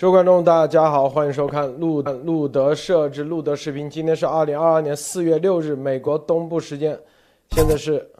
[0.00, 3.90] 各位观众，大家好，欢迎收看路路德设置路德视频。
[3.90, 6.98] 今天是二零二二年四月六日，美国东部时间，
[7.50, 8.10] 现在是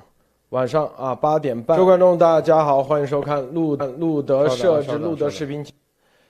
[0.51, 1.79] 晚上啊八点半。
[1.79, 5.65] 各位观众，大家好，欢迎收看路路德设置路德视频。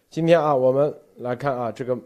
[0.08, 1.98] 今天啊，我们来看啊，这个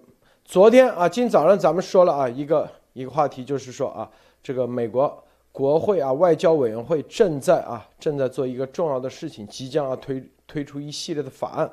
[0.46, 4.10] 昨天啊，今早上咱们说了啊，一个一个话题，就是说啊，
[4.42, 11.70] 这个美国国会啊外交委员会正在啊正在做一个重要的事情，即将啊推推出一系列的法案。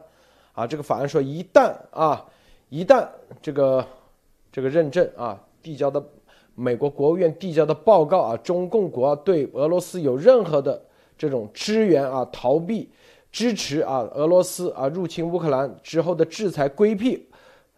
[0.61, 2.23] 啊，这个法案说，一旦啊，
[2.69, 3.07] 一旦
[3.41, 3.83] 这个
[4.51, 6.03] 这个认证啊，递交的
[6.53, 10.79] 美国国务院递交的报告啊，中共国对俄罗斯有任何的
[11.17, 12.87] 这种支援啊，逃避
[13.31, 17.27] 支持啊，俄罗斯啊入侵乌克兰之后的制裁规避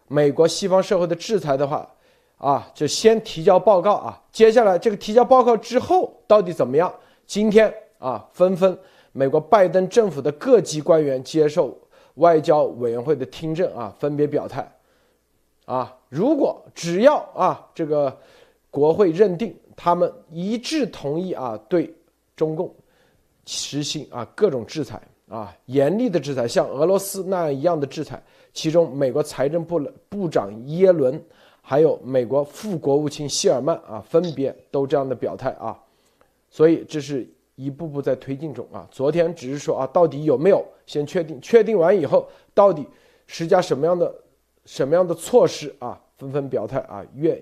[0.08, 1.88] 美国西方社会的制裁的话，
[2.36, 6.92] 啊，就先提交报告啊，接下来这个提交报告之后到底怎么样？
[7.26, 8.78] 今天啊，纷纷
[9.12, 11.74] 美国拜登政府的各级官员接受。
[12.14, 14.70] 外交委员会的听证啊，分别表态，
[15.64, 18.16] 啊，如果只要啊这个
[18.70, 21.92] 国会认定他们一致同意啊，对
[22.36, 22.72] 中共
[23.46, 31.20] 实行啊各种制裁啊，严厉的制裁，像俄罗斯那样一样的制裁，其中美国财政部部长耶伦，
[31.60, 35.76] 还有美国副国务卿谢尔曼啊，分别都这样的表态啊，
[36.48, 37.28] 所以这是。
[37.56, 38.86] 一步步在推进中啊！
[38.90, 41.40] 昨天只是说啊，到底有没有先确定？
[41.40, 42.86] 确定完以后，到底
[43.26, 44.14] 施加什么样的
[44.64, 46.00] 什么样的措施啊？
[46.18, 47.40] 纷纷表态啊，愿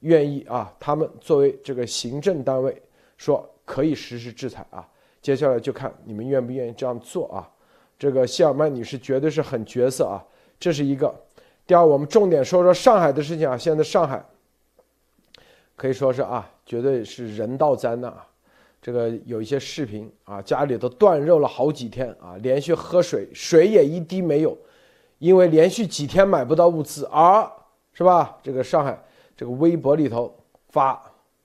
[0.00, 2.80] 愿意啊，他们作为这个行政单位，
[3.16, 4.88] 说可以实施制裁啊。
[5.20, 7.48] 接下来就看你们愿不愿意这样做啊。
[7.98, 10.18] 这个谢尔曼女士绝对是很角色啊，
[10.58, 11.14] 这是一个。
[11.64, 13.56] 第二，我们重点说说上海的事情啊。
[13.56, 14.24] 现在上海
[15.76, 18.26] 可以说是啊，绝对是人道灾难啊。
[18.82, 24.58] 这个有一些视频啊，家里都断肉了好几天啊，连续喝水，水也一滴没有，
[25.20, 27.48] 因为连续几天买不到物资，而
[27.92, 28.36] 是吧？
[28.42, 29.00] 这个上海
[29.36, 30.34] 这个微博里头
[30.70, 31.00] 发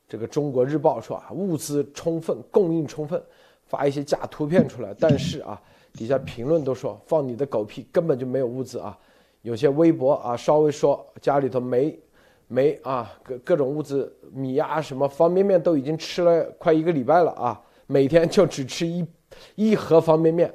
[0.07, 3.21] 这个中国日报说啊，物资充分，供应充分，
[3.67, 5.61] 发一些假图片出来， 但是啊，
[5.93, 8.97] 底下评论都说放你的狗屁，根本就没有物资啊。
[9.43, 11.97] 有些微博啊，稍微说家里头没。
[12.47, 17.61] 煤啊，各各种物资，米啊，什么方便面都已经吃了快一个礼拜了啊！
[17.87, 19.05] 每天就只吃一
[19.55, 20.53] 一盒方便面，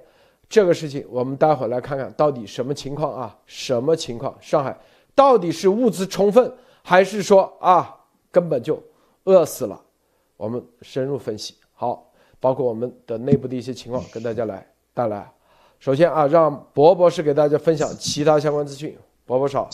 [0.49, 3.39] 这个事情我们待会来看看到底什么情况啊？
[3.47, 4.35] 什么情况？
[4.41, 4.79] 上海
[5.15, 6.53] 到底是物资充分，
[6.83, 7.95] 还是说啊
[8.31, 8.83] 根本就
[9.25, 9.81] 饿死了？
[10.37, 11.55] 我们深入分析。
[11.75, 12.11] 好，
[12.41, 15.31] 包括我们的内部的一些情况，跟大家来带来。
[15.79, 18.97] 首先啊，让博博士给大家分享其他相关资讯。
[19.25, 19.69] 博博少。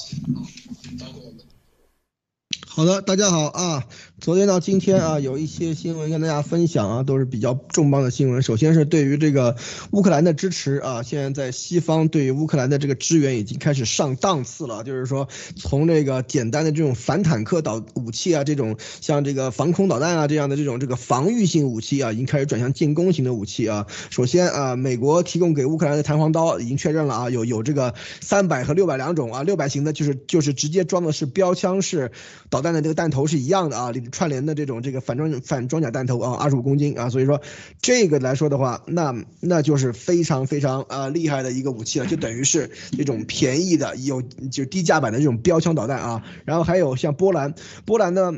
[2.78, 3.82] 好的，大家好啊。
[4.20, 8.42] 昨天到今天啊，有一些新闻跟大家分享啊，都是比较重磅的新闻。
[8.42, 9.54] 首先是对于这个
[9.92, 23.86] 乌克兰的支持啊，现在在西方对于乌克兰的这个支援已经开始上档次了，就是说从这个简单的这种反坦克导武器啊，这种像这个防空导弹啊这样的这种这个防御性武器啊，已经开始转向进攻型的武器啊。
[24.10, 32.10] 首先啊，美国提供给乌克兰的弹簧刀已经确认了啊，有有这个三百和六百两种啊，六百型的就是就是直接装的是标枪式
[32.50, 33.92] 导弹的这个弹头是一样的啊。
[34.08, 37.40] 串联的这种这个反装反装甲弹头啊，二十五公斤啊，所以说
[37.80, 47.54] 这个来说的话，那那就是非常非常啊厉害的一个武器了，就等于是这种便宜的有就低价版的这种标枪导弹啊，然后还有像波兰，
[47.84, 48.32] 波兰呢。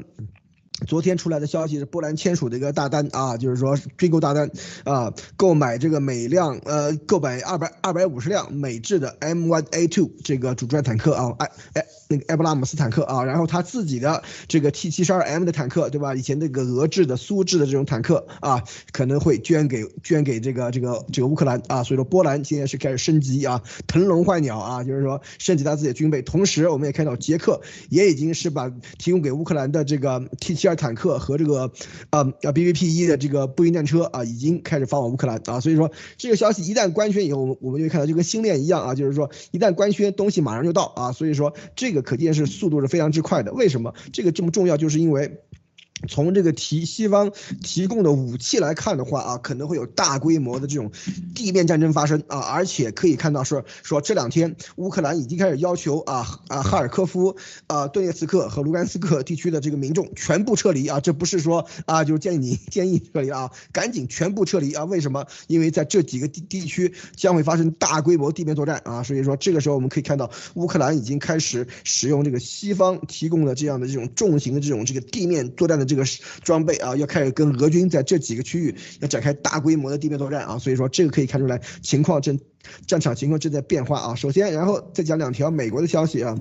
[0.87, 4.51] 昨天出来的消息是波兰签署的一个大单啊，就是说追购大单
[4.85, 16.15] 啊，购买这个每辆呃购买二百二百五十辆美制的 M1A2 这个主战坦克啊，哎哎那个埃布拉姆斯坦克啊，然后他自己的这个 T72M 的坦克对吧？
[16.16, 27.60] 以前那个俄制的苏制的这种坦克啊，可能会捐给捐给这个这个这个乌克兰啊，所以说波兰现在是开始升级啊，腾笼换鸟啊，就是说升级他自己的军备，同时我们也看到捷克
[27.91, 30.80] 也已经是把提供给乌克兰的这个 T7。
[30.80, 31.71] 坦克和这个，
[32.09, 43.53] 呃呃 B V P 一的这个步兵战车啊，已经开始发往乌克兰啊，所以说这个消息一旦官宣以后，我们我们就会看到就跟星链一样啊，就是说一旦官宣，东西马上就到啊，所以说这个可见是速度是非常之快的。
[43.53, 44.77] 为什么这个这么重要？
[44.77, 45.41] 就是因为。
[46.09, 47.33] 从这个提西方
[47.63, 50.91] 提供的武器来看的话啊，可能会有大规模的这种
[51.35, 57.37] 地面战争发生啊，而且可以看到说说这两天乌克兰已经开始要求啊啊哈尔科夫
[57.67, 64.85] 啊顿涅茨克和卢甘斯克地区的这个民众全部撤离啊，这不是说啊就是建议你建议撤离啊，赶紧全部撤离啊！
[64.85, 65.27] 为什么？
[65.49, 75.90] 因为在这几个地地区将会发生大规模地面作战啊，所以说这个时候我们可以看到乌克兰已经开始使用这个西方提供的这样的这种重型的这种这个地面作战的。
[75.91, 76.04] 这个
[76.45, 82.39] 装备啊，要开始跟俄军在这几个区域要展开大规模的地面作战啊，所以说这个可以看出来情况正
[82.87, 84.15] 战场情况正在变化啊。
[84.15, 86.39] 首先，然后再讲两条美国的消息啊。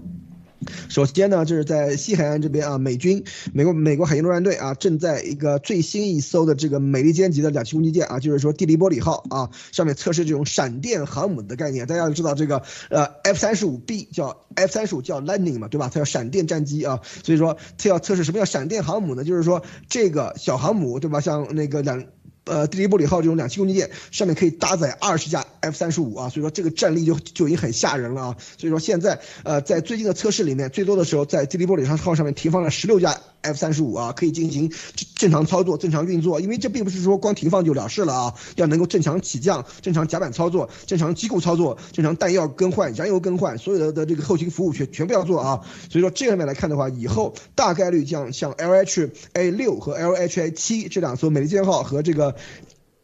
[0.89, 3.23] 首先呢，就是在西海岸这边啊，美军
[3.53, 11.87] 美国美国海军陆战队啊，正在一个最新一艘的这个美利坚级的两栖攻击舰啊，就是说蒂利波里号啊，上面测试这种闪电航母的概念。
[11.87, 15.89] 大家都知道这个呃 F 三十五 B 叫 F 三十五叫 Lightning 嘛，对吧？
[15.93, 19.23] 它叫闪电战机啊，所以说它要测试什么叫闪电航母呢？
[19.23, 21.21] 就是说这个小航母对吧？
[21.21, 22.03] 像那个两。
[22.49, 28.37] 呃，蒂利波里号这种两栖攻击舰上面可以搭载二十架 F 三十五啊，所以说这个战力就就已经很吓人了啊。
[28.57, 34.71] 所以说现在呃，在最近的测试里面，最多的时候在蒂利波里号上面停放了十六架 F 三十五啊，可以进行
[35.15, 36.39] 正常操作、正常运作。
[36.41, 45.61] 因为这并不是说光停放就了事了啊，要能够正常起降、正常甲板操作、正常机构操作、正常弹药更换、燃油更换，所有的的这个后勤服务全全部要做啊。
[45.89, 52.35] 所以说这方面来看的话，以后大概率像像 LHA 六和 LHA 七这两艘美利坚号和这个。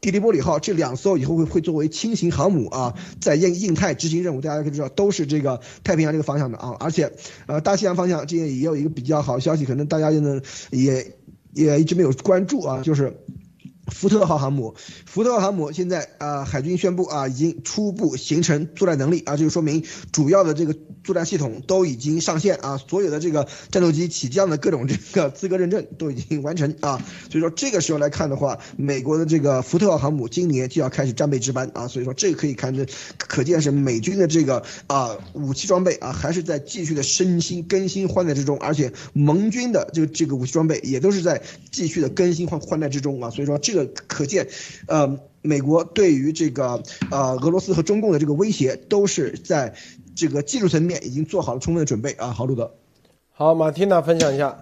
[0.06, 7.12] 蒂利波里号这两艘以后会会作为轻型航母啊，在印印太执行任务，大家可以知道都是这个太平洋这个方向的啊，而且
[7.48, 11.16] 呃大西洋方向这也也有一个比较好的消息，可能大家呢也
[11.54, 13.18] 也一直没有关注啊，就是
[13.92, 20.76] 福特号航母，福特号航母现在啊海军宣布啊已经初步形成作战能力啊，这就说明主要的这个。
[21.06, 27.00] 作战系统都已经上线啊，所有的这个战斗机起降的各种这个资格认证都已经完成啊，
[27.30, 32.88] 所以说这个时候来看的话，美国的这个福特号航母今年就要开始战备值班啊，所以说这个可以看着，
[33.20, 41.40] 可见是美军的这个啊武器装备啊还是在继续的更新更新换代之中，而且盟军的这个这个武器装备也都是在
[41.72, 44.48] 继续的更新换换代之中啊，所以说这个可见，
[44.88, 46.82] 呃，美国对于这个
[47.12, 49.76] 呃俄罗斯和中共的这个威胁都是在。
[50.18, 52.78] 这个技术层面已经做好了充分的准备啊，好，路德，
[53.34, 54.62] 好，马蒂娜分享一下。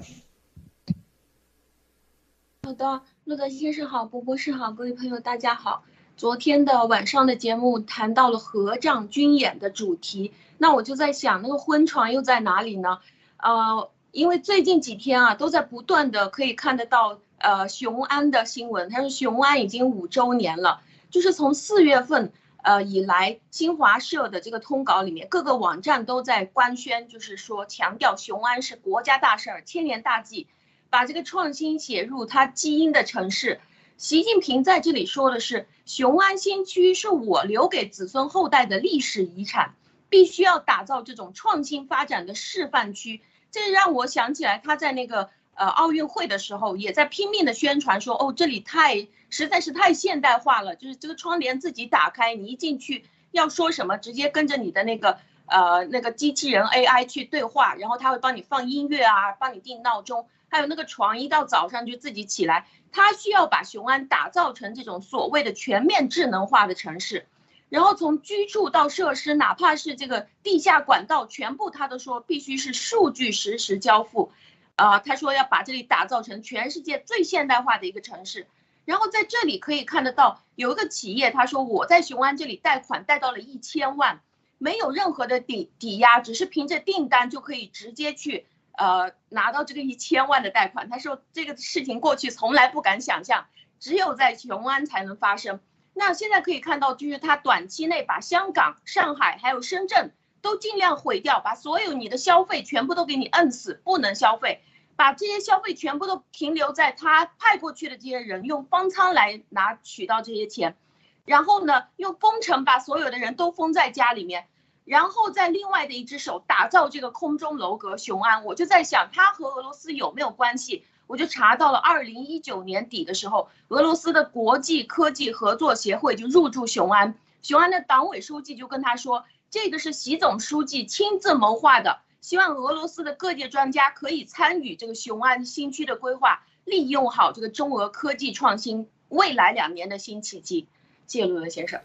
[2.64, 5.84] 好的，路德先生好，波波士好，各位朋友大家好。
[6.18, 12.98] 昨天的晚上的节目谈到了合葬军演的主题，那我就在想，那个婚床又在哪里呢？
[13.38, 20.82] 呃，因为最近几天啊，都在不断的可以看得到，呃，雄安的新闻，他说雄安已经五周年了，
[21.12, 22.32] 就是从四月份。
[22.66, 30.48] 呃，以来新华社的这个通稿里面，各个网站都在官宣，就是说强调雄安是国家大事儿、千年大计，
[30.90, 33.60] 把这个创新写入它基因的城市。
[33.98, 39.76] 习近平在这里说的是，雄安新区是我留给子孙后代的历史遗产，
[40.08, 43.22] 必须要打造这种创新发展的示范区。
[43.52, 45.32] 这让我想起来他在那个。
[45.56, 67.28] 呃，奥运会的时候也在拼命的宣传说，哦，这里太实在是太现代化了，就是这个窗帘自己打开，你一进去要说什么，直接跟着你的那个呃那个机器人 AI 去对话，然后他会帮你放音乐啊，帮你定闹钟，还有那个床一到早上就自己起来，他需要把雄安打造成这种所谓的全面智能化的城市，
[67.70, 74.32] 然后从居住到设施，哪怕是这个地下管道，全部他都说必须是数据实时交付。
[74.76, 78.48] 啊，他说要把这里打造成全世界最现代化的一个城市，
[78.86, 84.22] 然后在这里可以看得到有一个企业，他说我在雄安这里贷款贷到了一千万，
[84.58, 88.46] 没有任何的抵抵押，只是凭着订单就可以直接去
[88.78, 90.90] 呃拿到这个一千万的贷款。
[90.90, 93.46] 他说这个事情过去从来不敢想象，
[93.80, 95.60] 只有在雄安才能发生。
[95.94, 100.12] 那现在可以看到，就是他短期内把香港、上海还有深圳。
[100.44, 104.62] 都尽量毁掉，把所有你的消费全部都给你摁死，不能消费，
[104.98, 110.76] 把这些消费全部都停留在他派过去的这些人用方舱来拿取到这些钱，
[111.24, 114.48] 然后呢，用封城把所有的人都封在家里面，
[114.84, 118.44] 然后在另外的一只手打造这个空中楼阁雄安。
[118.44, 120.84] 我就在想，他和俄罗斯有没有关系？
[121.08, 129.24] 我就查到了，二零一九年底的时候，俄罗斯的国际科技合作协会就入驻雄安，雄安的党委书记就跟他说。
[129.54, 140.68] 这个是习总书记亲自谋划的，希望俄罗斯的各界专家可以参与这个雄安新区的规划，利用好这个中俄科技创新未来两年的新契机。
[141.06, 141.80] 谢谢陆文先生。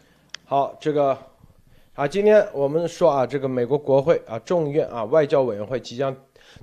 [0.46, 1.18] 好，这个
[1.92, 6.16] 啊，今天我们说啊，这个美国国会啊，众议院啊，外交委员会即将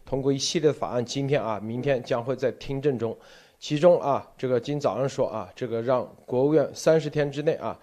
[0.08, 3.16] 通过一系列的法案，今天啊，明天将会在听证中，
[3.60, 7.80] 其中啊，这个今早上说啊，这个让国务院三十天之内啊。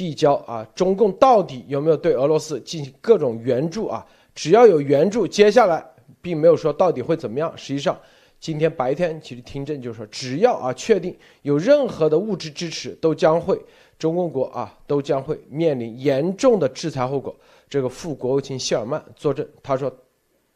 [0.00, 4.06] 递交啊，中共到底有没有对俄罗斯进行各种援助啊？
[4.34, 5.84] 只要有援助，接下来
[6.22, 7.52] 并没有说到底会怎么样。
[7.54, 8.00] 实际上，
[8.40, 13.62] 今天白天其实听证就是说，只要啊确定有任何的物质支持，都将会
[13.98, 17.36] 中共国啊都将会面临严重的制裁后果。
[17.68, 19.94] 这个副国务卿谢尔曼作证，他说，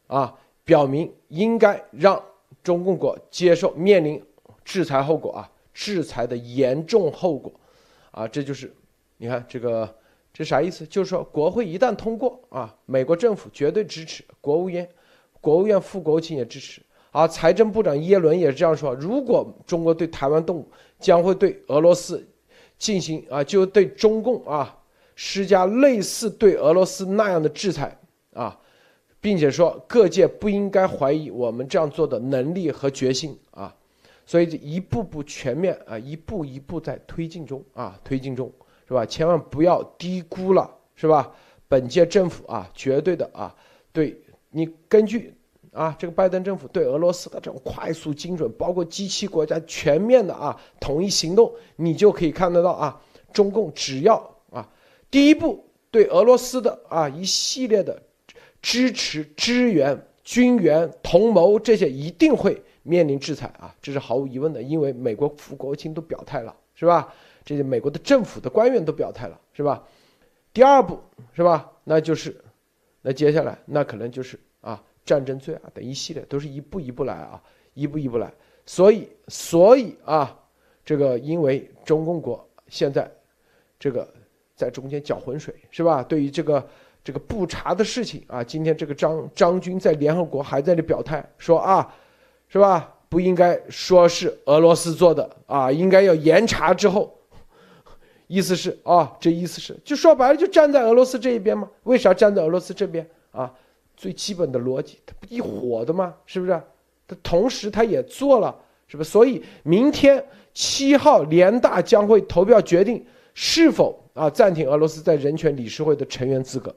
[0.07, 0.33] 啊，
[0.63, 2.19] 表明应该让
[2.63, 4.19] 中共国接受面临
[4.63, 7.53] 制裁后果啊，制裁的严重后果
[8.09, 8.73] 啊，这就是
[9.17, 9.95] 你看这个
[10.33, 10.85] 这啥意思？
[10.87, 14.87] 就是说国会一旦通过啊，美国政府绝对支持，国务院
[15.41, 16.81] 国务院副国务卿也支持
[17.11, 20.67] 啊，财政部长耶伦也是这样说，如果中国对台湾动武，
[20.99, 22.27] 将会对俄罗斯
[22.77, 24.77] 进行啊，就对中共啊
[25.15, 27.97] 施加类似对俄罗斯那样的制裁
[28.33, 28.59] 啊。
[29.21, 33.75] 并且说各界不应该怀疑我们这样做的能力和决心啊，
[34.23, 38.51] 所以一步步全面啊，一步一步在推进中啊，推进中
[38.87, 39.05] 是吧？
[39.05, 41.31] 千万不要低估了是吧？
[41.67, 43.55] 本届政府啊，绝对的啊，
[43.91, 44.19] 对
[44.51, 45.33] 你根据
[45.71, 53.01] 啊这个拜登政府对俄罗斯的这种快速精准，包括机器国家全面的啊统一行动，你就可以看得到啊，
[53.33, 54.15] 中共只要
[54.51, 54.69] 啊
[55.09, 58.01] 第一步对俄罗斯的啊一系列的。
[58.61, 67.13] 支持、支援、军援、同谋，这些一定会面临制裁啊，这是毫无疑问的，因为美国副国务卿都表态了，是吧？
[67.45, 69.83] 这些美国的政府的官员都表态了，是吧？
[70.51, 70.99] 第二步
[71.31, 71.71] 是吧？
[71.83, 72.35] 那就是，
[73.01, 77.41] 那接下来那可能就是啊，战争罪啊等一系列都是一步一步来啊，
[77.75, 78.33] 一步一步来。
[78.65, 80.37] 所以，所以啊，
[80.83, 83.09] 这个因为中共国现在
[83.79, 84.11] 这个
[84.55, 86.03] 在中间搅浑水，是吧？
[86.03, 86.67] 对于这个。
[87.05, 91.93] 这个不查的事情啊，今天这个张张军在联合国还在这表态说啊，
[92.47, 92.95] 是吧？
[93.09, 97.15] 不应该说是俄罗斯做的啊，应该要严查之后，
[98.27, 101.69] 意思是啊，这意思是就说白了就站在俄罗斯这一边嘛？
[101.83, 103.53] 为啥站在俄罗斯这边啊？
[103.95, 106.13] 最基本的逻辑，他不一伙的吗？
[106.25, 106.61] 是不是？
[107.07, 108.53] 他同时他也做了，
[108.87, 109.03] 是不？
[109.03, 116.75] 所以明天七号联大将会投票决定是否啊暂停俄罗斯在人权理事会的成员资格。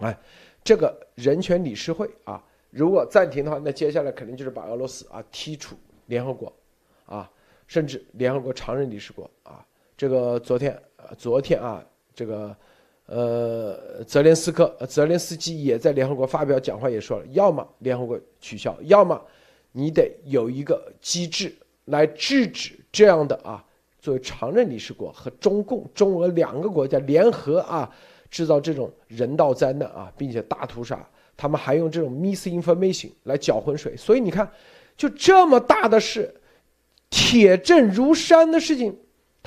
[0.00, 0.18] 哎，
[0.64, 6.52] 这个人权理事会啊，如果暂停的话，那接下来肯定就是把俄罗斯啊踢出联合国，
[7.06, 7.30] 啊，
[7.68, 9.64] 甚至联合国常任理事国啊。
[9.96, 10.80] 这个昨天，
[11.16, 11.84] 昨天啊，
[12.14, 12.56] 这个
[13.06, 19.20] 呃，泽连斯克、泽连斯基也在联合国发表讲话，也说了，要么联合国取消，要么
[19.72, 21.54] 你得有一个机制
[21.86, 23.64] 来制止这样的啊，
[24.00, 27.90] 作为常任理事国和中共、中俄两个国家联合啊。
[28.28, 33.96] 制造这种人道灾难啊，并且大屠杀，他们还用这种 misinformation 来搅浑水。
[33.96, 34.50] 所以你看，
[34.96, 36.34] 就这么大的事，
[37.08, 38.98] 铁证如山的事情，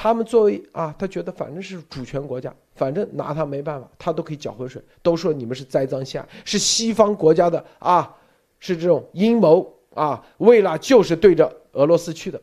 [0.01, 8.15] 他们作为啊，他觉得反正是主权国家，反正拿他没办法，他都可以搅浑水，都说你们是栽赃陷害，是西方国家的啊，
[8.61, 12.41] 是这种阴谋啊，为了就是对着俄罗斯去的，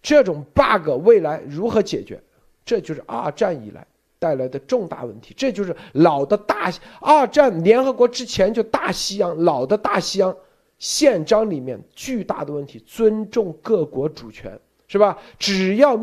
[0.00, 2.22] 这种 bug 未来如何解决？
[2.64, 3.84] 这就是二战以来。
[4.20, 10.36] 带来的重大问题，这就是老的大二战联合国之前就大西洋老的大西洋
[10.78, 15.16] 宪章里面巨大的问题，尊重各国主权是吧？
[15.38, 15.98] 只要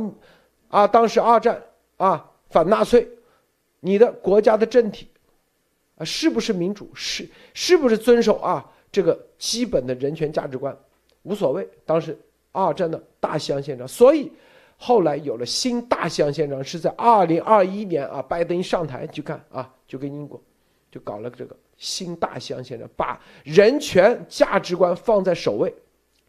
[0.70, 1.62] 啊，当时二战
[1.98, 3.08] 啊反纳粹，
[3.80, 5.08] 你的国家的政体
[5.98, 10.78] 啊是不是民主，是是不是遵守啊这个基本的人权价值观，
[11.24, 11.68] 无所谓。
[11.86, 12.18] 当时
[12.52, 14.32] 二战的大西洋宪章，所以。
[14.80, 20.40] 后来有了新大西洋宪章，是在二零二一年啊，拜登一上台就看啊，就跟英国，
[20.92, 25.74] 就搞了个这个新大西洋宪章，把人权价值观放在首位，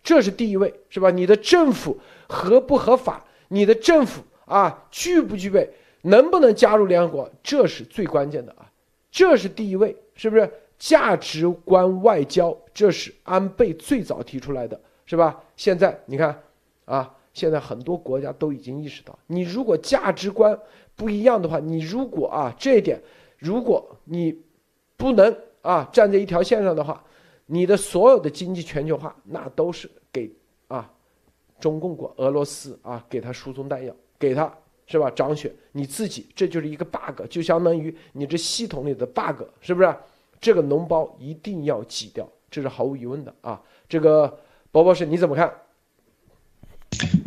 [0.03, 1.11] 这是第一位，是吧？
[1.11, 3.23] 你的政府合不合法？
[3.49, 5.69] 你的政府啊，具不具备？
[6.03, 7.31] 能不能加入联合国？
[7.43, 8.71] 这是最关键的啊，
[9.11, 10.51] 这是第一位，是不是？
[10.79, 15.43] 价值观外交，这是安倍最早提出来的，是吧？
[15.57, 16.41] 现在你看
[16.85, 17.15] 啊。
[17.35, 20.59] 现在很多国家都已经意识到，你如果价值观
[20.97, 23.01] 不一样的话，你如果啊这一点，
[23.37, 24.37] 如果你
[24.97, 27.05] 不能啊站在一条线上的话，
[27.47, 30.29] 你的所有的经济全球化那都是给
[30.67, 30.91] 啊
[31.61, 34.53] 中共国、俄罗斯啊给他输送弹药，给他
[34.87, 39.95] 是吧涨血，你自己这就是一个 bug，就相当于你这系统里的 bug，是不是？
[40.41, 43.61] 这个脓包一定要挤掉，这是毫无疑问的啊。
[43.89, 44.39] 这个
[44.71, 45.53] 包包是你怎么看？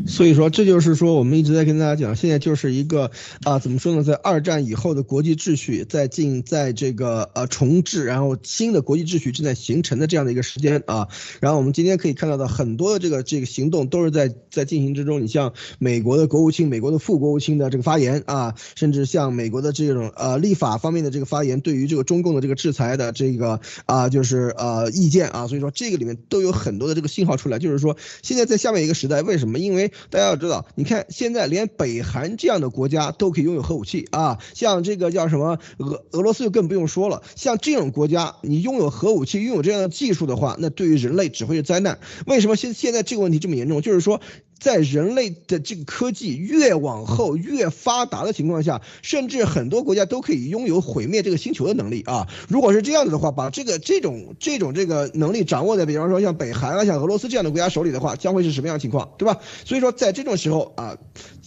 [0.08, 3.12] 所以说，这就是说，我们一直在跟大家讲，现在就是一个
[3.43, 11.08] 啊，怎么说呢，在二战以后的国际秩序在进，在这个呃重置，然后新的国际秩序正在形成的这样的一个时间啊。
[11.39, 15.22] 然后我们今天可以看到的很多的这个这个行动都是在在进行之中。
[15.22, 25.48] 你像美国的国务卿、美国的副国务卿的这个发言啊，甚至像美国的这种呃立法方面的这个发言，对于这个中共的这个制裁的这个啊，就是呃意见啊。
[25.48, 29.60] 所以说这个里面都有很多的这个信号出来，就是说现在在下面一个时代，为什么？
[29.62, 37.24] 因为大家要知道，你看现在连北韩这样的国家都可以拥有核武器啊，像这个叫什么俄俄罗斯就更不用说了。
[37.36, 42.00] 像这种国家，你拥有核武器、拥有这样的技术的话，那对于人类只会是灾难。
[42.25, 43.81] 为什么现现在这个问题这么严重？
[43.81, 44.21] 就是说。
[44.62, 52.27] 在人类的这个科技越往后越发达的情况下，甚至很多国家都可以拥有毁灭这个星球的能力啊！
[52.48, 59.39] 如果是这样子的话，把这个这种这种这个能力掌握在，比方说像北韩啊、像俄罗斯这样的国家手里的话，将会是什么样的情况，对吧？
[59.65, 60.96] 所以说，在这种时候啊，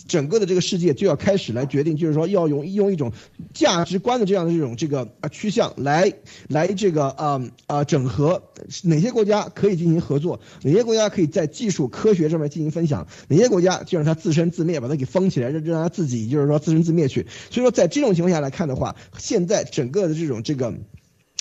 [0.07, 3.13] 整个的这个世界就要开始来决定，就是说要用用一种
[3.53, 6.13] 价值观的这样的这种这个啊趋向来
[6.49, 8.43] 来这个啊啊整合
[8.83, 13.07] 哪些国家可以进行合作，哪些国家可以在技术科学上面进行分享。
[13.29, 17.27] 哪些国家就让它自生自灭，把它给封起来，让让它自己就是说自生自灭去。
[17.51, 20.75] 所以说，在这种情况下来看的话，现在整个的这种这个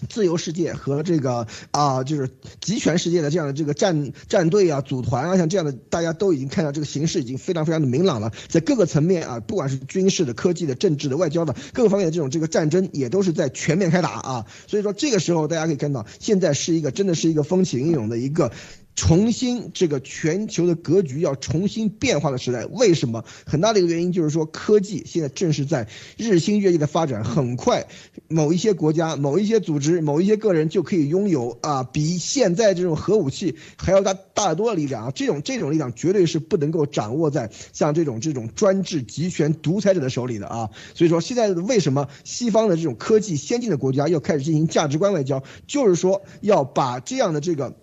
[0.09, 8.31] 自由世界和这个啊，就是集权世界的这样的这个战战队啊、组团啊，像这样的，大家都已经看到这个形势已经非常非常的明朗了。
[8.49, 14.45] 在各个层面啊，不管是军事的、科技的、政治的、外交的各个方面的这种这个战争，也都是在全面开打啊。
[14.67, 18.51] 所以说，这个时候大家可以看到，现在是一个真的是一个风起云涌的一个。
[18.95, 23.25] 重新这个全球的格局要重新变化的时代，为什么？
[23.45, 27.87] 很大的一个原因就是说，科技现在正是在日新月异的发展，很快，
[28.27, 35.11] 某一些国家、某一些组织、某一些个人就可以拥有啊，比现在这种核武器还要大大得多的力量啊！
[35.13, 40.69] 这种这种力量绝对是不能够掌握在像这种这种专制集权独裁者的手里的啊！
[40.93, 45.43] 所以说，现在为什么西方的这种科技先进的国家要开始进行价值观外交？
[45.65, 47.75] 就是说要把这样的这个。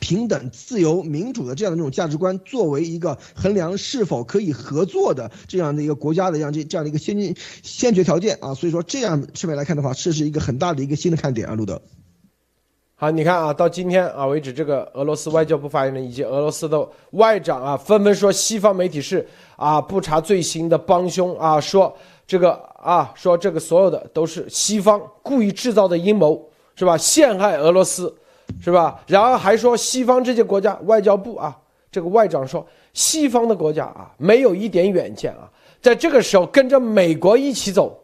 [0.00, 11.80] 平等、自由、民主的这样的这种价值观，作为一个衡量是否可以合作的这样的一个国家的这样这这样的一个先进先决条件啊，所以说这样上面来看的话，这是一个很大的一个新的看点啊，路德。
[12.96, 19.26] 好，你看啊，到今天啊为止，这个俄罗斯外交部发言人以及俄罗斯的外长啊，纷纷说西方媒体是
[19.56, 26.98] 啊不查罪行的帮凶啊，说这个啊说这个所有的都是西方故意制造的阴谋，是吧？
[26.98, 28.14] 陷害俄罗斯。
[28.60, 29.02] 是吧？
[29.06, 31.58] 然后还说西方这些国家外交部啊，
[31.90, 38.02] 这个外长说西方的国家啊没有一点远见啊，在这个时候跟着美国一起走，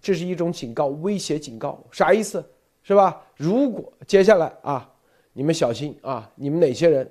[0.00, 2.44] 这是一种警告、威胁、警告，啥意思？
[2.82, 3.20] 是吧？
[3.36, 4.88] 如果接下来啊，
[5.32, 7.10] 你们小心啊，你们哪些人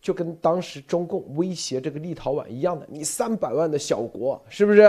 [0.00, 4.82] 就跟当时中共威胁这个立陶宛一样的，你三百万的小国是不是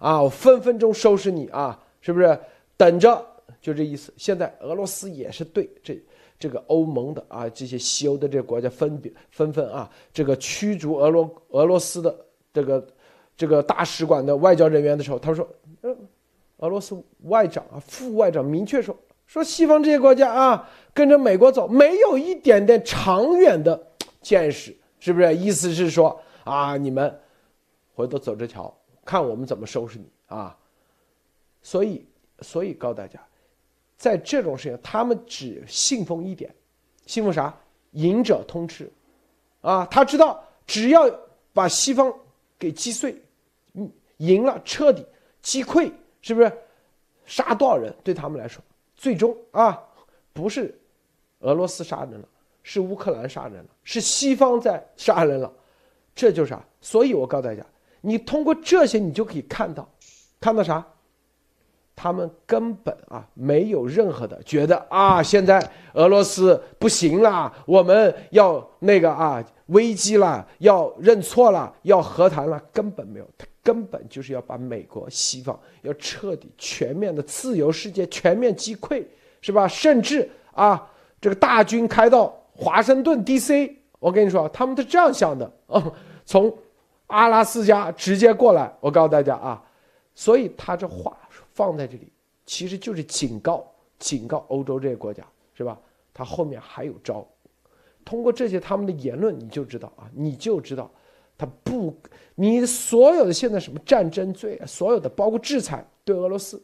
[0.00, 0.20] 啊？
[0.20, 2.36] 我分分钟收拾你啊，是不是？
[2.76, 3.24] 等着，
[3.60, 4.12] 就这意思。
[4.16, 5.96] 现在俄罗斯也是对这。
[6.44, 12.14] 这个欧盟的啊，这些西欧的这个国家分别纷纷啊，这个驱逐俄罗俄罗斯的
[12.52, 12.86] 这个
[13.34, 15.48] 这个大使馆的外交人员的时候，他说，
[15.80, 15.96] 呃，
[16.58, 18.94] 俄罗斯外长啊，副外长明确说，
[19.26, 23.82] 说西方这些国家啊，跟着美国走，没有一点点长远的
[24.20, 25.34] 见识，是不是？
[25.34, 27.18] 意思是说啊，你们
[27.94, 30.54] 回头走着瞧，看我们怎么收拾你啊！
[31.62, 32.04] 所以，
[32.42, 33.18] 所以告诉大家。
[34.04, 36.54] 在这种事情，他们只信奉一点，
[37.06, 37.58] 信奉啥？
[37.92, 38.92] 赢者通吃，
[39.62, 41.10] 啊，他知道只要
[41.54, 42.12] 把西方
[42.58, 43.18] 给击碎，
[43.72, 45.06] 嗯，赢了彻底
[45.40, 45.90] 击溃，
[46.20, 46.52] 是不是？
[47.24, 48.62] 杀多少人对他们来说，
[48.94, 49.82] 最终啊，
[50.34, 50.78] 不是
[51.38, 52.28] 俄罗斯杀人了，
[52.62, 55.50] 是乌克兰杀人了，是西方在杀人了，
[56.14, 56.62] 这就是啥？
[56.82, 57.64] 所以我告诉大家，
[58.02, 59.88] 你通过这些，你就可以看到，
[60.38, 60.86] 看到啥？
[61.96, 79.02] 他们根本啊没有任何的觉得啊，现在俄罗斯不行了，我们要那个啊危机了，要认错了，要和谈了，根本没有，他根本就是要把美国西方要彻底全面的自由世界全面击溃，
[79.40, 79.66] 是吧？
[79.68, 85.82] 甚至啊这个大军开到华盛顿 D.C.，我跟你说，他们是这样想的啊，
[86.26, 86.52] 从
[87.06, 89.62] 阿拉斯加直接过来，我告诉大家啊，
[90.14, 91.16] 所以他这话。
[91.54, 92.12] 放在这里，
[92.44, 93.66] 其实就是警告，
[93.98, 95.80] 警告欧洲这些国家，是吧？
[96.12, 97.26] 他后面还有招。
[98.04, 100.90] 通过这些他们的言论，你就知道啊，你就知道，
[101.38, 101.96] 他不，
[102.34, 106.62] 你所有的现在什么战争罪，所有的包括制裁对俄罗斯，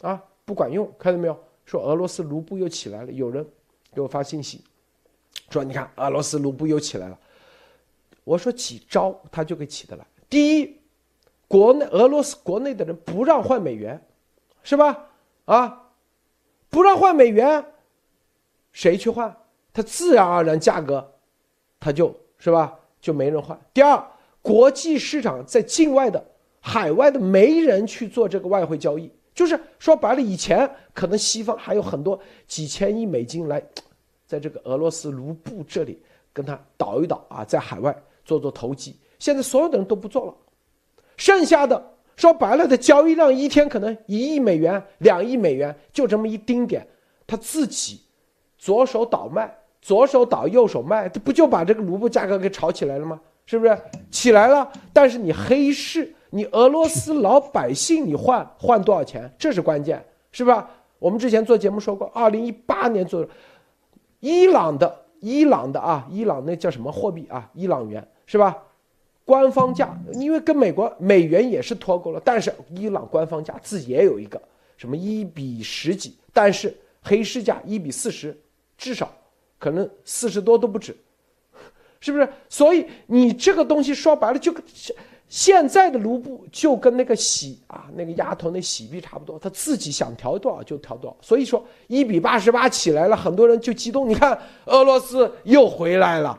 [0.00, 1.38] 啊，不管用，看到没有？
[1.64, 3.46] 说俄罗斯卢布又起来了，有人
[3.94, 4.62] 给我发信息，
[5.48, 7.18] 说你看俄罗斯卢布又起来了。
[8.24, 10.06] 我说几招他就给起得来。
[10.28, 10.76] 第一，
[11.48, 14.00] 国内俄罗斯国内的人不让换美元。
[14.62, 15.08] 是吧？
[15.44, 15.90] 啊，
[16.70, 17.64] 不让换美元，
[18.72, 19.36] 谁去换？
[19.72, 21.14] 它自然而然价格，
[21.80, 23.58] 它就是吧，就没人换。
[23.72, 24.04] 第二，
[24.40, 26.24] 国际市场在境外的、
[26.60, 33.62] 海外的没人去做这个外汇交易，就是说白了，以前可能西方还有很多几千亿美金来，
[34.26, 38.98] 在这个俄罗斯卢布这里跟他倒一倒啊，在海外做做投机。
[39.18, 40.34] 现在所有的人都不做了，
[41.16, 46.86] 剩下的说白了的交易量一天可能一亿美元、两亿美元，就这么一丁点，
[47.26, 48.00] 他自己
[48.58, 53.20] 左手倒卖，左手倒右手卖，这不就把这个卢布价格给炒起来了吗？
[53.46, 53.76] 是不是
[54.10, 54.70] 起来了？
[54.92, 59.30] 但是你黑市，你俄罗斯老百姓，你换换多少钱？
[59.38, 60.68] 这是关键，是吧？
[60.98, 63.26] 我们之前做节目说过，二零一八年做
[64.20, 65.00] 伊朗的。
[65.24, 67.48] 伊朗的啊，伊朗那叫什么货币啊？
[67.54, 68.58] 伊朗元是吧？
[69.24, 74.40] 官方价，因为跟美国美元也是脱钩了，但是伊朗官方价自己也有一个
[74.76, 78.36] 什么一比十几，但是黑市价一比四十，
[78.76, 79.12] 至少
[79.58, 80.96] 可能四十多都不止，
[82.00, 82.28] 是不是？
[82.48, 84.62] 所以你这个东西说白了就跟。
[85.28, 91.16] 现在的卢布就跟那个洗啊，那个丫头那洗币差不多，他自己想调多少就调多少。
[91.22, 94.06] 所以说一比八十八起来了，很多人就激动。
[94.06, 96.38] 你看俄罗斯又回来了，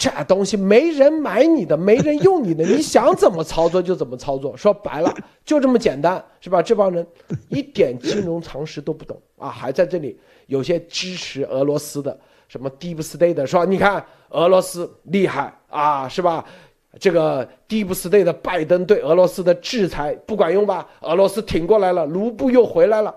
[0.00, 4.56] 这东西没人买你的，没人用你的，你想怎么操作就怎么操作。
[4.56, 6.62] 说白了就这么简单，是吧？
[6.62, 7.06] 这帮人
[7.50, 16.46] 一点金融常识都不懂啊，还在这里有些支持俄罗斯的什么 Deep State 说，你看俄罗斯厉害啊，是吧？
[16.98, 20.88] 这个 Deep State 的拜登对俄罗斯的制裁不管用吧？
[21.02, 23.14] 俄罗斯挺过来了，卢布又回来了。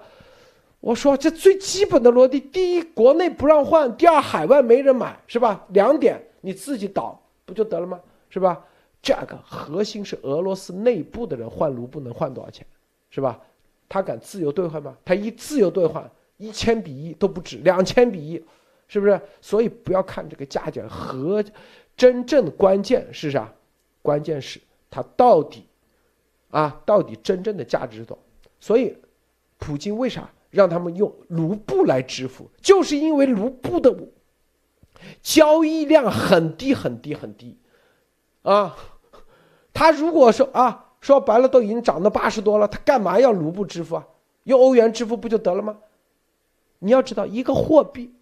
[0.81, 5.65] 我说这最基本的逻辑：第一，国内不让换；第二，海外没人买，是吧？
[5.69, 7.97] 两点你自己倒不就得了吗？
[8.29, 8.61] 是吧？
[9.01, 12.67] 这个核心是俄罗斯内部的人换卢布能换多少钱，
[13.09, 13.39] 是吧？
[13.87, 14.97] 他敢自由兑换吗？
[15.05, 18.43] 他一自由兑换，一千比一都不止，两千比一，
[18.87, 19.21] 是不是？
[19.39, 21.43] 所以不要看这个价钱，和
[21.95, 23.53] 真正的关键是啥？
[24.01, 25.65] 关键是它到底，
[26.49, 28.49] 啊，到底真正的价值多少？
[28.59, 28.97] 所以，
[29.59, 32.49] 普京为啥让他们用卢布来支付？
[32.61, 33.91] 就是因为卢布的
[35.21, 37.57] 交易量很低很低很低，
[38.41, 38.75] 啊，
[39.73, 44.07] 他如果说啊，说白了都已经涨到八十多了，他干嘛要卢布支付啊？
[44.43, 45.77] 用欧元支付不就得了吗？
[46.79, 48.13] 你要知道，一个货币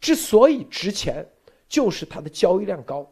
[0.00, 1.26] 之所以值钱，
[1.68, 3.10] 就是它的交易量高，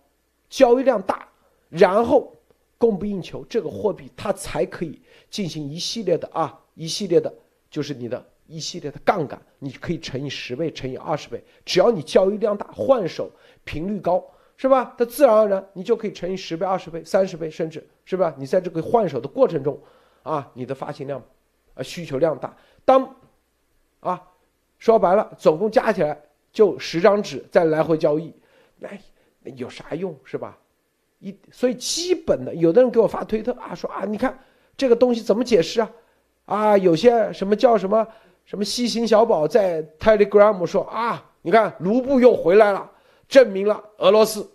[0.49, 1.27] 交易量大。
[1.71, 2.35] 然后
[2.77, 7.33] 供不应求，这个货币它才可以进行一系列的啊，一系列的，
[7.71, 13.31] 就是你的一系列的杠杆，你可以乘以十倍，乘以二十倍，只要你交易量大，换手
[13.63, 14.25] 频率高，
[14.57, 14.95] 是吧？
[14.99, 18.35] 它自然而然你就可以乘以十倍、二十倍、三十倍，甚至是吧？
[18.37, 19.81] 你在这个换手的过程中，
[20.25, 21.23] 啊，你的发行量，
[21.75, 23.17] 啊，需求量大，当，
[24.01, 24.21] 啊，
[24.79, 26.21] 说白了，总共加起来
[26.53, 28.35] 就十张纸再来回交易，
[28.79, 28.89] 那
[29.55, 30.59] 有啥用是吧？
[31.21, 34.39] 一所以基本的，有的人给我发推特啊，说啊，你看
[34.77, 35.91] 这个东西怎么解释啊？
[36.47, 38.07] 啊，有些什么叫什么
[38.45, 42.91] 什么西行小宝在 Telegram 说啊，你看卢布又回来了，
[43.29, 44.51] 证明了俄罗斯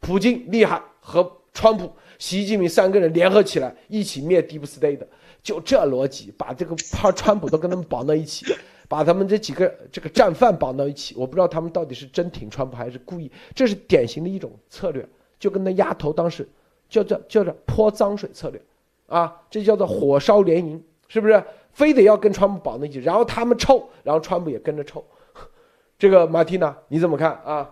[0.00, 5.06] 普京厉害，和川普、习近平三个人联合起来一起灭 Deep State 的，
[5.42, 8.46] 就这逻辑，把这个怕川普都跟他们绑到一起，
[8.88, 15.06] 把他们这几个这个战犯绑到一起，我不知道他们到底是真挺川普还是故意，这是典型的一种策略。
[15.38, 16.48] 就跟那丫头当时
[16.88, 18.62] 叫做叫做泼脏水策略，
[19.08, 21.44] 啊，这叫做火烧连营，是不是？
[21.74, 25.04] 非得要跟川普绑在一起，然后他们臭，然后川普也跟着臭。
[25.98, 27.70] 这个马蒂娜你怎么看啊？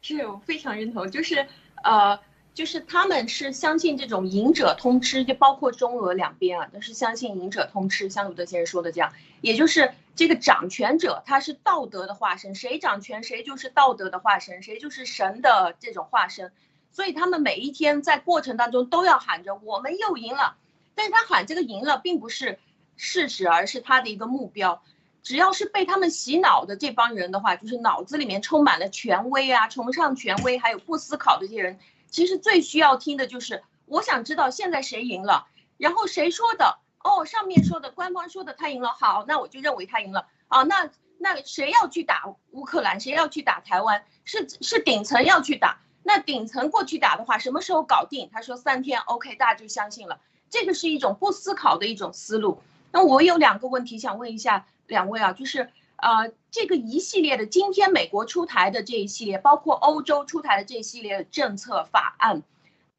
[0.00, 1.46] 是我非常认同，就是
[1.82, 2.20] 呃，
[2.54, 9.92] 就是他们是相信这种赢者通吃，就包括中俄两边啊，都是相信赢者通吃，像鲁德先生说的这样，也就是。
[10.14, 16.52] 这个掌权者他是道德的化身，谁掌权谁就是道德的化身，谁就是神的这种化身。
[16.90, 20.58] 所以他们每一天在过程当中都要喊着我们又赢了，
[20.94, 22.58] 但是他喊这个赢了并不是
[22.96, 24.82] 事实，而是他的一个目标。
[25.22, 31.78] 只要是被他们洗脑的这帮人的话，就是脑子里面充满了权威啊，崇尚权威，还有不思考的这些人，
[32.08, 36.78] 其实最需要听的就是我想知道现在谁赢了，然后谁说的。
[37.04, 40.62] 哦，上面说的官方说的他赢了，好，那我就认为他赢了啊。
[40.62, 43.00] 那那谁要去打乌克兰？
[43.00, 44.04] 谁要去打台湾？
[44.24, 45.80] 是是顶层要去打。
[46.04, 48.30] 那顶层过去打的话，什么时候搞定？
[48.32, 50.20] 他说三天，OK，大家就相信了。
[50.52, 52.62] 这个是一种不思考的一种思路。
[52.92, 62.44] 那我有两个问题想问一下两位啊，就是呃，这个一系列的今天美国出台的这一系列，包括欧洲出台的这一系列政策法案，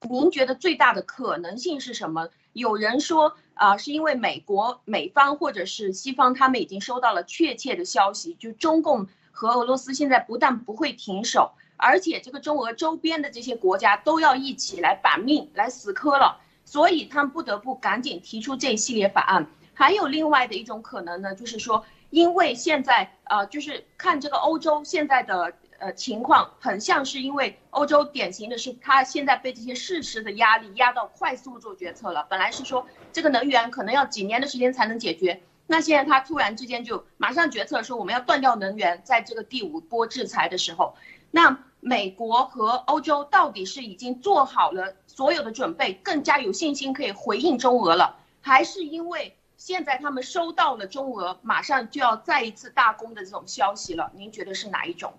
[0.02, 2.28] 您觉得最大的可能性是什么？
[2.52, 3.38] 有人说。
[3.56, 16.42] 啊，是因为美国美方或者是西方，他们已经收到了确切的消息，就中共和俄罗斯现在不但不会停手，而且这个中俄周边的这些国家都要一起来把命来死磕了，
[16.74, 19.46] 所以他们不得不赶紧提出这一系列法案。
[19.76, 25.54] 还有另外的一种可能呢，就是说，因为现在呃，就是看这个欧洲现在的。
[25.80, 32.26] 呃情况，很像是因为欧洲典型的是，他现在被这些事实的压力压到快速做决策了。
[32.30, 40.96] 本来是说这个能源可能要几年的时间才能解决，那现在他突然之间就马上决策说我们要断掉能源，在这个第五波制裁的时候，
[41.32, 49.36] 那美国和欧洲到底是已经做好了所有的准备，更加有信心可以回应中俄了，还是因为？
[49.56, 55.14] 现在他们收到了中俄马上就要再一次大攻的这种消息了，您觉得是哪一种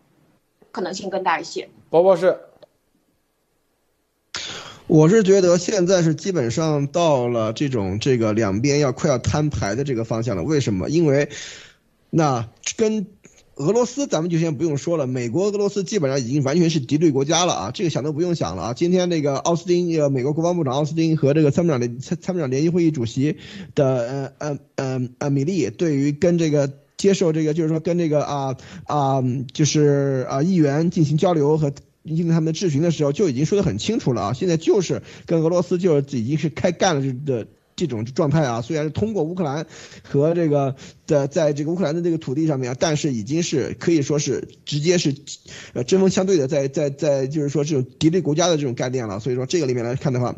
[0.70, 1.70] 可能性更大一些？
[1.88, 2.38] 包博士，
[4.86, 10.42] 我是觉得现在是基本上到了这种这个两边要快要摊牌的这个方向了。
[10.42, 10.90] 为什么？
[10.90, 11.30] 因为
[12.10, 13.06] 那跟。
[13.56, 18.74] 俄罗斯咱们就先不用说了，美国、俄罗斯基本上已经完全是敌对国家了啊，这个想都不用想了啊。
[18.74, 23.36] 今天那个奥斯汀，呃，美国国防部长奥斯汀和这个参谋长联参参谋长联席会议主席
[23.74, 31.70] 的呃呃呃呃米利，对于跟这个接受这个就是说跟这个啊啊就是啊议员进行交流和
[32.04, 34.32] 进行他们的质询的时候，就已经说得很清楚了啊。
[34.32, 37.46] 现在就是跟俄罗斯就是已经是开干了这的。
[37.76, 39.66] 这种状态啊，虽然是通过乌克兰
[40.02, 40.74] 和这个
[41.06, 45.14] 的在这个乌克兰的这个土地上面，但是已经是可以说是直接是，
[45.72, 49.20] 呃针锋相对的，在在在就是说这种敌对国家的这种概念了。
[49.20, 50.36] 所以说这个里面来看的话。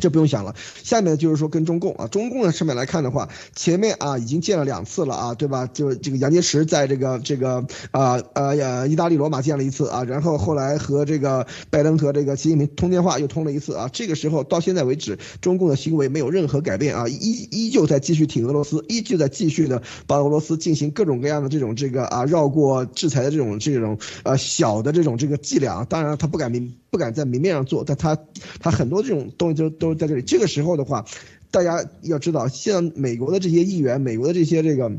[0.00, 5.66] 这不用想了，下面就是说跟中共啊，中共的上面来看的话，前面啊已经见了两次了啊，对吧？
[5.72, 26.74] 就这个杨洁篪在这个这个啊呃意大利罗马见了一次啊，然后后来和这个拜登和这个习近平通电话又通了一次啊，这个时候到现在为止，中共的行为没有任何改变啊，依依旧在继续挺俄罗斯，依旧在继续的帮俄罗斯进行各种各样的这种这个啊绕过制裁的这种这种呃小的这种这个伎俩，当然他不敢明。
[26.94, 28.16] 不敢在明面上做，但他
[28.60, 30.22] 他很多这种东西都都在这里。
[30.22, 31.04] 这个时候的话，
[31.50, 34.90] 大家要知道，现在美国的这些议员，美国的这些这个。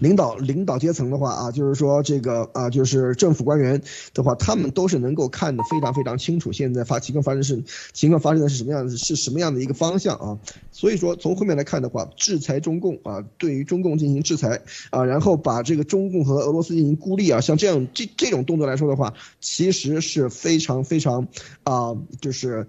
[0.00, 3.80] 领导领导阶层的话啊，就是说这个啊，就是政府官员
[4.12, 10.36] 的话，他们都是能够看得非常非常清楚，现在发情况发生是情况发生的是什么样子，是什么样的一个方向啊？
[10.72, 21.28] 所以说从后面来看的话，制裁中共啊，对于中共进行制裁啊，然后把这个中共和俄罗斯进行孤立啊，像这样这这种动作来说的话，其实是非常非常
[21.62, 22.66] 啊，就是。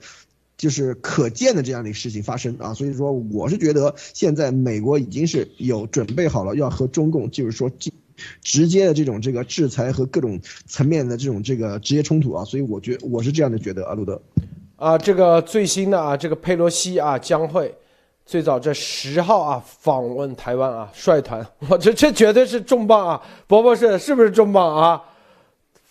[0.59, 7.89] 就是可见的这样的一个事情发生啊，所以说我是觉得现在美国已经是有准备好了要和中共就是说直
[8.41, 14.21] 直接的这种这个制裁和各种层面的这种这个直接冲突啊，所以我觉我是这样的觉得啊，路德，
[14.75, 17.73] 啊，这个最新的啊，这个佩洛西啊将会
[18.25, 25.01] 最早这十号啊访问台湾啊，率团， 我这这绝对是重磅啊，伯伯是是不是重磅啊？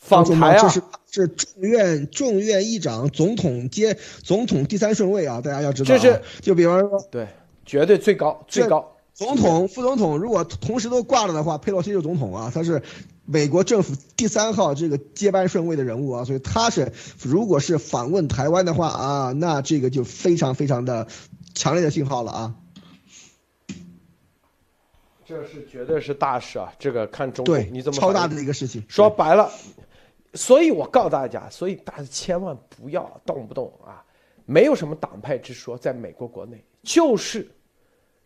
[0.09, 5.87] 访台啊，这是是众院众院议长，总统接总统第三顺位啊，大家要知道。
[5.87, 7.29] 这是就比方说，对，
[7.65, 8.95] 绝对最高最高。
[9.15, 12.83] 总统、副总统如果同时都挂了的话，佩洛西就是总统啊，他是
[13.25, 21.09] 美国政府第三号这个接班顺位的人物啊，所以他是如果是访问台湾的话啊，那这个就非常非常的
[21.53, 22.55] 强烈的信号了啊。
[25.27, 28.85] 这是绝对是大事啊，这个看中国你怎么超大的一个事情。
[28.89, 29.51] 说白了。
[30.35, 34.05] 所以我告诉大家，所以大家千万不要动不动啊，
[34.45, 37.49] 没有什么党派之说，在美国国内就是，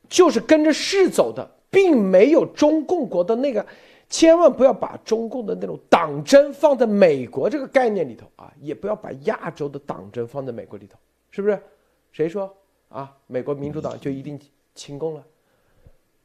[0.08, 3.64] 就是跟着势走的，并没有中共国的那个，
[4.08, 10.98] 千万不要把中共的那种党争放在美国这个概念里头啊，也不要把亚洲的党争放在美国里头，
[11.30, 11.62] 是不是？
[12.10, 12.54] 谁说
[12.88, 13.16] 啊？
[13.26, 14.38] 美国民主党就一定
[14.74, 15.24] 清共了？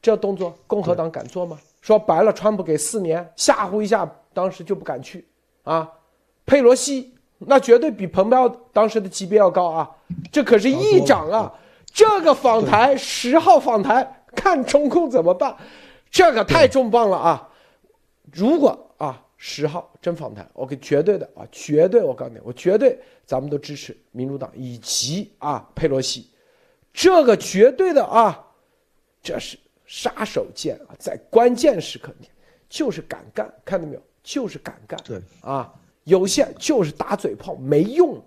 [0.01, 1.59] 这动作共和党敢做吗？
[1.81, 5.25] 说白了，川普给四年吓唬一下，当时就不敢去。
[5.67, 5.91] 啊，
[6.45, 9.91] 佩洛西那绝对比蓬佩奥当时的级别要高啊！
[10.31, 11.53] 这可是议长啊，
[11.93, 15.55] 这个访谈十号访谈，看中共怎么办？
[16.09, 17.49] 这个太重磅了啊！
[18.31, 26.29] 如果啊十号真访谈，OK，绝对的啊，绝对我告诉你，我绝对咱们都支持民主党以及啊佩洛西，
[26.93, 28.41] 这个绝对的啊，
[29.21, 32.11] 这是杀手锏啊，在关键时刻
[32.69, 34.01] 就是敢干，看到没有？
[34.27, 38.21] 就是敢干，对啊，有些就是打嘴炮没用，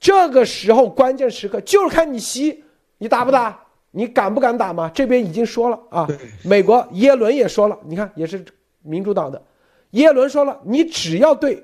[0.00, 2.64] 这个时候关键时刻就是看你习，
[2.96, 4.90] 你打不打，你敢不敢打嘛？
[4.94, 6.08] 这边已经说了啊，
[6.42, 8.42] 美国耶伦也说了，你看也是
[8.80, 9.42] 民主党的，
[9.90, 11.62] 耶伦说了，你只要对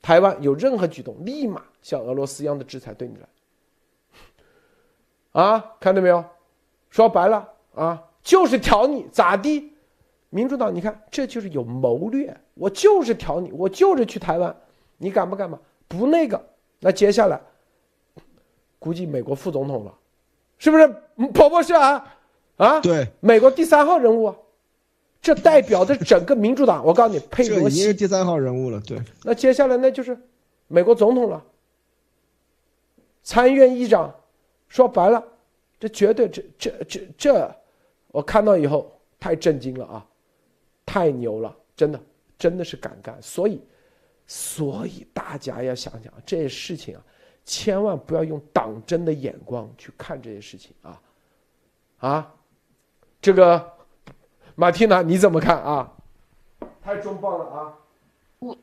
[0.00, 3.16] 台湾有任何举动，立马像俄罗斯一样的制裁对你
[5.32, 6.24] 来，啊，看到没有？
[6.90, 9.73] 说白了啊，就是挑你咋地？
[10.34, 12.36] 民主党，你看，这就是有谋略。
[12.54, 14.54] 我就是挑你，我就是去台湾，
[14.98, 15.60] 你敢不敢嘛？
[15.86, 16.44] 不那个，
[16.80, 17.40] 那接下来，
[18.80, 19.94] 估计美国副总统了，
[20.58, 20.88] 是不是？
[21.32, 22.16] 婆婆是啊，
[22.56, 24.36] 啊，对，美国第三号人物啊，
[25.22, 26.82] 这代表的整个民主党。
[26.86, 30.18] 我告诉你，佩这洛西，已经是第三号人物了，对，那接下来那就是
[30.66, 31.40] 美国总统了，
[33.22, 34.12] 参议院议长。
[34.66, 35.22] 说白了，
[35.78, 37.56] 这绝对这这这这，
[38.08, 40.04] 我看到以后太震惊了啊，
[40.86, 42.00] 太牛了，真的
[42.38, 43.20] 真的是敢干。
[43.22, 43.60] 所以，
[44.26, 47.02] 所以大家要想想这些事情啊，
[47.44, 51.00] 千万不要用党争的眼光去看这些事情啊
[51.98, 52.34] 啊，
[53.20, 53.72] 这个
[54.54, 55.92] 马蒂娜你怎么看啊？
[56.82, 57.74] 太重磅了啊！
[58.40, 58.56] 我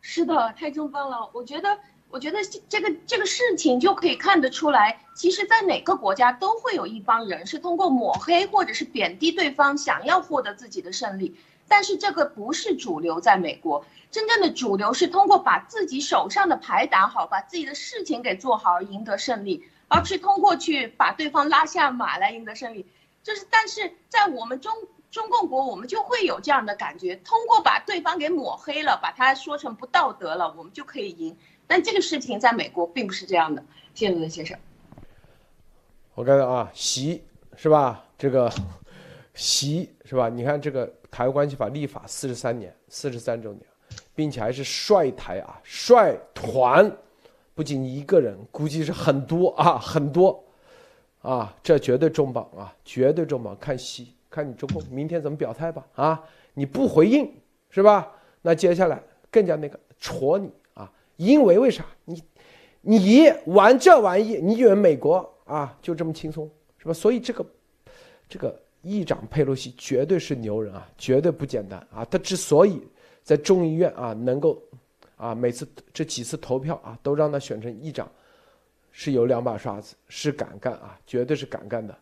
[0.00, 1.28] 是的，太重磅了。
[1.34, 11.36] 我觉得，我觉得这个这个事情就可以看得出来，其实，在哪个国家都会有一帮人是通过抹黑或者是贬低对方，想要获得自己的胜利。
[11.68, 22.86] 但是这个不是主流，在美国，真正的主流是通过把自己手上的牌打好，把自己的事情给做好而赢得胜利，而不是通过去把对方拉下马来赢得胜利。
[23.22, 24.72] 就是，但是在我们中
[25.10, 31.36] 中共国，我们就会有这样的感觉，通过把对方给抹黑了，把他说成不道德了，我们就可以赢。
[31.66, 34.56] 但这个事情在美国并不是这样的，谢谢罗先生。
[36.14, 37.24] 我看到啊，习
[37.56, 38.04] 是吧？
[38.16, 38.52] 这个
[39.34, 40.28] 习是吧？
[40.28, 43.62] 你看这个台湾关系法立法四十三年，四十三周年，
[44.14, 46.90] 并且还是率台啊，率团，
[47.54, 50.42] 不仅一个人，估计是很多啊， 很多
[51.22, 53.56] 啊，这绝对重磅啊，绝对重磅。
[53.58, 56.22] 看戏，看你中共明天怎么表态吧啊！
[56.54, 57.32] 你不回应
[57.70, 58.12] 是吧？
[58.42, 61.84] 那接下来更加那个戳你啊，因为为啥？
[62.04, 62.22] 你
[62.80, 66.92] 你玩这玩意，你以为美国啊就这么轻松是吧？
[66.92, 67.44] 所以这个
[68.28, 72.04] 这个议长佩洛西绝对是牛人啊，绝对不简单啊！
[72.04, 72.80] 他之所以
[73.22, 74.62] 在众议院啊能够
[75.16, 78.08] 啊每次这几次投票啊都让他选成议长，
[78.92, 81.96] 是有两把刷子，是敢干啊，绝对是敢干的。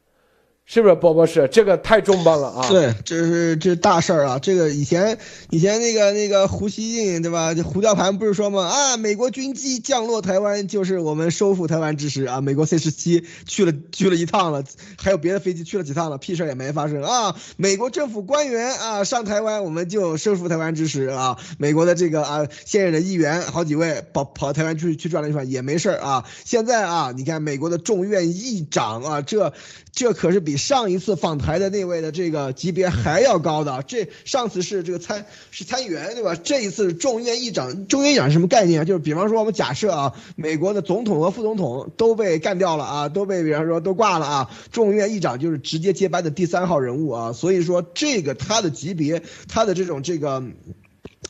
[0.66, 2.68] 是不是波波是这个太重磅了啊？
[2.72, 4.38] 对，这是这是大事儿啊！
[4.38, 5.18] 这个以前
[5.50, 7.54] 以前那个那个胡锡进对吧？
[7.62, 8.62] 胡吊盘不是说吗？
[8.66, 12.40] 啊，美国军机降落台湾就是我们收复台湾之时啊！
[12.40, 14.64] 美国 C 十七去了去了一趟了，
[14.96, 17.36] 还有别的飞机去了几趟了，屁事儿也没发生啊！
[17.58, 21.36] 美国政府官员啊上台湾，我们就收复台湾之时啊！
[21.58, 26.24] 美国的这个啊现任的议员好几位跑跑台湾去去转了一圈也没事儿啊！
[26.46, 29.52] 现在啊，你看美国的众院议长啊，这
[29.92, 30.53] 这可是比。
[30.56, 36.34] 上一次访台的那位的这个级别还要高的，这上次是这个参是参议员对吧？
[36.34, 38.84] 这一次众议院议长，众议院议长是什么概念啊？
[38.84, 50.42] 就是比方说我们假设啊，美国的总统和副总统都被干掉了啊，都被比方说都挂了啊，众议院议长就是直接接班的第三号人物啊，所以说这个他的级别，他的这种这个。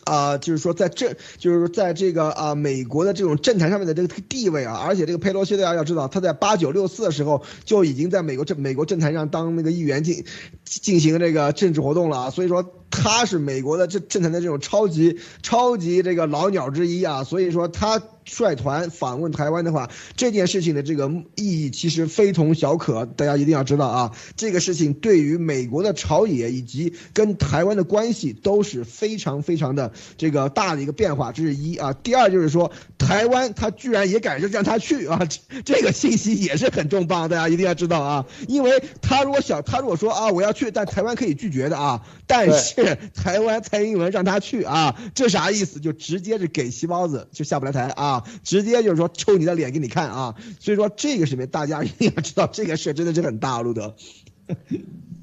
[0.05, 10.25] 啊，就是说，在这，就是在这个啊，美国的这种政坛上面的这个地位啊，而且这个佩洛西大家要知道，他在八九六四的时候就已经在美国政美国政坛上当那个议员进
[10.65, 12.63] 进行这个政治活动了啊，所以说
[12.95, 18.01] 他是美国的这政坛的这种超级超级这个老鸟之一啊，所以说他。
[18.27, 24.13] 率团访问台湾的话，这件事情的这个意义其实非同小可，大家一定要知道啊。
[24.35, 31.93] 这个事情对于美国的朝野以及跟台湾的关系都是非常非常的这个大的一个变化，这是一啊。
[31.93, 35.29] 第二就是说，台湾他居然也敢让他去啊，
[35.67, 38.25] 这个信息也是很重磅，大家一定要知道啊。
[38.49, 42.01] 因为他如果想，他如果说啊我要去，但台湾可以拒绝的啊。
[42.27, 45.81] 但是台湾蔡英文让他去啊，这啥意思？
[45.81, 48.05] 就直接是给席包子，就下不来台啊。
[48.05, 50.35] 啊，直接就是说抽你的脸给你看啊！
[50.61, 53.97] 所以说这个视频大家一定要知道，这个事真的是很大，路德。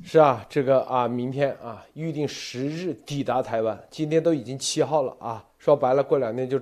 [0.03, 6.59] 是啊，这个啊，明天啊，预定十日抵达台湾，今天都已经七号了啊，说白了，过两天就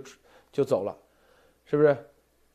[0.52, 0.94] 就走了，
[1.66, 1.98] 是不是？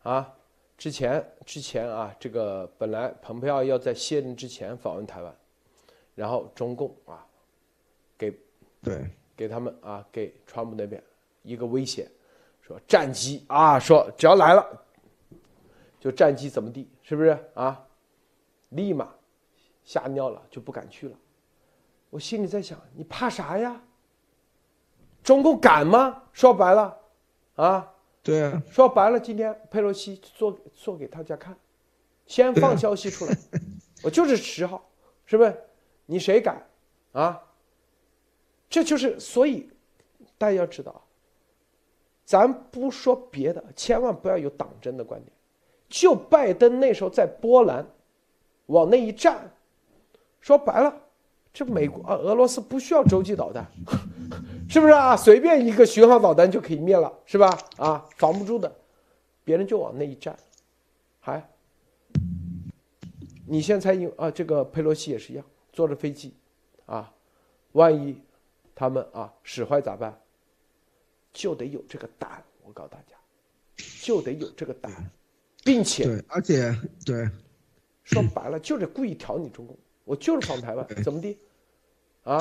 [0.02, 0.28] 啊，
[0.76, 5.34] 之前之前啊，这个本来蓬佩奥要在卸任之前访问台湾，
[6.14, 7.23] 然后中共啊，给
[8.84, 11.02] 对给他们啊，给川普那边
[11.42, 12.08] 一个威胁。
[12.60, 14.84] 说战机啊，说只要来了，
[16.00, 17.84] 就战机怎么地，是不是啊？
[18.70, 19.12] 立马
[19.84, 21.16] 吓尿了，就不敢去了。
[22.08, 23.80] 我心里在想，你怕啥呀？
[25.22, 26.22] 中共敢吗？
[26.32, 26.96] 说白了，
[27.56, 27.92] 啊，
[28.22, 31.54] 对啊，说白了，今天佩洛西做做给大家看，
[32.26, 33.36] 先放消息出来，
[34.02, 34.82] 我就是十号，
[35.26, 35.54] 是不是？
[36.06, 36.66] 你谁敢
[37.12, 37.42] 啊？
[38.74, 39.70] 这就是所以
[40.36, 41.00] 大家要知道。
[42.24, 45.30] 咱不说别的，千万不要有党争的观点。
[45.88, 47.86] 就拜登那时候在波兰，
[48.66, 49.48] 往那一站，
[50.40, 50.92] 说白了，
[51.52, 53.64] 这美国啊，俄罗斯不需要洲际导弹，
[54.68, 55.16] 是不是啊？
[55.16, 57.56] 随便一个巡航导弹就可以灭了，是吧？
[57.76, 58.74] 啊，防不住的，
[59.44, 60.36] 别人就往那一站，
[61.20, 61.48] 还，
[63.46, 66.34] 你现在有啊，这个佩洛西也是一样，坐着飞机，
[66.86, 67.12] 啊，
[67.70, 68.20] 万一
[68.74, 70.20] 他们啊使坏咋办？
[71.32, 73.16] 就得有这个胆，我告诉大家，
[74.00, 75.10] 就得有这个胆，
[75.64, 76.72] 并且对，而且
[77.04, 77.28] 对，
[78.04, 81.36] 说白了就是故意挑你中共，我就是访台湾，怎么地？
[82.24, 82.38] 啊，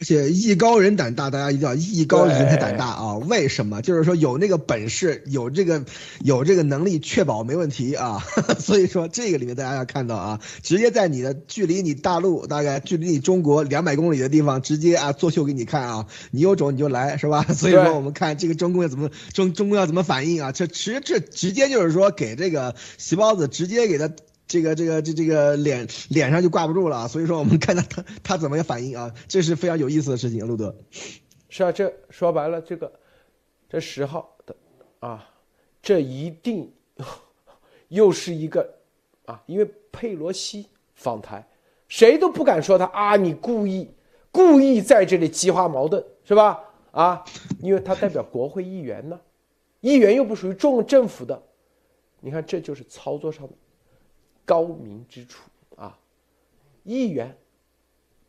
[0.00, 3.16] 而且艺高人胆大，大家一定要艺高人才胆大啊！
[3.18, 3.82] 为什么？
[3.82, 5.84] 就是说有那个本事，有这个
[6.20, 8.24] 有这个能力，确保没问题啊！
[8.60, 16.06] 所以说这个里面大家要看到啊，直接在你的距离你大陆大概距离你中国两百公里的地方，直接啊作秀给你看啊！
[16.30, 17.42] 你有种你就来是吧？
[17.52, 20.52] 所以说我们看这个中共要怎么中中共要怎么反应啊？
[20.52, 24.08] 这其实这直接就是说给这个席包子直接给他。
[24.46, 29.12] 这个这个这这个脸脸上就挂不住了，所以说我们看他他他怎么样反应啊？
[29.26, 30.74] 这是非常有意思的事情，路德。
[31.48, 32.92] 是啊，这说白了，这个
[33.68, 34.54] 这十号的
[35.00, 35.28] 啊，
[35.82, 36.70] 这一定
[37.88, 38.74] 又是一个
[39.24, 41.46] 啊，因为佩洛西访台，
[41.88, 43.88] 谁都不敢说他啊，你故意
[44.30, 46.60] 故意在这里激化矛盾是吧？
[46.90, 47.24] 啊，
[47.60, 49.18] 因为他代表国会议员呢，
[49.80, 51.42] 议员又不属于中政府的，
[52.20, 53.52] 你看这就是操作上的。
[54.44, 55.42] 高明之处
[55.76, 55.98] 啊，
[56.82, 57.36] 议员，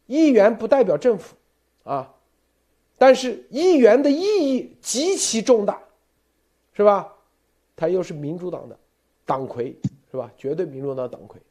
[0.06, 1.36] 议员不代表政府
[1.84, 2.14] 啊，
[2.98, 5.82] 但是议员的意义极其重大，
[6.74, 7.12] 是吧？
[7.76, 8.80] 他又是民主党的
[9.26, 9.76] 党魁，
[10.10, 10.32] 是吧？
[10.38, 11.42] 绝对民主党党魁，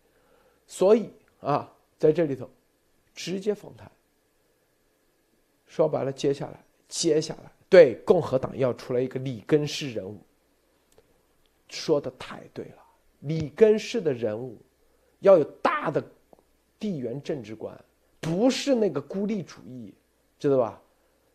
[0.66, 1.10] 所以
[1.40, 2.48] 啊，在这里头
[3.14, 3.90] 直接访谈。
[5.66, 10.18] 说白了，接下来，接下来对共和党要出来一个里根式人物，
[11.68, 12.83] 说的太对了。
[13.24, 14.56] 里根式的人物
[15.20, 16.02] 要有大的
[16.78, 17.78] 地缘政治观，
[18.20, 19.92] 不是那个孤立主义，
[20.38, 20.80] 知道吧？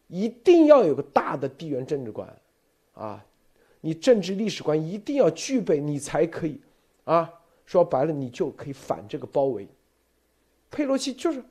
[0.08, 2.28] 一定要有个大的地缘政治观，
[2.94, 3.24] 啊，
[3.82, 6.60] 你政治历史观一定要具备，你才可以，
[7.04, 7.32] 啊，
[7.66, 9.68] 说白了，你就可以反这个包围。
[10.72, 11.44] 佩洛西就是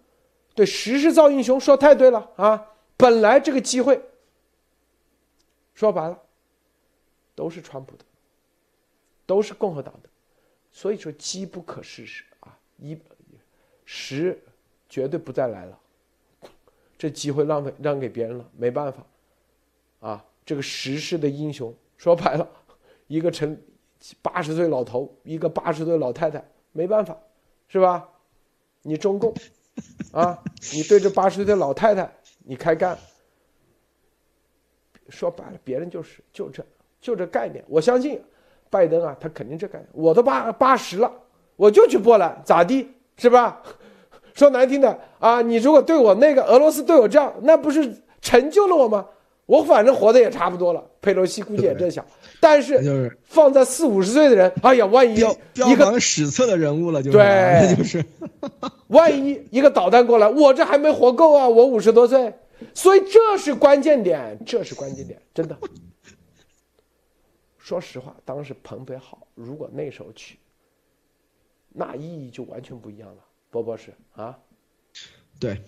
[0.54, 2.66] 对时势造英雄，说太对了啊！
[2.96, 4.00] 本来这个机会，
[5.74, 6.20] 说白了，
[7.34, 8.04] 都是川普的，
[9.26, 10.08] 都是共和党的。
[10.70, 12.96] 所以说机不可失时啊，一
[13.84, 14.38] 时
[14.88, 15.78] 绝对不再来了，
[16.96, 19.06] 这机会浪费让给别人了，没办法，
[20.00, 22.48] 啊，这个时势的英雄说白了，
[23.08, 23.58] 一个成
[24.22, 27.18] 八十岁老头，一个八十岁老太太，没办法，
[27.66, 28.08] 是吧？
[28.82, 29.34] 你中共
[30.12, 30.42] 啊，
[30.72, 32.96] 你对着八十岁的老太太你开干，
[35.08, 36.64] 说白了，别人就是就这
[37.00, 38.22] 就这概念，我相信。
[38.70, 41.10] 拜登啊，他肯定这个，我都八八十了，
[41.56, 43.60] 我就去波兰，咋地是吧？
[44.34, 49.04] 说难听的啊，你如果对我那个俄罗斯对我这样，那不是成就了我吗？
[49.46, 50.84] 我反正活的也差不多了。
[51.00, 52.04] 佩洛西估计也这想，
[52.38, 55.14] 但是放在四五十岁的人，哎呀，万一
[55.54, 58.04] 一个史册的人物了，就对， 就是，
[58.88, 62.32] 万一一个导弹过来，我这还没活够啊，我五十多岁，
[62.74, 65.56] 所以这是关键点，这是关键点，真的。
[67.68, 70.38] 说实话，当时彭佩好，如果那时候去，
[71.68, 73.22] 那意义就完全不一样了。
[73.50, 74.38] 波波是啊，
[75.38, 75.60] 对，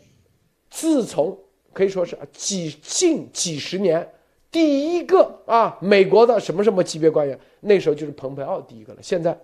[0.71, 1.39] 自从
[1.75, 4.11] 可以说是几近几十年
[4.51, 9.03] 第一个啊，美国的什么什么级别官员，那时候就是蓬佩奥第一个了。
[9.03, 9.39] 现在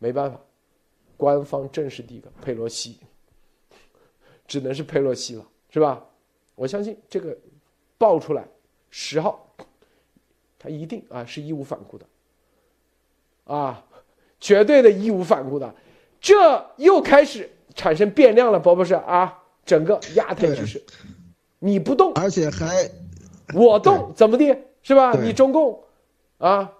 [0.00, 0.40] 没办法，
[1.16, 2.98] 官方正式第一个佩洛西，
[4.48, 6.04] 只能是佩洛西了，是吧？
[6.56, 7.38] 我相信这个
[7.96, 8.44] 爆出来
[8.90, 9.46] 十号。
[10.60, 12.06] 他一定啊是义无反顾的，
[13.44, 13.82] 啊，
[14.38, 15.74] 绝对的义无反顾的，
[16.20, 20.84] 这又开始产生变量了，伯博士啊，整个亚太局势，
[21.58, 22.90] 你不动，而且还
[23.54, 25.14] 我动，怎么地，是吧？
[25.14, 25.82] 你中共。
[26.36, 26.72] 啊，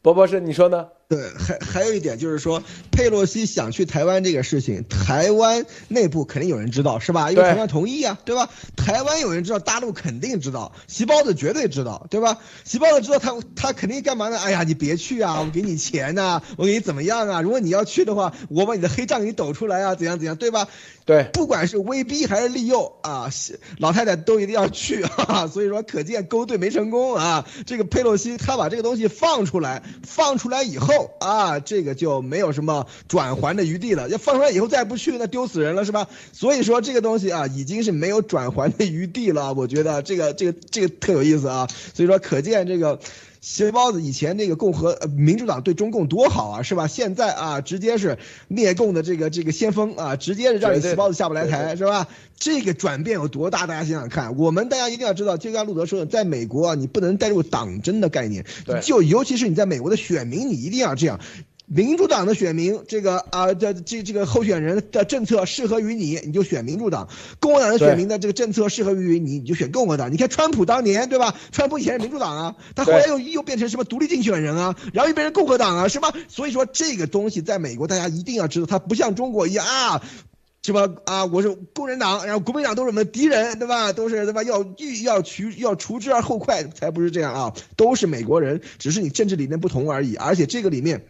[0.00, 0.90] 伯博士你说呢？
[1.08, 7.30] 对，还还有一点就是说，佩洛西想去台湾这个事情，台湾内部肯定有人知道，是吧？
[7.30, 8.50] 因为台湾同意啊，对吧？
[8.76, 12.36] 台湾有人知道，大陆肯定知道，习包子绝对知道，对吧？
[12.62, 14.38] 习包子知道他他肯定干嘛呢？
[14.38, 17.40] 哎呀，你别去啊，我给你钱呐，我给你怎么样啊？
[17.40, 20.68] 如果你要去的话，我把你的黑账给你抖出来啊，怎样怎样，对吧？
[21.06, 23.30] 对，不管是威逼还是利诱啊，
[23.78, 25.46] 老太太都一定要去 啊。
[25.46, 27.46] 所以说，可见勾兑没成功啊。
[27.64, 30.97] 这个佩洛西他把这个东西放出来，放出来以后。
[31.20, 34.08] 啊，这个就没有什么转还的余地了。
[34.08, 36.08] 要放出来以后再不去，那丢死人了，是吧？
[36.32, 39.52] 所以说这个东西啊，已经是没有转还的余地了。
[39.54, 41.68] 我觉得这个这个这个特有意思啊。
[41.94, 42.98] 所以说，可见这个。
[43.40, 46.86] 细包子以前那个共和呃民主党对中共多好啊，是吧？
[46.86, 48.18] 现在啊，直接是
[48.48, 52.08] 灭共的这个这个先锋啊，直接是让你鞋包子下不来台，是吧？
[52.36, 53.66] 这个转变有多大？
[53.66, 54.36] 大家想想看。
[54.36, 58.44] 我们大家一定要知道，就像路德说的，在美国啊，你不能带入党争的概念，
[58.82, 61.18] 就尤其是你在美国的选民，你一定要这样。
[61.70, 67.06] 民主党的选民，这个啊，这这这个候选人的政策适合于你，你就选民主党；
[67.40, 70.10] 共和党的选民的这个政策适合于你，你就选共和党。
[70.10, 71.34] 你看川普当年，对吧？
[71.52, 76.10] 川普以前是民主党啊，他后来又又变成什么独立竞选人啊，然后又变成共和党啊，是吧？
[76.28, 80.02] 所以说这个东西在美国，大家一定要知道，它不像中国一样啊。
[80.64, 80.88] 是吧？
[81.04, 83.92] 啊，我是工人党，然后国民党都是我们的敌人，对吧？
[83.92, 84.42] 都是对吧？
[84.42, 87.54] 要欲要除要除之而后快，才不是这样啊！
[87.76, 90.16] 都是美国人，只是你政治理念不同而已。
[90.16, 91.04] 而且这个里面。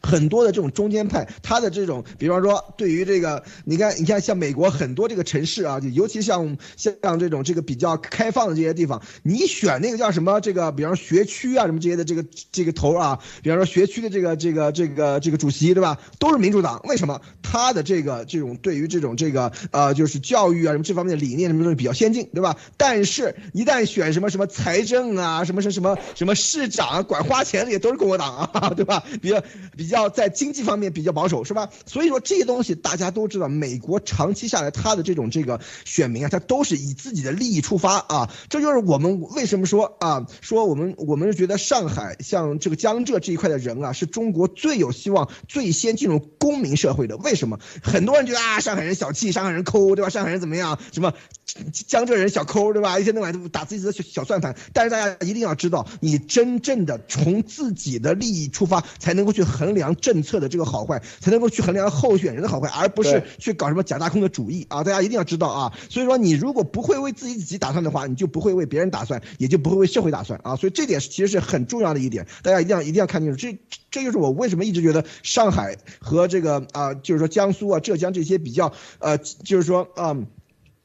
[0.00, 15.98] 很多的这种中间派，他的这种，比方说，对于这个，你看，你看，像美国很多这个城市啊，就尤其像像这种这个比较开放的这些地方，你选那个叫什么这个，比方说学区啊什么这些的这个这个头啊，比方说学区的这个这个这个这个主席，对吧？
[16.18, 17.20] 都是民主党，为什么？
[17.42, 22.56] 他的这个这种对于这种这个呃，就是教育啊什么这方面的理念什么东西比较先进，对吧？
[22.76, 29.02] 但是，一旦选什么什么财政啊，什么什什么什么市长啊管花钱的也都是共和党啊，对吧？
[29.20, 29.42] 比较。
[29.76, 31.70] 比较在经济方面比较保守，是吧？
[31.86, 38.30] 所以说这些东西大家都知道，美国长期下来他的这种这个选民啊，他都是以自己的利益出发啊。
[38.48, 47.16] 这就是我们为什么说啊，说我们我们是觉得上海像这个江浙这一块的人啊，是中国最有希望、最先进入公民社会的。
[47.16, 47.58] 为什么？
[47.82, 50.08] 很多人觉得啊，上海人小气，上海人抠，对吧？
[50.10, 50.78] 上海人怎么样？
[50.92, 51.14] 什么
[51.86, 52.98] 江浙人小抠，对吧？
[52.98, 54.56] 一天到晚都打自己的小小算盘。
[54.72, 59.74] 但是大家一定要知道，你真正的从自己的利益出发，才能够去衡。
[59.74, 64.84] 量政策的这个好坏，才能够去衡量候选人的好坏，而不是去搞什么假大空的主义啊！
[64.84, 65.72] 大家一定要知道啊！
[65.90, 70.54] 所以说，你如果不会为自己自己打算的话，你就不会为别人打算，也就不会为社会打算啊！
[70.54, 73.36] 所以这点其实是很重要的一点，大家一定要一定要看清楚。
[73.36, 73.58] 这
[73.90, 80.16] 这就是我为什么一直觉得上海和这个啊，就是说江苏啊、浙江这些比较呃，就是说啊。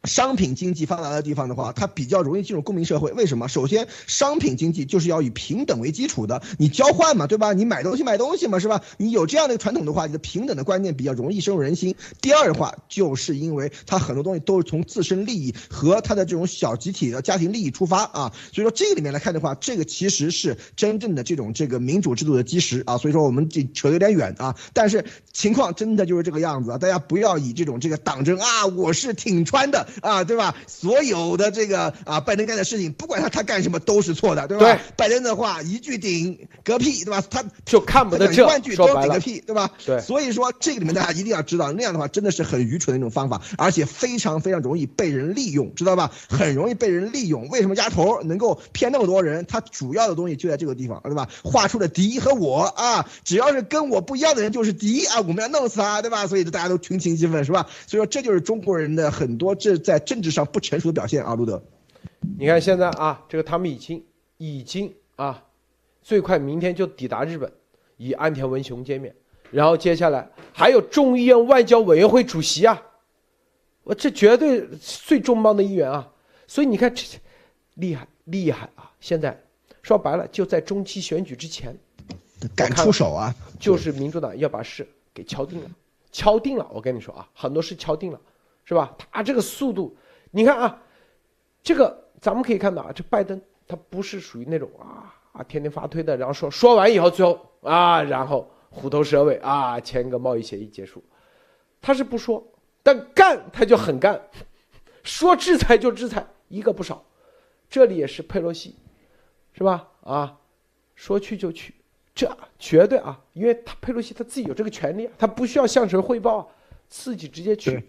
[0.05, 3.11] 商品经济发达的地方的话，它比较容易进入公民社会。
[3.11, 3.47] 为什么？
[3.49, 7.51] 首先，商品经济就是要以平等为基础的，你交换嘛，对吧？
[7.51, 8.81] 你买东西买东西嘛，是吧？
[8.97, 11.95] 你有这样的一个传统的话，你的平等的观念比较容易深入人心。
[12.21, 18.31] 第二的话，就是因为它很多东西都是从自身利益和它的这种小集体的家庭利益出发啊。
[18.53, 22.97] 所以说这个里面来看的话，这个其实是真正的这种这个民主制度的基石啊。
[22.97, 26.77] 所以说我们这扯有点远啊，但是情况真的就是这个样子啊。
[26.77, 29.88] 大家不要以这种这个党争啊，我是挺川的。
[30.01, 30.55] 啊，对吧？
[30.67, 34.63] 所有的这个啊，拜登干的事情，不管他他干什么都是错的，对吧？
[34.63, 37.23] 对，拜登的话一句顶个屁，对吧？
[37.29, 39.69] 他就看不得这，万句都顶个屁，对吧？
[39.85, 39.99] 对。
[40.01, 46.11] 所以说这个里面大家一定要知道，那样的话真的是很愚蠢的一种方法，而且非常非常容易被人利用，知道吧？
[46.29, 47.47] 很容易被人利用。
[47.49, 49.45] 为什么丫头能够骗那么多人？
[49.47, 51.27] 他主要的东西就在这个地方，对吧？
[51.43, 56.27] 画出了敌和我啊，只要是跟我不一样的人就是敌啊，我们要弄死他，对吧？
[56.27, 57.67] 所以大家都群情激愤，是吧？
[57.87, 59.78] 所以说这就是中国人的很多这。
[59.79, 61.63] 在政治上不成熟的表现啊，路德，
[62.37, 64.05] 你看现在啊，这个他们已经
[64.37, 65.43] 已经啊，
[66.01, 67.51] 最快明天就抵达日本，
[67.97, 69.15] 与安田文雄见面，
[69.51, 72.81] 然后接下来还有众议院外交委员会主席啊，
[73.83, 76.11] 我这绝对最重磅的一员啊，
[76.47, 77.03] 所以你看这
[77.75, 78.91] 厉害厉害啊！
[78.99, 79.41] 现在
[79.81, 81.75] 说白了，就在中期选举之前，
[82.55, 85.69] 敢出手啊，就是民主党要把事给敲定了，
[86.11, 88.19] 敲定了，我跟你说啊，很多事敲定了。
[88.69, 88.95] 是吧？
[89.11, 89.97] 他这个速度，
[90.29, 90.79] 你看啊，
[91.63, 101.03] 这个咱们可以看到啊，这拜登他不是属于那种啊啊天天发推的，然后说说完以后最后啊，然后虎头蛇尾啊签个贸易协议结束，
[101.81, 102.47] 他是不说，
[102.83, 104.21] 但干他就很干，
[105.01, 107.03] 说制裁就制裁，一个不少。
[107.67, 108.75] 这里也是佩洛西，
[109.53, 109.87] 是吧？
[110.01, 110.37] 啊，
[110.93, 111.73] 说去就去，
[112.13, 116.47] 这绝对啊，因为他佩洛西他自己有这个权利啊，他不需要向谁汇报啊，
[116.87, 117.83] 自己直接去。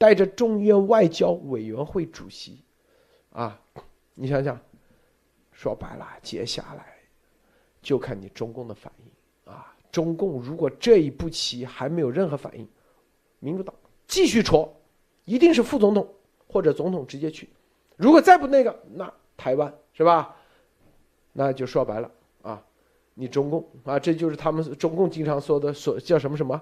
[0.00, 2.64] 带着众议院外交委员会主席，
[3.32, 3.60] 啊，
[4.14, 4.58] 你想想，
[5.52, 6.86] 说白了，接下来
[7.82, 9.76] 就看你中共的反应啊。
[9.92, 12.66] 中共如果这一步棋还没有任何反应，
[13.40, 13.74] 民主党
[14.06, 14.74] 继续戳，
[15.26, 16.08] 一定是副总统
[16.48, 17.50] 或者总统直接去。
[17.98, 20.34] 如果再不那个，那台湾是吧？
[21.34, 22.64] 那就说白了啊，
[23.12, 26.58] 你中共啊，这就是他们中共经常说的所叫什么什么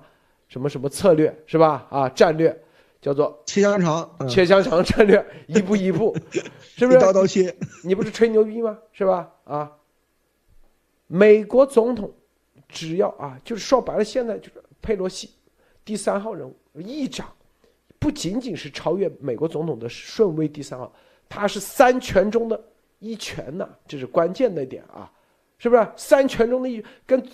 [0.48, 1.86] 什么什么策略是吧？
[1.88, 2.64] 啊，战略。
[3.00, 6.16] 叫做切香肠，切香肠战略，一步一步，
[6.60, 6.98] 是不是？
[6.98, 8.78] 一刀刀切，你不是吹牛逼吗？
[8.92, 9.32] 是吧？
[9.44, 9.72] 啊，
[11.06, 12.12] 美国总统
[12.68, 15.30] 只要啊，就是说白了，现在就是佩洛西
[15.84, 17.32] 第三号人物，议长，
[18.00, 20.92] 不仅仅是超越美国总统的顺位第三号，
[21.28, 22.60] 他是三权中的
[22.98, 25.10] 一权呐，这是关键的点啊，
[25.56, 25.88] 是不是？
[25.96, 27.24] 三权中的一跟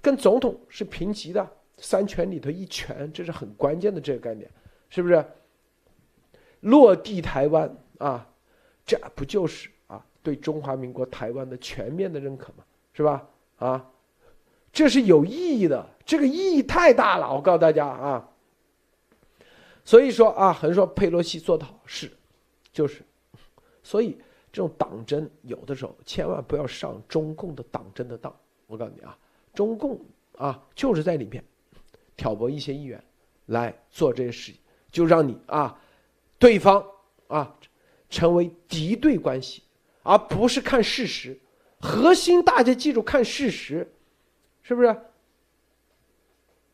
[0.00, 1.44] 跟总统是平级的，
[1.76, 4.48] 三权里头一权，这是很关键的这个概念。
[4.88, 5.24] 是不是
[6.60, 8.26] 落地台湾啊？
[8.84, 12.64] 这不就是啊对中华民国台湾的全面的认可吗？
[12.94, 13.28] 是吧？
[13.58, 13.90] 啊，
[14.72, 17.32] 这是有意义的，这个意义太大了。
[17.32, 18.28] 我告诉大家啊，
[19.84, 22.10] 所以说啊，很多人说佩洛西做的好是，
[22.72, 23.02] 就是，
[23.82, 24.18] 所以
[24.50, 28.34] 这种党争有的时候千万不要上中共的党争的当。
[28.66, 29.16] 我告诉你啊，
[29.54, 30.00] 中共
[30.36, 31.44] 啊就是在里面
[32.16, 33.02] 挑拨一些议员
[33.46, 34.60] 来做这些事情，
[34.98, 35.78] 就让你啊
[36.38, 36.84] 对方
[37.28, 37.56] 啊
[38.10, 39.62] 成为敌对关系，
[40.02, 41.38] 而不是看事实。
[41.80, 43.90] 核心大家记住看事实。
[44.60, 44.94] 是不是？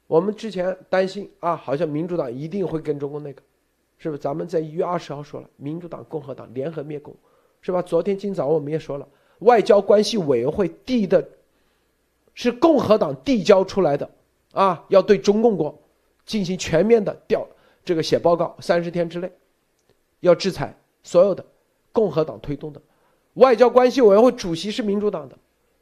[0.08, 3.40] 我们之前担心啊，好像民主党一定会跟中共那个，
[3.98, 4.20] 是不是？
[4.20, 7.14] 咱们在一月二十号说了，民主党、共和党联合灭共，
[7.60, 7.80] 是吧？
[7.80, 9.06] 昨天今早我们也说了，
[9.40, 11.24] 外交关系委员会递的，
[12.34, 14.10] 是共和党递交出来的，
[14.50, 15.80] 啊，要对中共国
[16.26, 17.46] 进行全面的调，
[17.84, 19.30] 这个写报告，三十天之内
[20.20, 21.44] 要制裁所有的
[21.92, 22.80] 共和党推动的
[23.34, 25.36] 外交关系委员会主席是民主党的，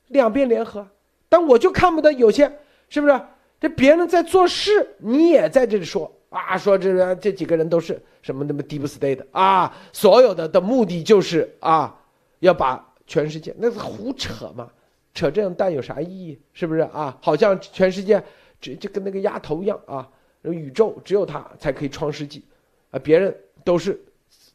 [0.09, 0.87] 两边联合。
[1.29, 2.51] 但我就看不得有些，
[2.89, 3.21] 是不是？
[3.59, 11.97] 这别人在做事，你也在这里说啊，说这这几个人都是什么那么 deep state 的啊，所有的的目的就是啊，
[12.41, 14.69] 要把全世界那是胡扯嘛，
[15.15, 16.39] 扯这种蛋有啥意义？
[16.53, 17.17] 是不是啊？
[17.23, 18.23] 好像全世界
[18.61, 20.09] 这就跟那个丫头一样啊，
[20.43, 22.43] 宇宙只有他才可以创世纪，
[22.91, 24.01] 啊，别人都是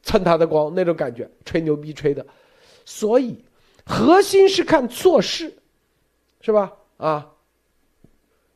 [0.03, 2.25] 蹭他的光那种感觉，吹牛逼吹的，
[2.83, 3.43] 所以
[3.85, 5.53] 核心是看做事。
[6.39, 6.71] 是吧？
[6.97, 7.33] 啊，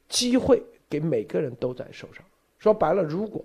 [0.08, 2.24] 机会给每个人都在手上。
[2.58, 3.44] 说白了，如果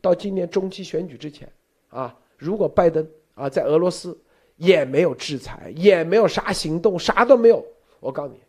[0.00, 1.50] 到今年中期选举之前，
[1.88, 4.16] 啊，如果拜登啊在俄罗斯
[4.56, 7.64] 也没有制裁，也没有啥行动，啥都没有，
[7.98, 8.40] 我告诉你，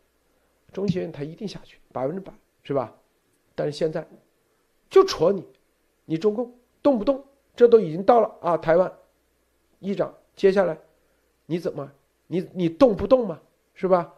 [0.72, 2.32] 中期选举他一定下去，百分之百，
[2.62, 2.94] 是吧？
[3.56, 4.06] 但是现在
[4.90, 5.46] 就戳你，
[6.06, 7.24] 你中共动不动，
[7.56, 8.92] 这都已经到了啊，台湾
[9.80, 10.78] 议长，接下来
[11.46, 11.92] 你怎么，
[12.28, 13.40] 你你动不动嘛，
[13.74, 14.14] 是吧？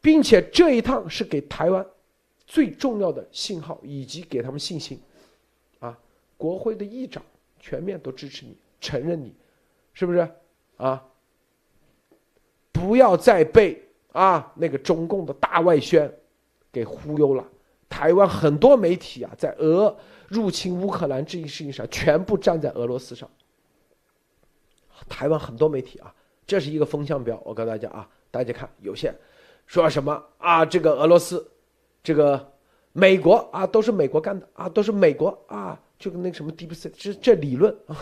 [0.00, 1.86] 并且这一趟是给台湾
[2.46, 4.98] 最重要的信号，以及给他们信心，
[5.78, 5.98] 啊，
[6.38, 7.22] 国会的议长
[7.58, 9.34] 全面都支持你，承认你，
[9.92, 10.28] 是不是？
[10.78, 11.06] 啊，
[12.72, 16.10] 不要再被啊那个中共的大外宣
[16.72, 17.46] 给忽悠了。
[17.90, 19.94] 台湾很多媒体啊，在俄
[20.28, 23.28] 入侵乌克兰这一事情上，全部站在俄罗斯上。
[25.08, 26.14] 台湾很多媒体啊，
[26.46, 27.38] 这是一个风向标。
[27.44, 29.12] 我告诉大家啊，大家看有些。
[29.66, 30.64] 说什么啊？
[30.64, 31.48] 这个俄罗斯，
[32.02, 32.52] 这个
[32.92, 37.96] 美国啊，都是美国干的啊，都是美国啊，就跟那个什么 Deep State，这这理论啊，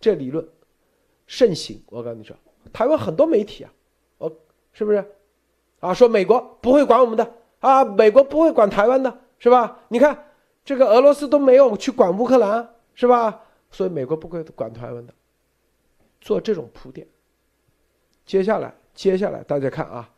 [0.00, 0.44] 这理论
[1.28, 1.80] 盛行。
[1.86, 2.36] 我跟你说，
[2.72, 3.72] 台湾很多媒体啊，
[4.18, 4.32] 哦，
[4.72, 5.04] 是不是？
[5.78, 9.80] 啊，说美国不会管我们的啊，美国不会管台湾的，是吧？
[9.88, 10.24] 你看
[10.64, 13.42] 这个俄罗斯都没有去管乌克兰，是吧？
[13.70, 15.12] 所以美国不会管台湾的，
[16.18, 17.06] 做这种铺垫。
[18.24, 20.08] 接下来，接下来大家看啊。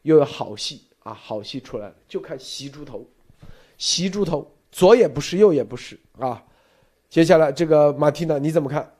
[0.00, 1.12] 又有好戏啊！
[1.12, 3.06] 好戏出来了，就看习猪头，
[3.76, 6.42] 习猪头左也不是，右也不是啊！
[7.10, 8.94] 接下来这个马蒂娜你怎么看？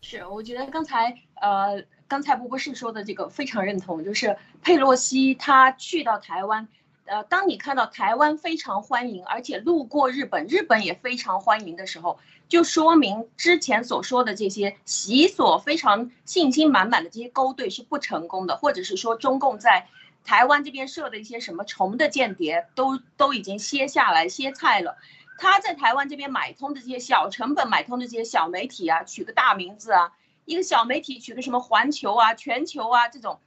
[0.00, 6.68] 是，我觉得刚才呃，刚才波波士说的这个非常认同，就是佩洛西他去到台湾。
[7.06, 19.86] 呃，当你看到台湾非常欢迎，而且路过日本，日本也非常欢迎的时候，就说明之前所说的这些习所非常信心满满的这些勾兑是不成功的，或者是说中共在
[20.24, 24.96] 台湾这边设的一些什么虫的间谍都都已经歇下来歇菜了。
[25.38, 30.12] 他在台湾这边买通的这些小成本买通的这些小媒体啊，取个大名字啊，
[30.44, 33.38] 一个小媒体取个什么环球啊、全球啊这种。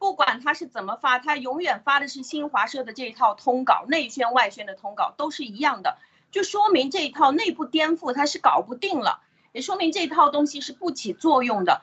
[0.00, 5.98] 不管他是怎么发，他永远发的是新华社的这一套通稿，内宣外宣的通稿都是一样的，
[6.30, 9.20] 就说明这一套内部颠覆他是搞不定了，
[9.52, 11.82] 也说明这一套东西是不起作用的。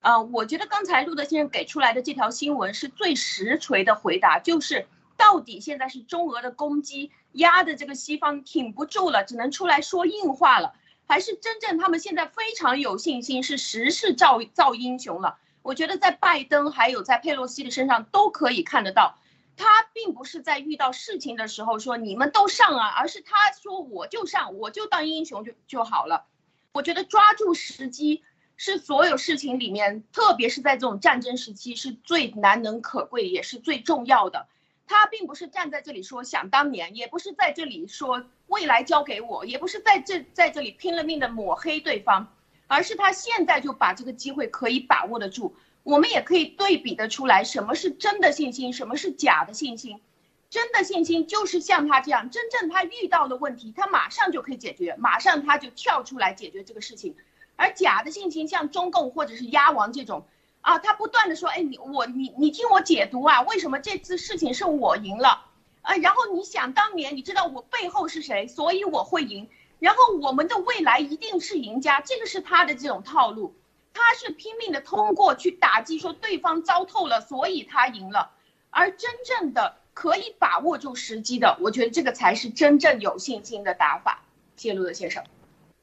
[0.00, 4.86] 呃，我觉得刚才路德先生给出来的这条新闻是最实锤的回答，就是
[5.16, 10.74] 到底现在是中俄的攻击压的这个西方挺不住了，只能出来说硬话了，
[11.08, 15.38] 还是真正他们现在非常有信心，是时势造造英雄了。
[15.66, 19.18] 我觉得在拜登还有在佩洛西的身上都可以看得到，
[19.56, 26.24] 他并不是在遇到事情的时候说你们都上啊，而是他说我就上，我就当英雄就就好了。
[26.70, 28.22] 我觉得抓住时机
[28.56, 34.46] 是所有事情里面，特别是在这种战争时期是最难能可贵也是最重要的。
[34.86, 42.32] 他并不是站在这里说想当年，也不是在这里说未来交给我，也不是在这在这里拼了命的抹黑对方。
[42.66, 50.00] 而是他现在就把这个机会可以把握得住，我们也可以对比得出来，什么是真的信心，什么是假的信心。
[50.48, 57.16] 真的信心就是像他这样，真正他遇到的问题，他马上就可以解决，马上他就跳出来解决这个事情。
[57.56, 60.26] 而假的信心，像中共或者是鸭王这种，
[60.60, 65.46] 啊，他不断的说，哎，你我你你听我解读啊，为什么这次事情是我赢了？
[65.82, 69.48] 啊，然后你想当年，你知道我背后是谁，所以我会赢。
[69.78, 73.54] 然后我们的未来一定是赢家，这个是他的这种套路，
[73.92, 78.30] 他是拼命的通过去打击，说对方糟透了，所以他赢了。
[78.70, 84.22] 而真正的可以把握住时机的，我觉得这个才是真正有信心的打法。
[84.56, 85.22] 谢路德先生，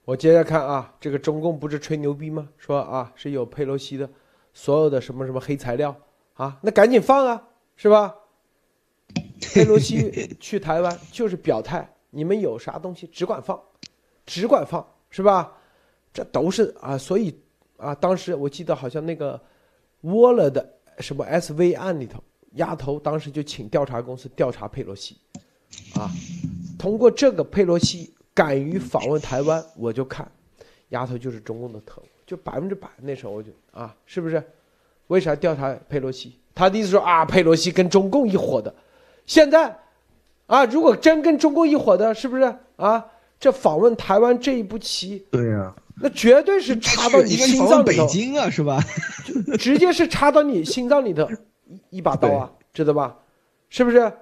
[0.06, 2.50] 我接着看啊，这个中共不是吹牛逼吗？
[2.58, 4.10] 说啊是有佩洛西的
[4.54, 5.96] 所有的什么什么黑材料
[6.34, 7.44] 啊，那赶紧放啊，
[7.76, 8.16] 是吧？
[9.54, 13.59] 佩洛西去台湾就是表态，你们有啥东西只管放。
[14.26, 15.51] 只管放是吧？
[16.14, 17.38] 这都是啊，所以
[17.76, 19.38] 啊，当时我记得好像那个
[20.01, 20.66] 窝了的
[20.99, 25.18] 什么 SV 案里头，丫头当时就请调查公司调查佩洛西，
[25.95, 26.09] 啊，
[26.80, 30.32] 通过这个佩洛西敢于访问台湾，我就看
[30.89, 32.88] 丫头就是中共的特务，就百分之百。
[33.01, 34.41] 那时候我就啊，是不是？
[35.07, 36.39] 为啥调查佩洛西？
[36.55, 38.74] 他的意思说啊，佩洛西跟中共一伙的，
[39.26, 39.78] 现在
[40.54, 42.43] 啊，如果真跟中共一伙的，是不是
[42.76, 43.04] 啊？
[43.39, 48.80] 这访问台湾这一步棋，对呀，那绝对是插到你心脏里头，北京啊，是吧？
[49.58, 51.28] 直接是插到你心脏里头
[51.89, 53.18] 一把刀啊，知道吧？
[53.70, 54.14] 是不是？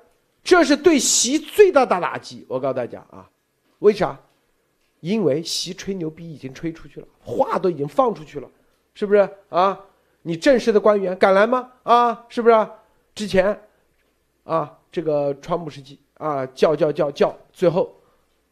[0.42, 2.46] 这是对习最大的打击。
[2.48, 3.28] 我告诉大家啊，
[3.80, 4.18] 为啥？
[5.02, 8.48] 因为习吹牛逼已经吹出去了，话都已经放出去了，
[8.94, 9.78] 是不是啊？
[10.22, 11.72] 你正式的官员敢来吗？
[11.84, 12.68] 啊，是不是？
[13.14, 13.60] 之前
[14.46, 17.98] 啊，这个川普时期啊，叫叫叫叫，最后。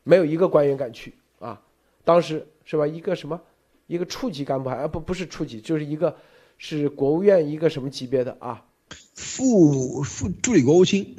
[0.01, 1.61] 没有一个官员敢去啊！
[2.03, 2.87] 当时是吧？
[2.87, 3.39] 一个什么，
[3.85, 6.15] 一个处级干部还啊不不是处级，就是一个
[6.57, 8.65] 是国务院一个什么级别的啊？
[9.13, 11.15] 副副助理国务卿，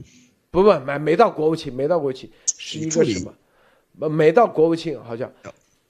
[0.50, 3.32] 不不没没到国务卿，没到国务卿，是一个什么？
[3.92, 5.30] 没没到国务卿，好像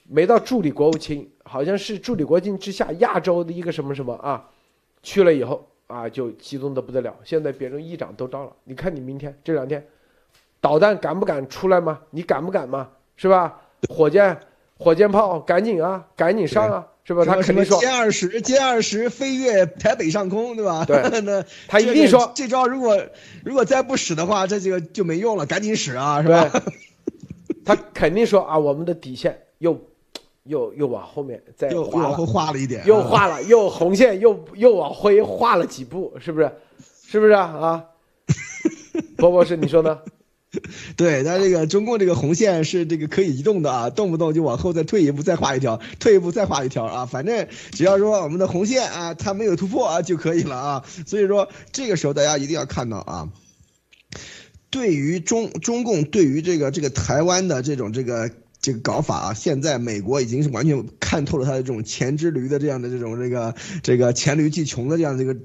[0.07, 4.51] 没到助理国务卿，好像是助理国务卿之下亚洲的一个什么什么啊？
[5.03, 7.17] 去了以后啊，就激动的不得了。
[7.25, 9.87] 现在别人议长都到了，你看你明天这两天。
[10.61, 12.01] 导弹敢不敢出来吗？
[12.11, 12.89] 你敢不敢吗？
[13.17, 13.61] 是吧？
[13.89, 14.39] 火箭、
[14.79, 17.25] 火箭炮，赶紧啊，赶紧上啊，是吧？
[17.25, 20.85] 他肯定说歼二十，歼二十飞越台北上空，对吧？
[20.85, 23.01] 对，那 他一定说这招如果
[23.45, 26.51] 如果再不使的话，这个就没用了，赶紧使啊，是吧？
[27.65, 29.79] 他肯定说啊，我们的底线又
[30.45, 36.51] 又又往后面再又往后画了一点，又画了，又红线又又往回画了几步，是不是？
[37.07, 37.43] 是不是啊？
[37.43, 37.85] 啊，
[39.17, 39.99] 波波是你说呢？
[40.97, 50.85] 对，他这个中共这个红线是这个可以移动的啊，动不动就往后再退一步，再画一条，退一步再画一条啊，反正只要说我们的红线啊，它没有突破啊就可以了啊。
[51.07, 53.29] 所以说这个时候大家一定要看到啊，
[54.71, 58.29] 对于中中共对于这个这个台湾的这种这个
[58.61, 65.37] 这个搞法啊，现在美国已经是完全看透了他的这种黔之驴的这样的这种这个这个黔驴技穷的这样的一个。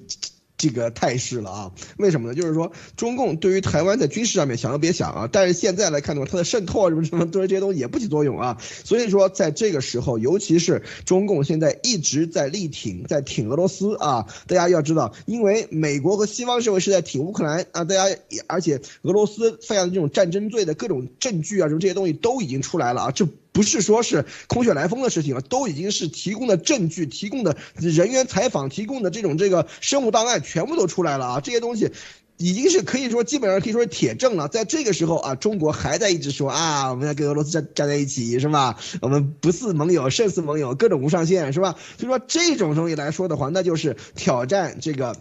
[0.58, 1.72] 这个态势了啊？
[1.98, 2.36] 为什么呢？
[2.36, 5.30] 就是说，中共对于台湾在军事上面想都别想啊！
[5.32, 8.58] 但是现在来看的话，它的渗透啊什么什么，对这些东西也不起作用啊。
[8.62, 14.28] 所以说，在这个时候，尤其是中共现在一直在力挺，在挺俄罗斯啊！
[14.48, 23.12] 大家要知道，因为美国和西方社会是在挺乌克兰啊，大家也而且俄罗斯犯下的这种战争罪的各种证据啊，什么这些东西都已经出来了啊！
[23.12, 23.28] 这。
[23.56, 31.40] 不是说是空穴来风的事情了，都已经是提供的证据、提供的人员采访、提供的这种这个生物档案全部都出来了啊！
[31.40, 31.90] 这些东西
[32.36, 34.50] 已经是可以说基本上可以说是铁证了。
[34.50, 38.78] 在这个时候啊，中国还在一直说啊，我们要跟俄罗斯站站在一起是吧？
[39.02, 41.76] 我们不似盟友，胜似盟友，各种无上限是吧？
[41.98, 45.16] 所以说这种东西来说的话，那就是挑战这个。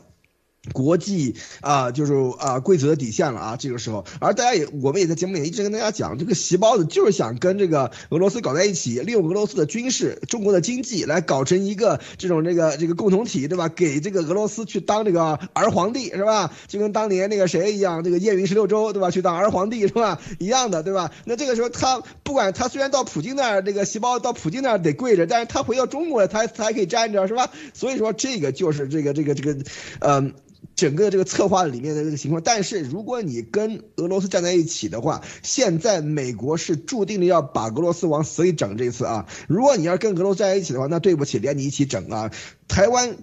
[0.73, 13.69] 国际啊，就是啊规则的底线了啊，这个时候，而大家也，我们也在节目里一直跟大家讲，这个习包子就是想跟这个俄罗斯搞在一起，利用俄罗斯的军事、中国的经济来搞成一个这种这个这个共同体，对吧？
[13.69, 16.51] 给这个俄罗斯去当这个儿皇帝，是吧？
[16.67, 19.11] 就跟当年那个谁一样，这个燕云十六州，对吧？
[19.11, 20.21] 去当儿皇帝，是吧？
[20.39, 21.11] 一样的，对吧？
[21.25, 27.51] 那这个时候他不管他虽然到普京那儿，这个细胞到普京那儿得跪着，但是他回到中国，他他还可以站着，是吧？
[27.75, 29.61] 所以说这个就是这个这个这个，
[30.01, 30.33] 嗯。
[30.77, 39.27] 整个这个策划里面的这个情况，但是如果你跟俄罗斯站在一起的话，现在美国是注定的要把俄罗斯往死里整这次啊！
[39.47, 42.31] 如果你要跟俄罗斯站在一起的话，那对不起，连你一起整啊！
[42.67, 43.17] 台湾，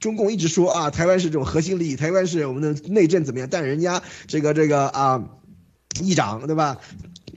[0.00, 3.48] 中共一直说啊，台湾是这种核心利益，台湾是我们的内政怎么样？
[3.50, 5.28] 但人家这个这个啊，
[6.02, 6.78] 议长对吧？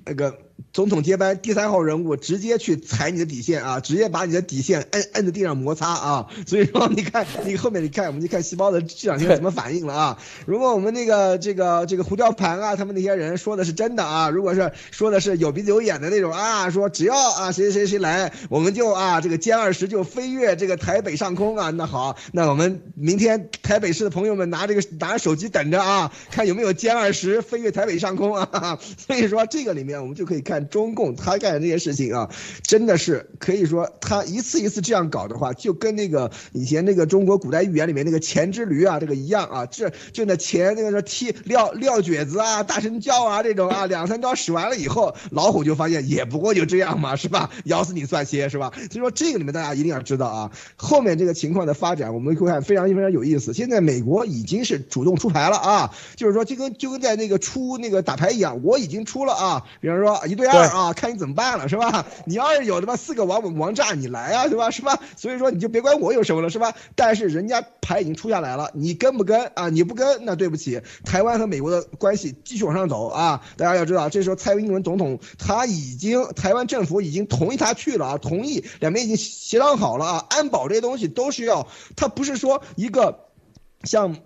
[0.05, 0.37] 那个
[0.73, 6.27] 总统接班第三号人物直接去踩你的底线啊，直接把你的底线摁摁在地上摩擦啊！
[6.47, 10.17] 所以说，你看你后面你看，我们就看细胞的这两天怎么反应了啊！
[10.45, 28.79] 如果我们那个这个这个胡椒盘啊，他们那些人说的是真的啊，如果是说的是有鼻子有眼的那种啊，说只要啊谁谁谁来，我们就啊这个歼二十就飞越这个台北上空啊，那好，那我们明天台北市的朋友们拿这个拿着手机等着啊，看有没有歼二十飞越台北上空啊！
[29.05, 30.60] 所以说这个里面我们就可以看。
[30.69, 32.29] 中共他干的这些事情啊，
[32.63, 47.49] 真的是可以说他一次一次这样搞的话，就跟那个以前那个中国古代寓言里面那个钱之驴啊，这个一样啊，这就那钱那个说踢撂撂蹶子啊、大神教啊这种啊，两三招使完了以后，老虎就发现也不过就这样嘛，是吧？
[47.65, 48.71] 咬死你算些是吧？
[48.75, 53.53] 所以说这个里面大家一定要知道啊，后面这个情况的发展，我们会看非常非常有意思。
[53.53, 60.50] 现在美国已经是主动出牌了啊，就是说就跟就跟在那个出那个打牌一样，我已经出了啊，比方说一对。
[60.51, 62.05] 二啊，看你怎么办了，是吧？
[62.25, 64.69] 你要是有他妈四个王王炸，你来啊，对吧？
[64.69, 64.99] 是吧？
[65.15, 66.73] 所以说你就别管我有什么了，是吧？
[66.95, 69.69] 但是人家牌已经出下来了，你跟不跟啊？
[69.69, 73.41] 你不跟，那对不起，台湾和美国的关系继续往上走啊！
[73.57, 83.27] 大家要知道，这时候蔡英文总统他已经，台湾政府已经同意他去了啊，同意两边已经协商好了啊，安保这些东西都是要，他不是说一个
[83.83, 84.17] 像。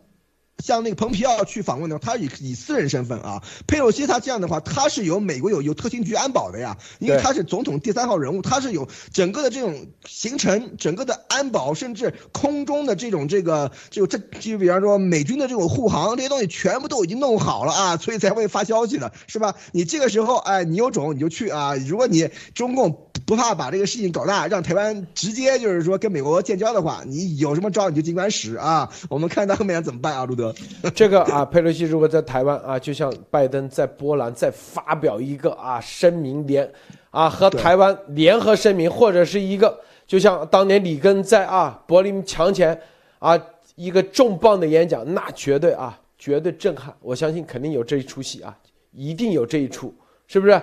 [0.64, 19.56] 像那个蓬皮奥去访问的话，他以以私人身份啊，佩洛西他这样的话，他是有美国有有特勤局安保的呀，因为他是总统第三号人物，他是有整个的这种行程，整个的安保，甚至空中的这种这个就这就比方说美军的这种护航这些东西全部都已经弄好了啊， 所以才会发消息的是吧？
[19.72, 30.54] 你这个时候哎，你有种你就去啊，如果你中共不怕把这个事情搞大，让台湾直接就是说跟美国建交的话，你有什么招你就尽管使啊， 我们看他后面怎么办啊，路德。
[30.94, 36.72] 这个啊，佩洛西如果在台湾啊，就像拜登在波兰再发表一个啊声明联，
[37.10, 42.80] 啊和台湾联合声明，或者是一个就像当年里根在啊柏林墙前
[43.18, 43.36] 啊
[43.76, 48.56] 一个重磅的演讲，那绝对啊绝对震撼，我相信肯定有这一出戏啊，
[48.92, 49.92] 一定有这一出，
[50.28, 50.62] 是不是？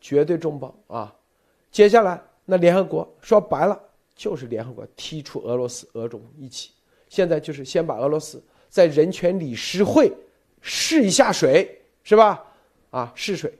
[0.00, 1.14] 绝对重磅啊！
[1.72, 3.80] 接下来那联合国说白了
[4.14, 6.70] 就是联合国踢出俄罗斯、俄中一起，
[7.08, 8.40] 现在就是先把俄罗斯。
[8.68, 10.12] 在人权理事会
[10.60, 12.44] 试一下水是吧？
[12.90, 13.52] 啊，试水，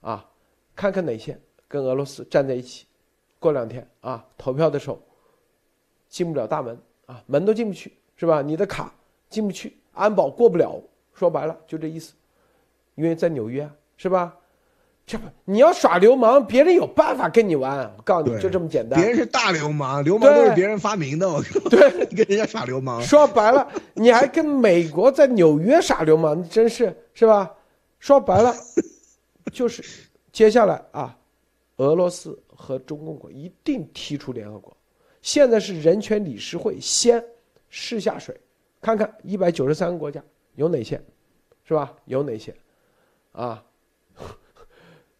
[0.00, 0.24] 啊，
[0.74, 2.86] 看看哪些跟俄罗斯站在一起。
[3.38, 5.00] 过两天啊，投票的时候
[6.08, 8.40] 进不了大门啊，门都进不去是吧？
[8.40, 8.92] 你的卡
[9.28, 10.80] 进不去，安保过不了。
[11.12, 12.14] 说白了就这意思，
[12.94, 14.36] 因为在纽约是吧？
[15.06, 17.78] 这不，你要耍流氓，别人有办法跟你玩。
[17.96, 18.98] 我告诉你，就这么简单。
[18.98, 21.28] 别人是大流氓，流氓都是别人发明的。
[21.30, 21.40] 我
[21.70, 23.00] 对，跟人家耍流氓。
[23.00, 27.54] 说白了，你还跟美国在纽约耍流氓，你真是是吧？
[28.00, 28.52] 说白了，
[29.52, 29.80] 就是
[30.32, 31.16] 接下来啊，
[31.76, 34.76] 俄罗斯和中共国一定踢出联合国。
[35.22, 37.24] 现在是人权理事会先
[37.70, 38.36] 试下水，
[38.80, 40.20] 看看一百九十三个国家
[40.56, 41.00] 有哪些，
[41.64, 41.94] 是吧？
[42.06, 42.52] 有哪些
[43.30, 43.62] 啊？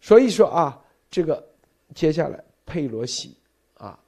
[0.07, 0.81] 所以说啊，
[1.11, 1.45] 这个
[1.93, 3.35] 接下来佩洛西
[3.73, 3.99] 啊，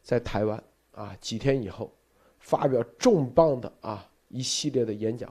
[0.00, 1.92] 在台湾啊几天以后
[2.38, 5.28] 发表重磅的啊一系列的演讲，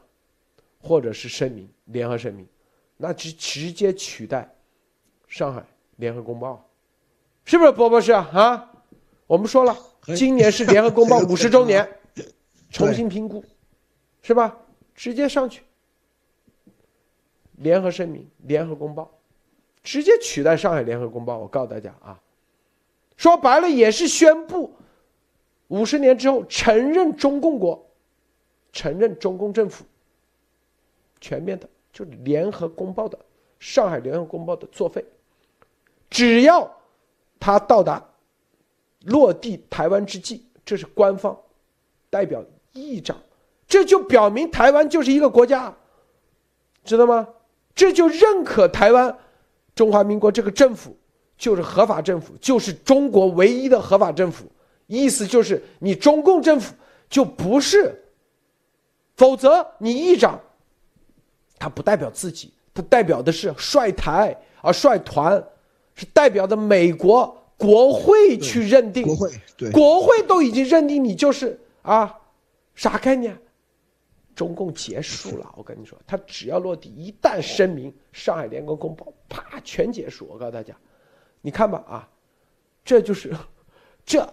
[0.82, 2.45] 或者是声明，联合声明，
[2.97, 4.53] 那直直接取代
[5.30, 5.65] 上海
[5.95, 6.70] 联合公报，
[7.45, 8.70] 是不是，波博士啊？
[9.26, 9.74] 我们说了，
[10.17, 11.89] 今年是联合公报 五十周年，
[12.70, 13.41] 重新评估，
[14.22, 14.57] 是吧？
[14.93, 15.63] 直接上去，
[17.53, 19.09] 联合声明，联合公报。
[19.89, 22.21] 直接取代上海联合公报，我告诉大家啊，
[23.17, 24.71] 说白了也是宣布，
[25.69, 27.83] 五十年之后承认中共国，
[28.71, 29.83] 承认中共政府，
[31.19, 33.17] 全面的，就联合公报的
[33.57, 35.03] 上海联合公报的作废，
[36.07, 36.71] 只要
[37.39, 38.07] 他到达
[39.05, 41.35] 落地台湾之际，这是官方
[42.11, 43.17] 代表议长，
[43.67, 45.75] 这就表明台湾就是一个国家，
[46.83, 47.27] 知道吗？
[47.73, 49.17] 这就认可台湾。
[49.80, 50.93] 中华民国这个政府
[51.38, 54.43] 就是合法政府，就是中国唯一的合法政府。
[54.88, 56.75] 意思就是你中共政府
[57.09, 57.97] 就不是，
[59.15, 60.38] 否则你议长，
[61.57, 65.41] 他不代表自己，他代表的是率台啊率团，
[65.95, 69.07] 是代表的美国国会去认定。
[69.07, 72.13] 国会对，国会都已经认定你就是啊，
[72.75, 73.34] 啥概念？
[74.39, 80.25] 中共结束了，我跟你说，他只要落地，一旦声明《上海联合公报》，啪，全结束。
[80.31, 80.73] 我告诉大家，
[81.41, 82.09] 你看吧，啊，
[82.85, 83.35] 这就是
[84.05, 84.25] 这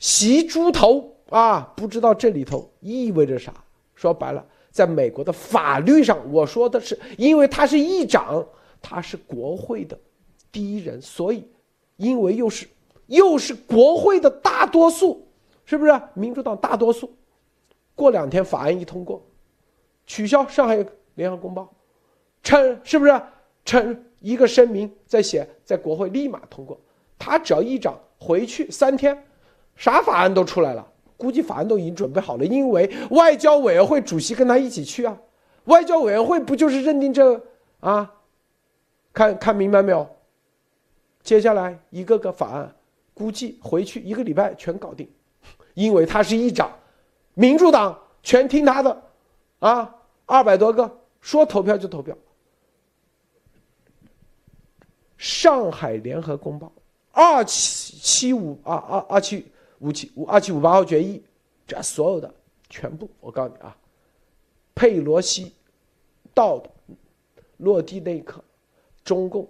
[0.00, 3.54] 袭猪头啊，不知道这里头意味着啥。
[3.94, 8.44] 说白了，在美国的法律上，我说的是，因为他是议长，
[8.82, 9.96] 他是国会的
[10.50, 11.48] 第一人，所以
[11.96, 12.66] 因为又是
[13.06, 15.28] 又是国会的大多数，
[15.64, 15.92] 是不是？
[16.14, 17.14] 民主党大多数，
[17.94, 19.24] 过两天法案一通过，
[20.06, 20.84] 取消上海
[21.14, 21.72] 联合公报，
[22.42, 23.22] 称是不是？
[23.64, 26.78] 称一个声明再写在国会立马通过，
[27.18, 29.24] 他只要议长回去三天，
[29.74, 30.86] 啥法案都出来了。
[31.16, 35.16] 估计法案都已经准备好了，因为外交委员会主席跟他一起去啊。
[35.64, 37.40] 外交委员会不就是认定这
[37.80, 38.12] 啊？
[39.12, 40.06] 看看明白没有？
[41.22, 42.74] 接下来一个个法案，
[43.14, 45.08] 估计回去一个礼拜全搞定，
[45.72, 46.70] 因为他是议长，
[47.34, 49.02] 民主党全听他的，
[49.58, 49.94] 啊，
[50.26, 52.16] 二百多个说投票就投票。
[55.18, 56.72] 上海联合公报
[57.12, 59.46] 二七七五二二二七。
[59.80, 61.22] 五七五二七五八号决议，
[61.66, 62.32] 这所有的
[62.70, 63.76] 全部，我告诉你啊，
[64.74, 65.52] 佩洛西
[66.32, 66.70] 到的
[67.58, 68.42] 落地那一刻，
[69.04, 69.46] 中共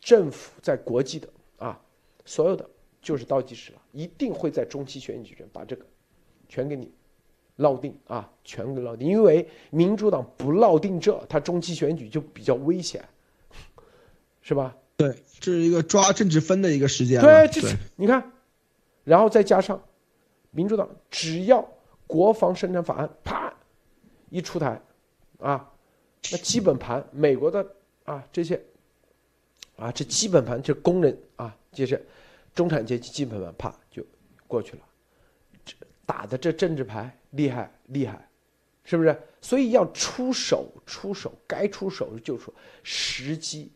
[0.00, 1.80] 政府在国际的啊，
[2.24, 2.64] 所有的
[3.02, 5.84] 就是倒计时了，一定会在中期选举前把这个
[6.48, 6.92] 全给你
[7.58, 13.04] 烙定啊，全给落定，因为民主党不落定这，他中期选举就比较危险，
[14.40, 14.74] 是吧？
[14.96, 17.20] 对，这是一个抓政治分的一个时间。
[17.20, 18.32] 对，这是你看。
[19.04, 19.82] 然后再加上，
[20.50, 21.66] 民主党只要
[22.06, 23.50] 国防生产法案啪
[24.28, 24.78] 一出台，
[25.38, 25.70] 啊，
[26.30, 27.66] 那基本盘美国的
[28.04, 28.60] 啊这些，
[29.76, 32.06] 啊这基本盘这工人啊，就是
[32.54, 34.04] 中产阶级基本盘啪就
[34.46, 34.87] 过去了，这
[36.08, 38.26] 打的这政治牌厉害厉害，
[38.82, 39.14] 是不是？
[39.42, 42.50] 所以要出手出手，该出手就出，
[42.82, 43.70] 时机。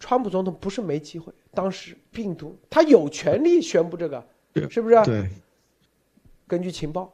[0.00, 4.26] 川普总统不是没机会，当时病毒他有权利宣布这个，
[4.70, 4.94] 是不是？
[5.04, 5.28] 对。
[6.46, 7.12] 根据情报，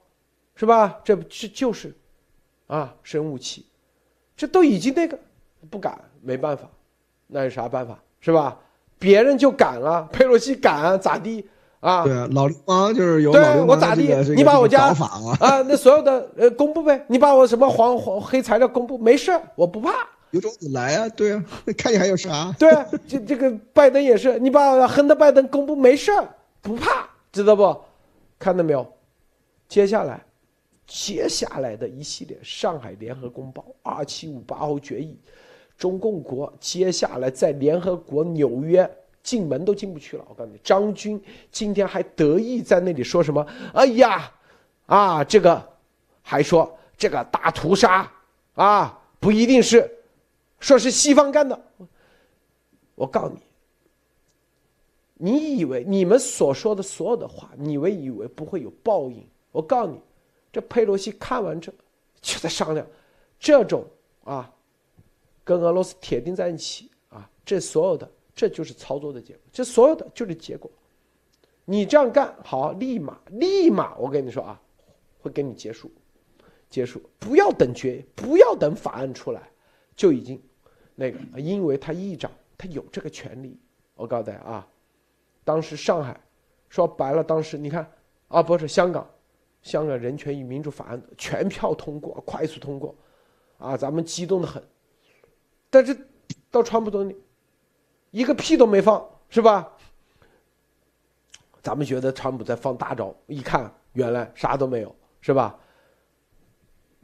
[0.55, 1.01] 是吧？
[1.03, 1.93] 这这就是，
[2.69, 3.67] 啊，生物器，
[4.37, 5.19] 这都已经那个
[5.69, 6.71] 不敢，没办法，
[7.27, 8.61] 那有啥办法，是吧？
[8.97, 11.45] 别人就敢了，佩洛西敢咋地
[11.85, 12.03] 啊？
[12.03, 14.09] 对啊，老流氓就是有对我咋地？
[14.35, 14.87] 你把我家
[15.39, 19.93] 啊，那所有的呃公布呗，你把我什么黄黄黑材料公布，没事我不怕。
[20.31, 21.45] 有种你来啊，对啊，
[21.77, 22.53] 看你还有啥？
[22.59, 26.11] 对啊，这这个拜登也是，你把亨特拜登公布没事
[26.63, 27.77] 不怕，知道不？
[28.39, 28.87] 看到没有？
[29.69, 30.25] 接下来，
[30.87, 35.17] 接下来的一系列上海联合公报、二七五八号决议，
[35.79, 38.91] 中共国接下来在联合国纽约
[39.25, 40.25] 进门都进不去了。
[40.29, 41.21] 我告诉你，张军
[41.51, 43.45] 今天还得意在那里说什么？
[43.73, 44.33] 哎呀，
[44.87, 45.61] 啊，这个
[46.23, 48.09] 还说这个大屠杀
[48.55, 49.91] 啊，不一定是。
[50.61, 51.61] 说是西方干的，
[52.95, 59.27] 我告诉你，你以为你们所说的所有的话，你们以为不会有报应？
[59.53, 60.01] 我告诉你，
[60.51, 61.71] 这佩洛西看完这，
[62.23, 62.87] 就在商量，
[63.39, 63.85] 这种
[64.23, 64.51] 啊，
[65.43, 70.71] 跟俄罗斯铁定在一起啊，这所有的这就是操作的结果，这所有的就是结果。
[71.65, 74.61] 你这样干好，立马立马，我跟你说啊，
[75.21, 75.91] 会给你结束，
[76.69, 79.49] 结束，不要等决，不要等法案出来，
[79.97, 80.43] 就已经。
[80.95, 83.59] 那个，因为他议长，他有这个权利。
[83.95, 84.69] 我告诉大家啊，
[85.45, 86.21] 当时上海
[86.69, 87.91] 说白了，当时你看
[88.29, 89.09] 啊，不是香港，
[89.63, 92.95] 香港人权与民主法案全票通过，快速通过，
[93.59, 94.63] 啊，咱们激动的很。
[95.71, 95.97] 但是
[96.51, 97.17] 到川普总理，
[98.15, 99.69] 一个屁都没放，是吧？
[101.61, 105.59] 咱们觉得川普在放大招，一看原来啥都没有，是吧？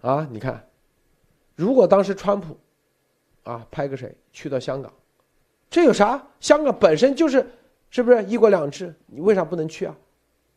[0.03, 0.65] 啊，你看，
[1.57, 2.57] 如果当时川普。
[3.43, 4.93] 啊，派个谁去到香港？
[5.69, 6.25] 这有啥？
[6.39, 7.45] 香港本身就是，
[7.91, 8.95] 是不是一国两制？
[9.07, 9.97] 你为啥不能去啊？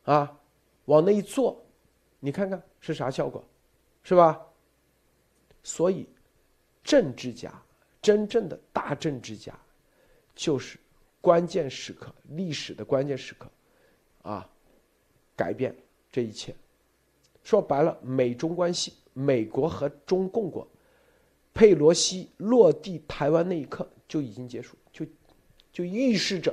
[0.04, 0.38] 啊，
[0.84, 1.60] 往那一坐，
[2.20, 3.42] 你看看是啥效果，
[4.04, 4.40] 是吧？
[5.64, 6.08] 所以，
[6.84, 7.50] 政治家
[8.00, 9.52] 真正的大政治家，
[10.34, 10.78] 就是
[11.20, 13.50] 关键时刻，历史的关键时刻，
[14.22, 14.48] 啊，
[15.36, 15.74] 改变
[16.10, 16.54] 这一切。
[17.42, 20.66] 说白了，美中关系，美国和中共国。
[21.52, 25.06] 佩洛西落地台湾那一刻就已经结束，就
[25.72, 26.52] 就预示着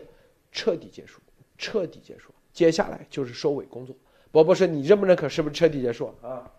[0.51, 1.19] 彻底结束，
[1.57, 2.31] 彻底结束。
[2.53, 3.95] 接下来就是收尾工作。
[4.31, 5.27] 博博士，你认不认可？
[5.27, 6.51] 是不是彻底结束啊？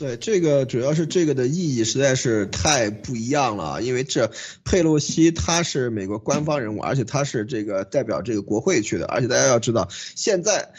[0.00, 4.32] 对，这个主要是这个的意义实在是太不一样了，因为这
[4.64, 10.72] 佩洛西他是美国官方人物，而且他是这个代表这个国会去的，而且大家要知道，现在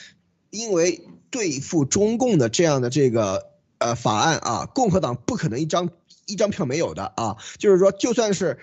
[0.49, 3.45] 因为对付中共的这样的这个
[3.78, 5.89] 呃法案啊，共和党不可能一张。
[6.28, 8.57] 一张票没有的啊，就是说，就算是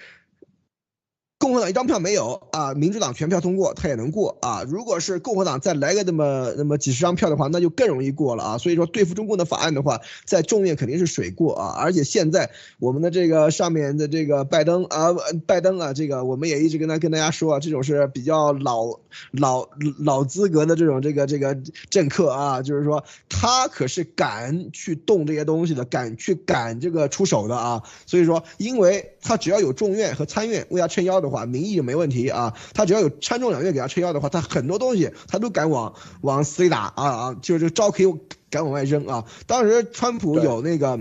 [1.38, 4.64] 共和党一张票没有啊，民主党全票通过，他也能过啊。
[4.68, 8.58] 如果是共和党再来个那么那么几十张票的话，那就更容易过了啊。
[8.58, 11.76] 所以说对付中共的法案的话，在众院肯定是水过啊。
[11.78, 15.14] 而且现在我们的这个上面的这个拜登啊，
[15.46, 18.98] 拜登啊，这个我们也一直跟他跟大家说啊，这种是比较老
[19.30, 19.68] 老
[20.00, 21.56] 老资格的这种这个这个
[21.88, 27.84] 政客啊，就是说他可是敢去动这些东西的，敢去敢这个出手的啊。
[28.06, 31.27] 所以说，因为他只要有众院和参院为他撑腰的。
[31.28, 38.06] 的话民意就没问题啊，他只要有参众两院给他撑腰的话，他很多东西他都敢往往死里打啊啊，就是招可以
[38.50, 39.24] 敢往外扔啊。
[39.46, 40.98] 当时川普有那个，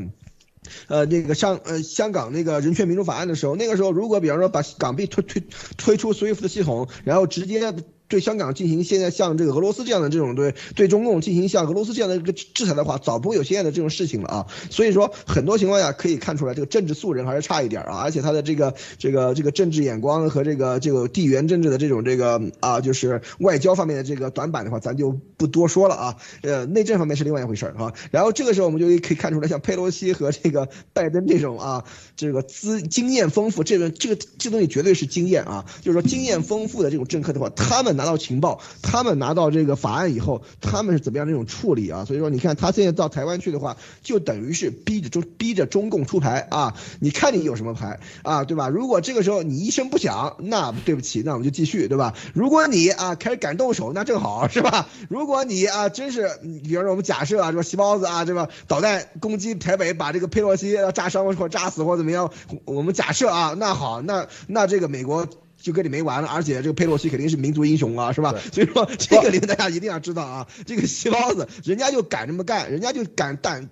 [0.88, 5.44] 呃，那个上呃香港那个人权民主法案的时候，那个时候如果比方说把港币推推
[5.78, 7.74] 推出 SWIFT 系统，然后直接。
[8.08, 14.48] 对香港进行现在像这个俄罗斯这样的这种对对中共进行像俄罗斯这样的一个制裁的话，早不会有现在的这种事情了啊。
[14.70, 17.98] 所以说很多情况下可以看出来，这个政治素人还是差一点啊。
[17.98, 26.16] 而且他的这个这个这个政治眼光和这个这个地缘政治的这种这个啊，就是外交方面的这个短板的话，咱就不多说了啊。
[26.44, 27.94] 呃，内政方面是另外一回事儿啊。
[28.12, 31.84] 然后这个时候我们就可以看出来，像佩洛西和这个拜登这种啊，
[32.16, 35.66] 这个资经验丰富，这个这个这东西绝对是经验啊。
[35.82, 42.06] 就是说经验丰富的这种政客的话，他们拿到情报，他们拿到这个法案以后，他们是怎么样的一种处理啊？
[42.06, 46.76] 所以说，你看他现在到台湾去的话，就等于是逼着中逼着中共出牌啊！
[47.00, 48.70] 你看你有什么牌啊，对吧？
[48.70, 52.14] 如果这个时候你一声不响，那对不起，那我们就继续，对吧？
[52.34, 54.88] 如果你啊开始敢动手，那正好 是吧？
[55.10, 56.30] 如果你啊真是，
[56.64, 62.32] 比方说我们假设啊，这个细包子啊，这个导弹攻击台北，把这个佩洛西炸伤或炸死或怎么样，
[62.66, 65.28] 我们假设啊，那好，那那这个美国。
[65.68, 68.34] 就跟你没完了，而且这个佩洛西肯定是民族英雄啊，是吧？
[68.54, 73.70] 所以说这个点大家一定要知道啊，这个细包子人家就敢这么干，人家就敢胆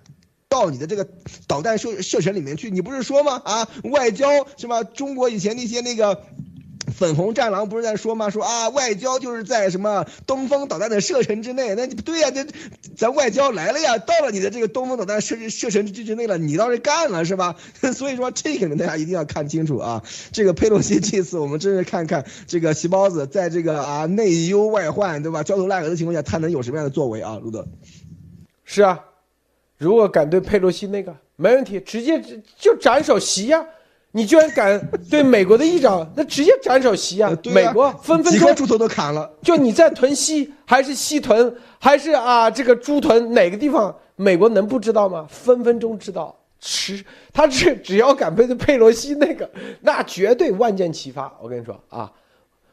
[0.50, 1.08] 到你的这个
[1.46, 3.40] 导弹射射程里面去，你不是说吗？
[3.44, 4.28] 啊，外交
[4.58, 4.84] 是吧？
[4.84, 6.22] 中国以前那些那个。
[6.94, 8.30] 粉红战狼不是在说吗？
[8.30, 11.74] 说啊，外交就是在什么东风导弹的射程之内。
[11.74, 12.46] 那不对呀，这
[12.96, 17.56] 咱外交来了呀，到了你的这个东风导弹射射程之之内了，你倒是干了是吧？
[17.94, 20.02] 所以说这个呢大家一定要看清楚啊。
[20.32, 27.38] 这个佩洛西这次我们真是看看这个细包子在这个啊内忧外患对吧焦头烂额的情况下，他能有什么样的作为啊？
[27.42, 27.66] 路德，
[28.64, 29.00] 是啊，
[29.76, 32.22] 如果敢对佩洛西那个没问题，直接
[32.58, 33.66] 就斩首席呀。
[34.16, 37.30] 你居然敢对美国的议长， 那直接斩首席啊！
[37.52, 39.30] 美国分分钟猪头都砍了。
[39.42, 45.26] 就你在屯西还是西屯还是啊这个猪屯哪个地方，美国能不知道吗？
[45.28, 46.34] 分分钟知道。
[46.58, 49.48] 吃他只只要敢背对佩洛西那个，
[49.82, 51.30] 那绝对万箭齐发。
[51.38, 52.10] 我跟你说啊，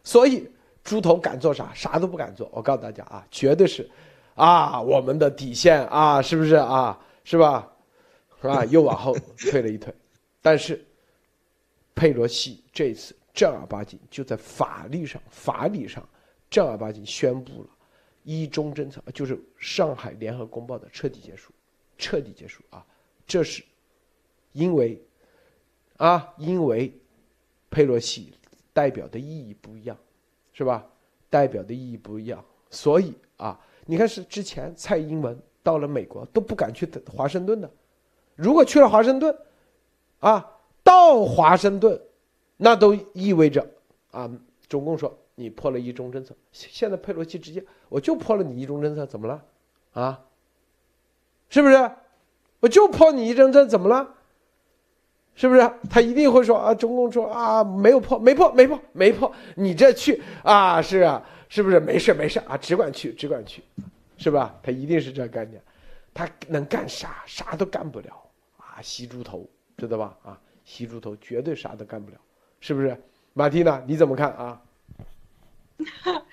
[0.02, 0.50] 所以
[0.82, 1.70] 猪头敢做啥？
[1.76, 2.50] 啥都不敢做。
[2.54, 3.88] 我告诉大家啊，绝对是，
[4.36, 6.98] 啊我们的底线啊，是不是啊？
[7.26, 7.68] 是吧？
[8.42, 8.64] 是吧？
[8.70, 9.14] 又往后
[9.52, 9.94] 退了一退，
[10.42, 10.82] 但是。
[11.96, 16.08] 佩洛西这次正儿八经就在法律上、法理上
[16.50, 17.70] 正儿八经宣布了
[18.24, 21.52] 一中政策，就是上海联合公报的彻底结束，
[21.98, 22.86] 彻底结束啊！
[23.28, 23.64] 这是
[24.52, 25.02] 因为
[25.98, 26.94] 啊，因为
[27.70, 28.34] 佩洛西
[28.72, 29.98] 代表的意义不一样，
[30.54, 30.86] 是吧？
[31.30, 37.70] 代表的意义不一样，所以啊，你看是之前蔡英文到了美国都不敢去华盛顿的，
[38.36, 39.36] 如果去了华盛顿，
[40.20, 40.50] 啊。
[40.94, 42.00] 到华盛顿，
[42.56, 43.68] 那都意味着
[44.12, 44.30] 啊，
[44.70, 46.36] 中共说你破了一中政策。
[46.52, 49.44] 现在佩洛西直接我就破了你一中政策，怎么了？
[49.94, 50.22] 啊，
[51.50, 51.92] 是不是？
[52.60, 54.08] 我就破你一中政策，怎么了？
[55.34, 55.68] 是不是？
[55.90, 59.32] 他一定会说啊，中共说啊，没有破，没破，没破，没破。
[59.56, 61.80] 你这去啊，是啊，是不是？
[61.80, 63.64] 没事没事啊，只管去，只管去，
[64.18, 64.56] 是吧？
[64.62, 65.60] 他一定是这概念。
[66.14, 67.24] 他能干啥？
[67.26, 68.24] 啥都干不了
[68.58, 70.16] 啊，吸猪头，知道吧？
[70.24, 70.40] 啊。
[70.66, 72.18] 吸猪头绝对啥都干不了，
[72.60, 73.02] 是不是？
[73.34, 74.62] 马蒂娜，你怎么看啊？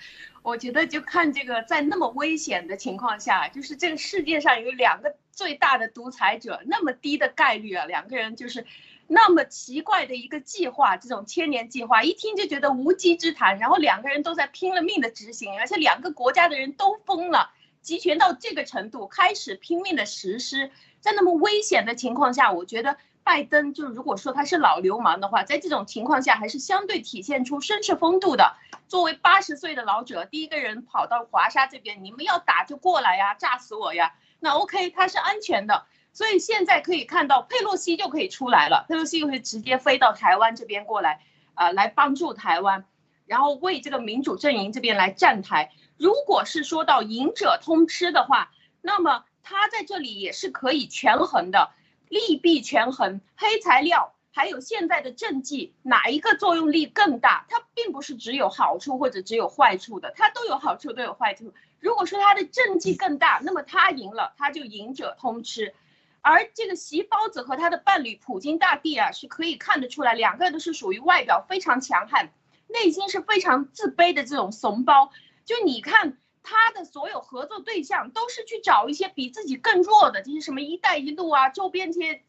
[0.43, 8.65] 我觉得就看这个，在那么危险的情况下，就是这个世界上有两个最大的独裁者，那么低的概率啊，两个人就是
[9.07, 13.57] 那么奇怪的一个计划，这种千年计划，一听就觉得无稽之谈。
[13.57, 17.51] 然后两个人都在拼了命的执行，而且两个国家的人都疯了，
[17.81, 22.97] 集权到这个程度，开始拼命的实施，在那么危险的情况下，我觉得。
[23.31, 28.57] 拜登就如果说他是老流氓的话，在这种情况下还是相对体现出绅士风度的。
[28.89, 34.15] 作为八十岁的老者，第一个人跑到华沙这边，你们要打就过来呀，炸死我呀！
[34.41, 35.85] 那 OK，他是安全的。
[36.11, 41.21] 所以现在可以看到佩洛西就可以出来了，佩洛西会直接飞到台湾这边过来，
[41.53, 42.83] 啊，来帮助台湾，
[43.27, 45.71] 然后为这个民主阵营这边来站台。
[45.95, 48.51] 如果是说到赢者通吃的话，
[48.81, 51.71] 那么他在这里也是可以权衡的。
[52.11, 57.45] 利弊权衡，黑材料还有现在的政绩哪一个作用力更大？
[57.47, 61.53] 它并不是只有好处或者只有坏处的，它都有好处都有坏处。
[61.79, 65.73] 如果说他的政绩更大，那么他赢了，他就赢者通吃。
[66.19, 72.33] 而这个席包子和他的伴侣普京大帝啊，是可以看得出来，两个人都是属于外表非常强悍，
[72.67, 75.11] 内心是非常自卑的这种怂包。
[75.45, 82.23] 就你看他的所有合作对象，都是去找一些比自己更弱的，这些什么“一带一路”啊，周边这些。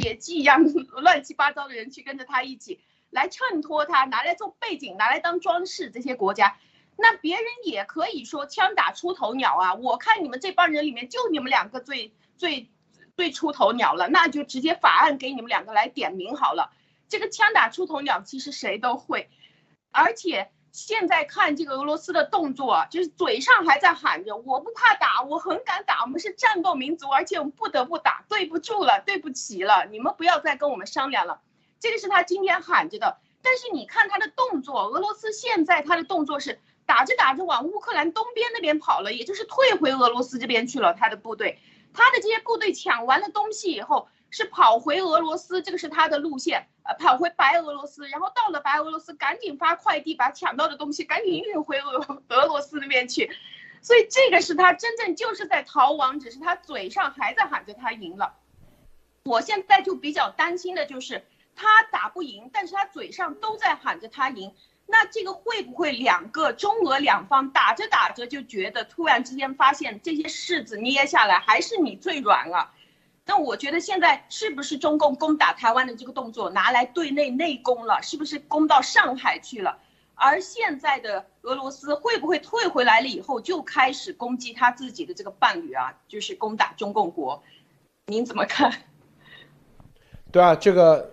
[0.00, 0.62] 野鸡一样
[1.02, 2.78] 乱七八糟的人去跟着他一起
[3.10, 5.90] 来衬托他，拿来做背景，拿来当装饰。
[5.90, 6.56] 这些国家，
[6.96, 9.74] 那别人也可以说枪打出头鸟啊！
[9.74, 12.70] 我看你们这帮人里面，就你们两个最最
[13.16, 16.70] 最出头鸟了，那就直接法案给你们两个来点名好了。
[17.08, 19.28] 这个枪打出头鸟，其实谁都会，
[19.90, 20.52] 而且。
[20.72, 31.40] 现在看这个俄罗斯的动作，就是嘴上还在喊着“我不怕打，我很敢打，我们是战斗民族，而且我们不得不打，对不住了，对不起了，你们不要再跟我们商量了。”
[31.80, 33.18] 这个是他今天喊着的。
[33.40, 40.92] 但是你看他的动作，俄罗斯现在他的动作是打着打着往乌克兰东边那边跑了，也就是退回俄罗斯这边去了。
[40.94, 41.60] 他的部队，
[41.94, 44.08] 他的这些部队抢完了东西以后。
[44.30, 53.30] 是跑回俄罗斯，这个是他的路线，呃，跑回白俄罗斯，然后到了白俄罗斯，赶紧发快递，把抢到的东西赶紧运回俄 俄罗斯那边去，
[53.80, 58.34] 所以这个是他真正就是在逃亡，只是他嘴上还在喊着他赢了。
[59.24, 61.24] 我现在就比较担心的就是
[61.54, 64.54] 他打不赢，但是他嘴上都在喊着他赢，
[64.86, 72.72] 那这个会不会两个中俄两方打着打着就觉得突然之间发现这些柿子捏下来还是你最软了？
[73.28, 78.00] 那我觉得现在是不是中共攻打台湾的这个动作拿来对内内攻了？
[78.02, 79.76] 是不是攻到上海去了？
[80.14, 85.94] 而现在的俄罗斯会不会退回来了以后就开始攻击他自己的这个伴侣啊？
[86.08, 87.40] 就是攻打中共国，
[88.06, 88.72] 您怎么看？
[90.32, 91.12] 对啊，这个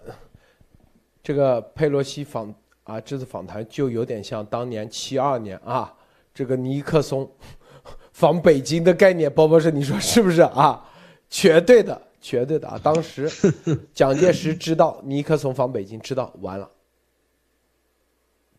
[1.21, 2.55] 这个佩洛西访
[2.85, 5.93] 啊这次访谈就有点像当年七二年啊
[6.33, 7.29] 这个尼克松
[8.13, 10.89] 访北京的概念，包博士你说是不是啊？
[11.29, 12.01] 绝对的。
[12.25, 12.81] 绝对的啊！
[12.81, 13.29] 当时
[13.93, 16.67] 蒋介石知道尼克松访北京，知道完了，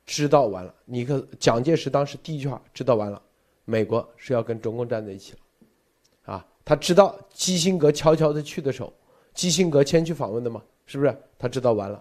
[0.05, 0.73] 知道完了。
[0.85, 3.21] 尼克蒋介石当时第一句话知道完了，
[3.65, 8.93] 美国是要跟中共站在一起了，啊，他知道基辛格悄悄的去的时候，
[9.35, 11.19] 基辛格先去访问的嘛，是不是？
[11.37, 12.01] 他知道完了，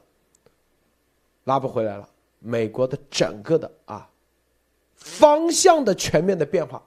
[1.45, 2.07] 拉不回来了。
[2.37, 4.07] 美国的整个的啊
[4.93, 6.79] 方向的全面的变化，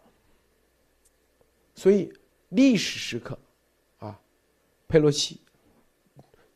[1.75, 2.13] 所以
[2.51, 3.37] 历史时刻。
[4.89, 5.41] 佩洛西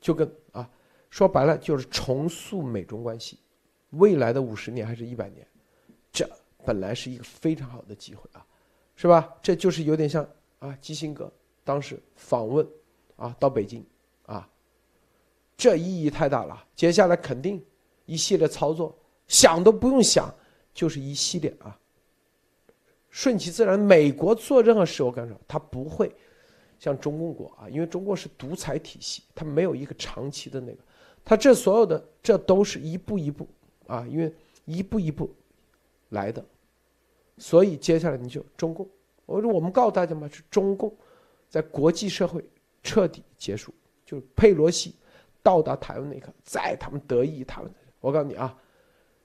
[0.00, 0.68] 就跟啊
[1.10, 3.38] 说白了就是重塑美中关系，
[3.90, 5.46] 未来的五十年还是一百年，
[6.10, 6.28] 这
[6.64, 8.44] 本来是一个非常好的机会啊，
[8.96, 9.32] 是吧？
[9.42, 10.26] 这就是有点像
[10.58, 11.30] 啊基辛格
[11.62, 12.66] 当时访问
[13.16, 13.84] 啊到北京
[14.24, 14.48] 啊，
[15.56, 16.64] 这意义太大了。
[16.74, 17.62] 接下来肯定
[18.06, 18.96] 一系列操作，
[19.28, 20.34] 想都不用想，
[20.72, 21.78] 就是一系列啊，
[23.10, 23.78] 顺其自然。
[23.78, 26.10] 美国做任何事，我跟你说，他不会。
[26.82, 30.78] 像中共国啊，因为中国是独裁体系，它没有一个长期的那个，
[31.24, 33.46] 它这所有的这都是一步一步
[33.86, 34.34] 啊，因为
[34.64, 35.32] 一步一步
[36.08, 36.44] 来的，
[37.38, 38.84] 所以接下来你就中共，
[39.26, 40.92] 我说我们告诉大家嘛，是中共
[41.48, 42.44] 在国际社会
[42.82, 43.72] 彻底结束，
[44.04, 44.96] 就是佩洛西
[45.40, 48.58] 到达台湾那一刻，在他们得意他们，我告诉你啊，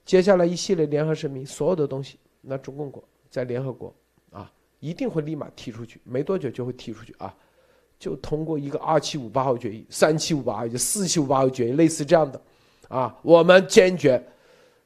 [0.05, 3.91] 接下来一系列联合声明，所有的东西，那中共国在联合国
[4.29, 7.35] 啊，一定会立马踢出去，没多久就会踢出去啊。
[7.99, 12.39] 就通过一个二七五八号决议、三七五八号决议、四七五八号决议，类似这样的，
[12.87, 14.23] 啊，我们坚决，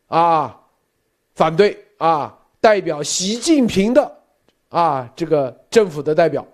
[0.08, 0.58] 啊，
[1.36, 4.18] 反对啊，代表习近平的，
[4.70, 6.46] 啊，这个政府的代表，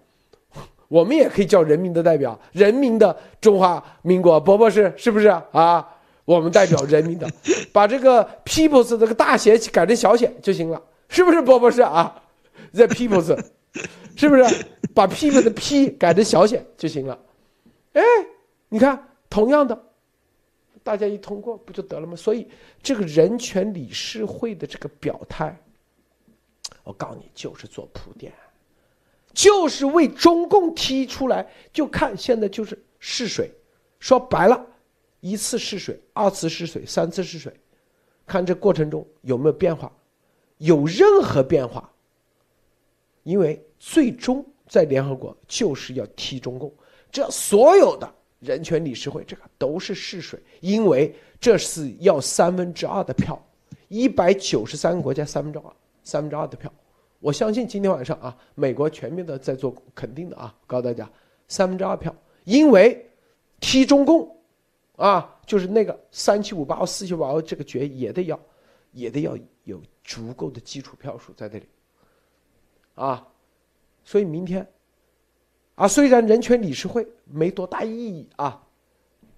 [0.87, 5.87] 我们也可以叫人民的代表，人民的中华民国，伯伯是是不是啊？
[6.25, 7.29] 我们代表人民的，
[7.71, 12.21] 把这个 people's 这个大写改成小写就行了，是不是伯伯是啊
[12.73, 13.37] ？The people's。
[14.15, 14.43] 是不是
[14.93, 17.19] 把 P 的 P 改成小写就行了？
[17.93, 18.01] 哎，
[18.69, 19.79] 你看，同样的，
[20.83, 22.15] 大家一通过不就得了吗？
[22.15, 22.47] 所以
[22.81, 25.55] 这个人权理事会的这个表态，
[26.83, 28.33] 我告诉你，就是做铺垫，
[29.33, 31.47] 就是为中共踢出来。
[31.71, 33.51] 就看现在就是试水，
[33.99, 34.65] 说白了，
[35.19, 37.53] 一次试水，二次试水，三次试水，
[38.25, 39.91] 看这过程中有没有变化，
[40.57, 41.91] 有任何变化，
[43.23, 43.63] 因为。
[43.79, 46.73] 最终在联合国就是要踢中共，
[47.11, 53.41] 这所有的人权理事会这个都是试水，因为这是要三分之二的票，
[53.87, 55.65] 一百九十三个国家三分之二
[56.03, 56.71] 三分之二的票，
[57.19, 61.09] 我相信今天晚上啊，美国全面的在做肯定的啊，告诉大家
[61.47, 63.09] 三分之二票，因为
[63.59, 64.37] 踢中共，
[64.95, 68.39] 啊就是那个三七五八四七五八这个决议也得要，
[68.91, 71.65] 也得要有足够的基础票数在那里，
[72.95, 73.27] 啊，
[74.07, 74.65] 所以明天，
[75.75, 78.65] 啊，虽然人权理事会没多大意义啊，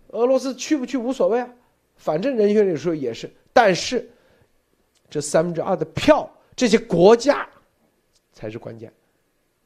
[0.10, 1.50] 俄罗斯去不去无所谓啊，
[1.96, 4.08] 反正人权理事会也是，但是
[5.10, 7.50] 这三分之二的票，这些国家
[8.32, 8.94] 才是关键，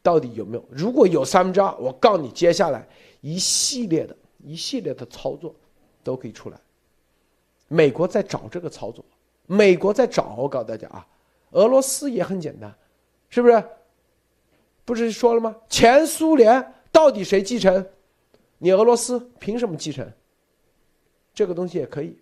[0.01, 0.65] 到底有没有？
[0.71, 2.87] 如果有三分之二，我告诉你，接下来
[3.19, 5.53] 一系列的一系列的操作
[6.01, 6.57] 都可以出来。
[7.67, 9.03] 美国在找这个操作，
[9.47, 11.05] 美国在找，我告诉大家啊，
[11.51, 12.73] 俄罗斯也很简单，
[13.27, 13.61] 是不是？
[14.85, 15.55] 不是说了吗？
[15.69, 17.85] 前苏联到底谁继承？
[18.57, 20.09] 你俄罗斯凭什么继承？
[21.33, 22.17] 这个东西也可以。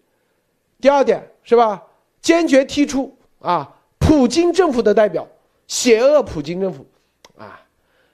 [0.80, 1.84] 第二点是吧？
[2.22, 5.28] 坚决踢出啊，普京政府的代表，
[5.68, 6.86] 邪恶普京政府，
[7.36, 7.62] 啊，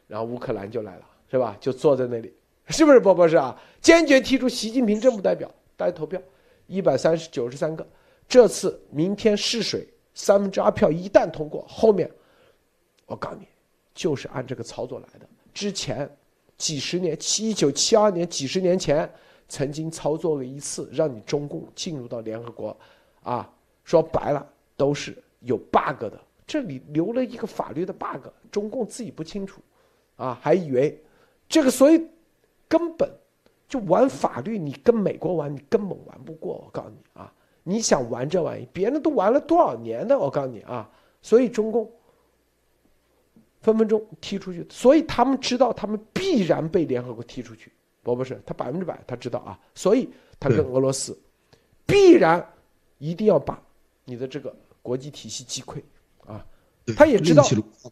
[0.07, 1.55] 然后乌克兰就来了，是吧？
[1.59, 2.33] 就坐在那里，
[2.67, 3.57] 是不是，波博士啊？
[3.81, 6.21] 坚决踢出习近平政府代表，大家投票，
[6.67, 7.85] 一百三十九十三个。
[8.27, 12.09] 这次明天试水，三分之二票一旦通过，后面，
[13.05, 13.47] 我告诉你，
[13.97, 15.27] 就是按这个操作来的。
[15.51, 16.07] 之前
[16.55, 19.11] 几十年，七一九七二年，几十年前
[19.49, 22.77] 曾经操作过一次，让你中共进入到联合国，
[23.23, 23.51] 啊，
[23.83, 29.59] 说白了都是有 bug 的，这里留了一个法律的 bug，中共自己不清楚，
[30.15, 31.03] 啊，还以为
[31.49, 32.07] 这个，所以
[32.67, 33.09] 根本
[33.67, 36.53] 就玩法律，你跟美国玩，你根本玩不过。
[36.63, 37.33] 我告诉你啊。
[37.69, 40.89] 你想玩这玩意，别人都玩了多少年的，我告诉你啊，
[41.21, 41.91] 所以中共
[43.61, 47.71] 分分钟踢出去，所以他们知道他们必然被联合国踢出去，
[48.03, 50.09] 不不是他百分之百他知道啊，所以
[50.39, 51.17] 他跟俄罗斯
[51.85, 52.45] 必然
[52.97, 53.61] 一定要把
[54.05, 55.81] 你的这个国际体系击溃
[56.25, 56.45] 啊，
[56.95, 57.43] 他也知道，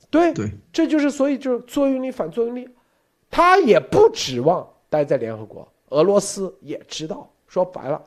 [0.10, 2.70] 对对，这就是所以就是作用力反作用力，
[3.30, 8.02] 他也不指望待在联合国，俄罗斯也知道，说白了。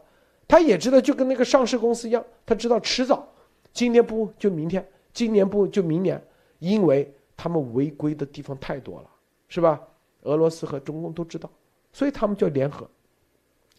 [0.50, 3.28] 他也知道，就跟那个上市公司一样，他知道迟早，
[3.74, 6.18] 今年不就明天，今年不就明年，
[6.58, 9.08] 因为他们违规的地方太多了，
[9.48, 9.80] 是吧？
[10.22, 11.48] 俄罗斯和中共都知道，
[11.92, 12.90] 所以他们就联合，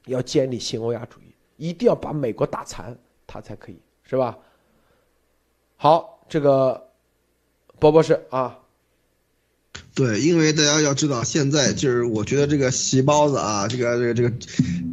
[0.06, 4.40] 要建立新欧亚主义，一定要把美国打残，他才可以，是吧？
[5.76, 6.90] 好，这个，
[7.77, 8.57] 波波士啊。
[10.00, 14.34] 对，因为大家要知道，现在就是我觉得这个席包子啊，这个这个这个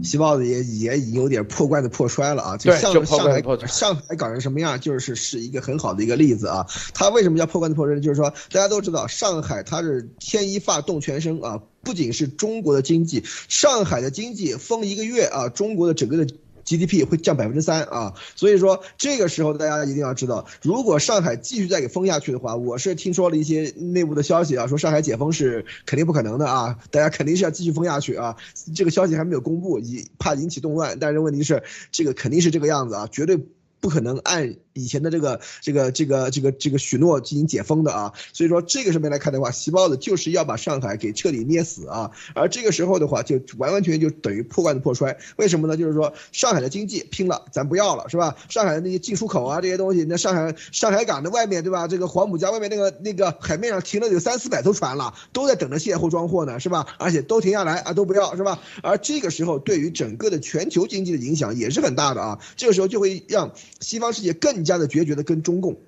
[0.03, 2.57] 席包子也也已经有点破罐子破摔了啊。
[2.57, 6.67] 就上上海上海搞成什么样，就是是一个很好的一个例子啊。
[6.93, 8.01] 它为什么叫破罐子破摔？
[8.01, 16.35] 就是说大家都知道，上海它是牵一发动全身啊，不仅是中国的经济，上海的经济封一个月啊，中国的整个的。
[16.67, 28.37] GDP 会降百分之三啊，所以说这个时候大家一定要知道，如果上海继续再给封下去的话，我是听说了一些内部的消息啊，说上海解封是肯定不可能的啊，大家肯定是要继续封下去啊，
[28.75, 31.63] 这个消息还没有公布，以怕引起动乱，但是问题是
[31.93, 33.39] 这个肯定是这个样子啊，绝对
[33.81, 34.57] 不可能按。
[34.77, 45.17] 以前的这个这个这个这个这个许诺进行解封的啊，所以说这个上面来看的话，习包子就是要把上海给彻底捏死啊，而这个时候的话，就完完全全就等于破罐子破摔。
[45.37, 45.77] 为什么呢？
[45.77, 48.37] 就是说上海的经济拼了，咱不要了，是吧？
[48.49, 51.89] 上海的那些进出口啊这些东西，那上海上海港的外面对吧？
[51.89, 56.87] 这个黄浦江外面那个那个海面上停了有三四百艘船了，都在等着卸货装货呢，是吧？
[56.99, 58.61] 而且都停下来啊，都不要，是吧？
[58.83, 65.79] 而这个时候对于整个的全球经济的影响也是很大的啊，这个时候就会让西方世界更家的决绝的跟中共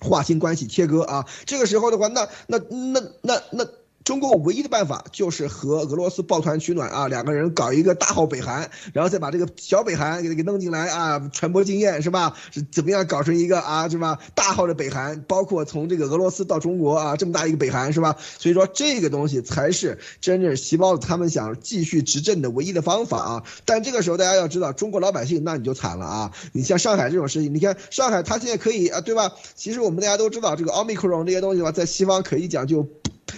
[0.00, 1.26] 划清关系、切割啊！
[1.44, 3.68] 这个时候的话，那那那那那。
[4.04, 12.36] 中共唯一的办法就是和俄罗斯抱团取暖啊，两个人搞一个大号北韩，然后再把这个小北韩给给弄进来啊，传播经验是吧？
[12.50, 14.18] 是怎么样搞成一个啊，是吧？
[14.34, 18.16] 大号的北韩，包括从这个俄罗斯到中国啊，这么大一个北韩是吧？
[18.38, 23.42] 所以说这个东西才是真正习包子他们想继续执政的唯一的方法啊。
[23.64, 26.32] 但这个时候大家要知道，中国老百姓那你就惨了啊！
[26.52, 29.32] 你像上海这种事情，你看上海他现在可以啊，对吧？
[29.54, 32.88] 其实我们大家都知道，这个奥密克戎这些东西的话，在西方可以讲就。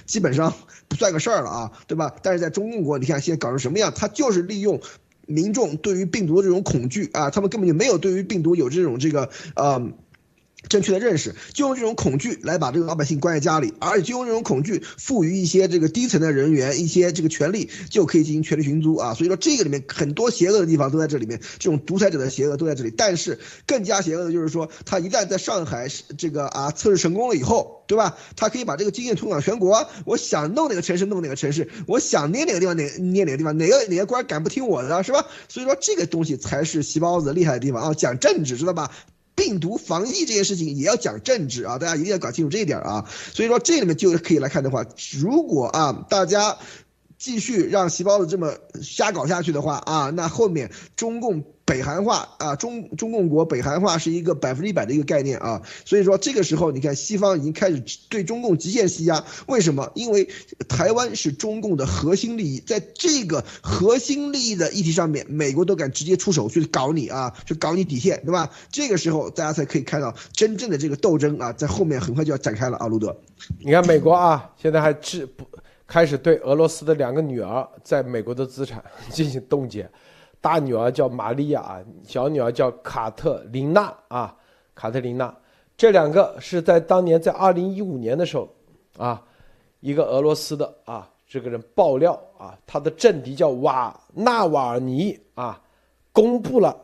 [0.06, 0.52] 基本上
[0.88, 2.14] 不算个事儿了啊，对吧？
[2.22, 3.92] 但是在中国，你看现在搞成什么样？
[3.94, 4.80] 他就是利用
[5.26, 9.90] 民众对于病毒的这种恐惧啊，他们根本就没有对于病毒有这种这个呃。
[10.68, 19.14] 正确的认识，就用这种恐惧来把这个老百姓关在家里，而且就用这种恐惧赋予一些这个低层的人员一些这个权利，就可以进行权力寻租啊。
[19.14, 22.92] 所以说这个里面很多邪恶的地方都在这里面，这种独裁者的邪恶都在这里。
[22.96, 25.88] 但是更加邪恶的就是说，他一旦在上海
[26.18, 28.16] 这个啊测试成功了以后，对吧？
[28.36, 35.26] 他可以把这个经验推广全国，我想弄哪个城市弄哪个城市，我想捏哪个地方哪捏哪个地方，哪个哪个官敢不听我的，是吧？
[35.48, 38.90] 所以说这个东西才是细包子厉害的地方啊，讲政治知道吧？
[39.36, 43.04] 病毒防疫这件事情也要讲政治啊，大家一定要搞清楚这一点啊。
[43.32, 44.84] 所以说这里面就可以来看的话，
[45.18, 46.56] 如果啊大家
[47.24, 48.52] 继续让细胞子这么
[48.82, 51.42] 瞎搞下去的话啊，那后面中共。
[51.66, 59.90] 北韩化啊，中中共国北韩化是一个百分之一百的一个概念啊，所以说这个时候你看西方已经开始对中共极限施压，为什么？
[59.94, 60.28] 因为
[60.68, 68.50] 台湾是中共的核心利益，在这个核心利益的议题上面，美国都敢直接出手去搞你啊，去搞你底线，对吧？
[68.70, 73.16] 这个时候大家才可以看到真正的这个斗争啊，在后面很快就要展开了啊，路德。
[73.64, 75.46] 你看美国啊，现在还制不
[75.94, 79.88] 开始对俄罗斯的两个女儿在美国的资产 进行冻结。
[80.40, 84.36] 大女儿叫玛利亚，小女儿叫卡特琳娜啊，
[84.74, 85.32] 卡特琳娜，
[85.76, 88.52] 这两个是在当年在二零一五年的时候，
[88.98, 89.22] 啊，
[89.78, 95.62] 一个俄罗斯的啊，这个人爆料啊，他的政敌叫瓦纳瓦尔尼啊，
[96.12, 96.76] 公布了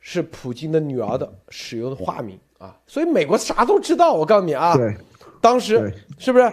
[0.00, 4.12] 是普京的女儿的使用的化名啊，所以美国啥都知道。
[4.12, 4.74] 我告诉你啊，
[5.40, 6.52] 当时是不是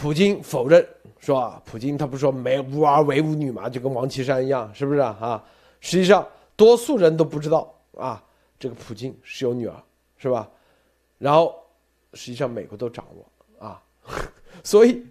[0.00, 0.82] 普京否认？
[1.18, 5.44] 说普京他不说没无儿为无女嘛，就跟王岐山一样，是不是啊？
[5.80, 8.24] 实际上多数人都不知道啊，
[8.58, 9.74] 这个普京是有女儿，
[10.16, 10.48] 是吧？
[11.18, 11.54] 然后
[12.14, 13.82] 实际上美国都掌握啊，
[14.64, 15.06] 所以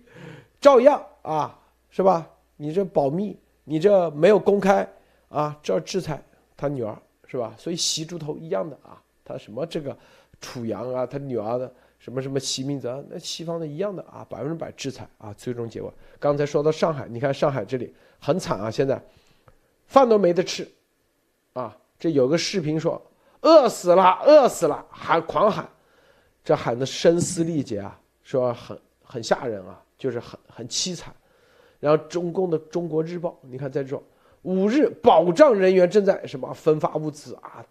[0.59, 1.55] 照样啊，
[1.91, 2.27] 是吧？
[2.57, 4.87] 你这保密，你这没有公开
[5.27, 6.19] 啊，这要制裁
[6.57, 6.97] 他女儿，
[7.27, 7.53] 是吧？
[7.59, 9.95] 所以习猪头一样的啊，他什么这个
[10.41, 11.71] 楚阳啊，他女儿的。
[11.99, 15.93] 什么什么齐明泽，那西方的一样的啊，百分之百制裁啊，最终结果。
[16.17, 19.01] 刚才说到上海，你看上海这里很惨啊，现在
[19.85, 20.65] 饭都没得吃，
[21.51, 23.01] 啊，这有个视频说
[23.41, 25.69] 饿死了，饿死了，喊狂喊，
[26.41, 31.13] 这喊的声嘶力竭啊，说很很吓人啊，就是很很凄惨。
[31.81, 34.01] 然后中共的《中国日报》，你看在这
[34.43, 37.65] 五日保障人员正在什么分发物资啊，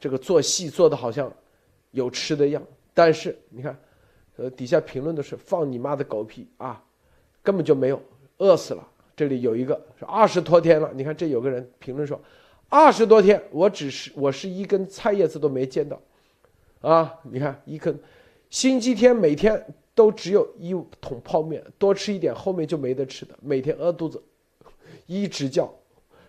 [0.00, 1.32] 这个做戏做的好像。
[1.90, 3.78] 有吃的样，但是你看，
[4.36, 6.84] 呃，底下评论的是放你妈的狗屁啊，
[7.42, 8.02] 根本就没有
[8.38, 8.86] 饿死了。
[9.16, 12.20] 这里有一个是二十多天了，你看这有个人评论说，
[12.68, 16.00] 二十多天我只是我是一根菜叶子都没见到，
[16.82, 17.98] 啊，你看一根，
[18.50, 24.22] 星期天每天都只有一桶泡面，多吃一点后面就没得吃的，每天饿肚子，
[25.06, 25.74] 一直叫，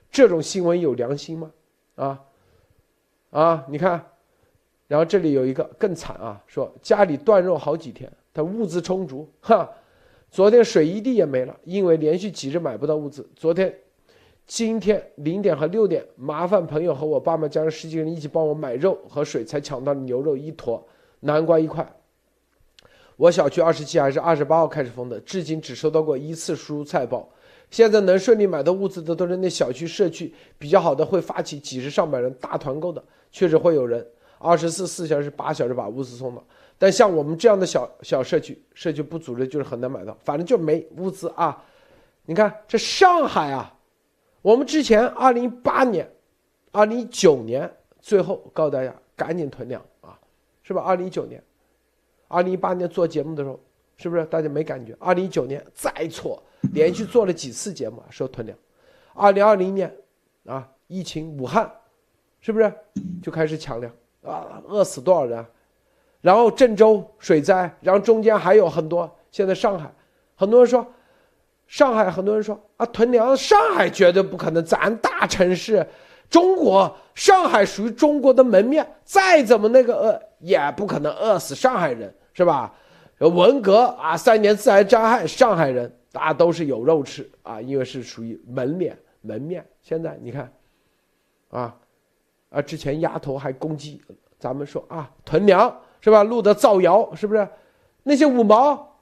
[0.10, 1.52] 这种新闻有良心吗？
[1.96, 2.24] 啊，
[3.32, 4.06] 啊，你看。
[4.88, 9.70] 然后这里有一个更惨啊，说家里断肉好几天，他物资充足，哈，
[10.32, 13.30] 昨天水一滴也没了，因为连续几日买不到物资。
[13.36, 13.74] 昨天、
[14.46, 20.82] 今天零点和六点，麻烦朋友和我爸妈家人十几个人一起帮我买肉和水，才抢到牛肉一坨，
[21.20, 21.86] 南瓜一块。
[23.18, 27.28] 我小区二十七还是二十八号开始封的，至今只收到过一次蔬菜包。
[27.70, 34.08] 现在能顺利买到物资的都是那小区社区比较好的，会发起几十上百人大团购的，确实会有人。
[34.40, 36.44] 二十四四小时八小时把物资送到，
[36.78, 41.64] 但像我们这样的小小社区，社区不组织就是很难买到，反正就没物资啊。
[42.26, 43.74] 你看这上海啊，
[44.42, 46.10] 我们之前二零一八年、
[46.72, 50.20] 二零一九年，最后告诉大家赶紧囤粮啊，
[50.62, 50.82] 是吧？
[50.82, 51.42] 二零一九年、
[52.28, 53.60] 二零一八年做节目的时候，
[53.96, 54.96] 是不是大家没感觉？
[55.00, 56.44] 二零一九年再错，
[56.74, 58.58] 连续做了几次节目说囤粮。
[59.14, 59.92] 二零二零年
[60.46, 61.72] 啊，疫情武汉，
[62.42, 62.72] 是不是
[63.24, 63.92] 就开始抢粮？
[64.28, 65.46] 啊，饿死多少人？
[66.22, 69.10] 然后郑州水灾，然后中间还有很多。
[69.32, 69.90] 现在上海，
[70.36, 70.86] 很多人说，
[71.68, 74.66] 上海很多人说啊，囤粮，上海绝对不可能。
[74.66, 75.88] 咱大城市，
[76.30, 82.74] 中国上海属于中国的门面，再怎么那个饿，也不可能饿死上海人，是吧？
[83.20, 89.66] 文革啊，三年自然灾害，上海人大家都是有肉吃啊，因为是属于门脸门面。
[89.82, 90.52] 现在你看，
[91.50, 91.78] 啊。
[92.50, 94.02] 啊，之前丫头还攻击
[94.40, 96.24] 咱们说啊，囤粮是吧？
[96.24, 97.48] 路德造谣是不是？
[98.04, 98.98] 那些五毛，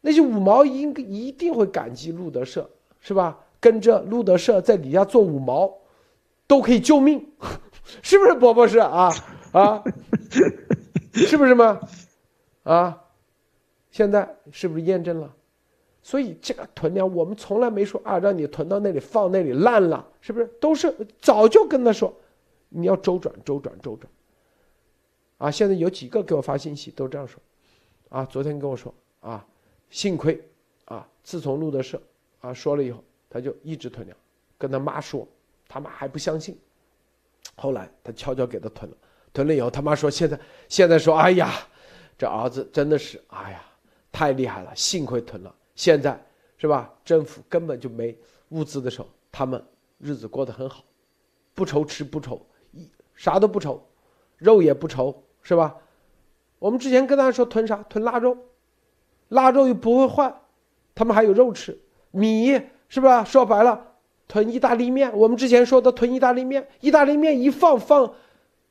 [0.00, 2.68] 那些五毛应该一定会感激路德社
[3.00, 3.38] 是吧？
[3.60, 5.72] 跟着路德社在底下做五毛，
[6.46, 7.24] 都可以救命，
[8.02, 8.34] 是不是？
[8.34, 9.12] 伯伯是啊
[9.52, 9.82] 啊，
[11.12, 11.80] 是不是吗？
[12.64, 13.04] 啊，
[13.90, 15.32] 现在是不是验证了？
[16.02, 20.46] 所以这个囤粮，我们从来没说啊，让你囤到那里放那里烂了，是不是？
[20.60, 22.12] 都是早就跟他说。
[22.68, 24.10] 你要周转，周转，周转，
[25.38, 25.50] 啊！
[25.50, 27.40] 现在有几个给我发信息都这样说，
[28.10, 28.24] 啊！
[28.24, 29.46] 昨天跟我说，啊，
[29.90, 30.38] 幸亏，
[30.84, 32.00] 啊，自从路德社，
[32.40, 34.16] 啊说了以后，他就一直囤粮，
[34.58, 35.26] 跟他妈说，
[35.66, 36.58] 他妈还不相信，
[37.56, 38.96] 后来他悄悄给他囤了，
[39.32, 40.38] 囤了以后，他妈说现在
[40.68, 41.52] 现在说，哎呀，
[42.18, 43.64] 这儿子真的是，哎呀，
[44.12, 46.22] 太厉害了，幸亏囤了，现在
[46.58, 46.92] 是吧？
[47.04, 48.14] 政府根本就没
[48.50, 49.64] 物资的时候，他们
[49.98, 50.84] 日子过得很好，
[51.54, 52.44] 不愁吃不愁。
[53.18, 53.82] 啥都不愁，
[54.38, 55.74] 肉也不愁，是吧？
[56.60, 57.84] 我们之前跟大家说囤啥？
[57.88, 58.38] 囤腊肉，
[59.28, 60.32] 腊肉又不会坏，
[60.94, 61.78] 他们还有肉吃，
[62.12, 63.24] 米是吧？
[63.24, 63.88] 说白了，
[64.28, 68.14] 囤意大利面，我们之前说的囤意大利面，意大利面一放放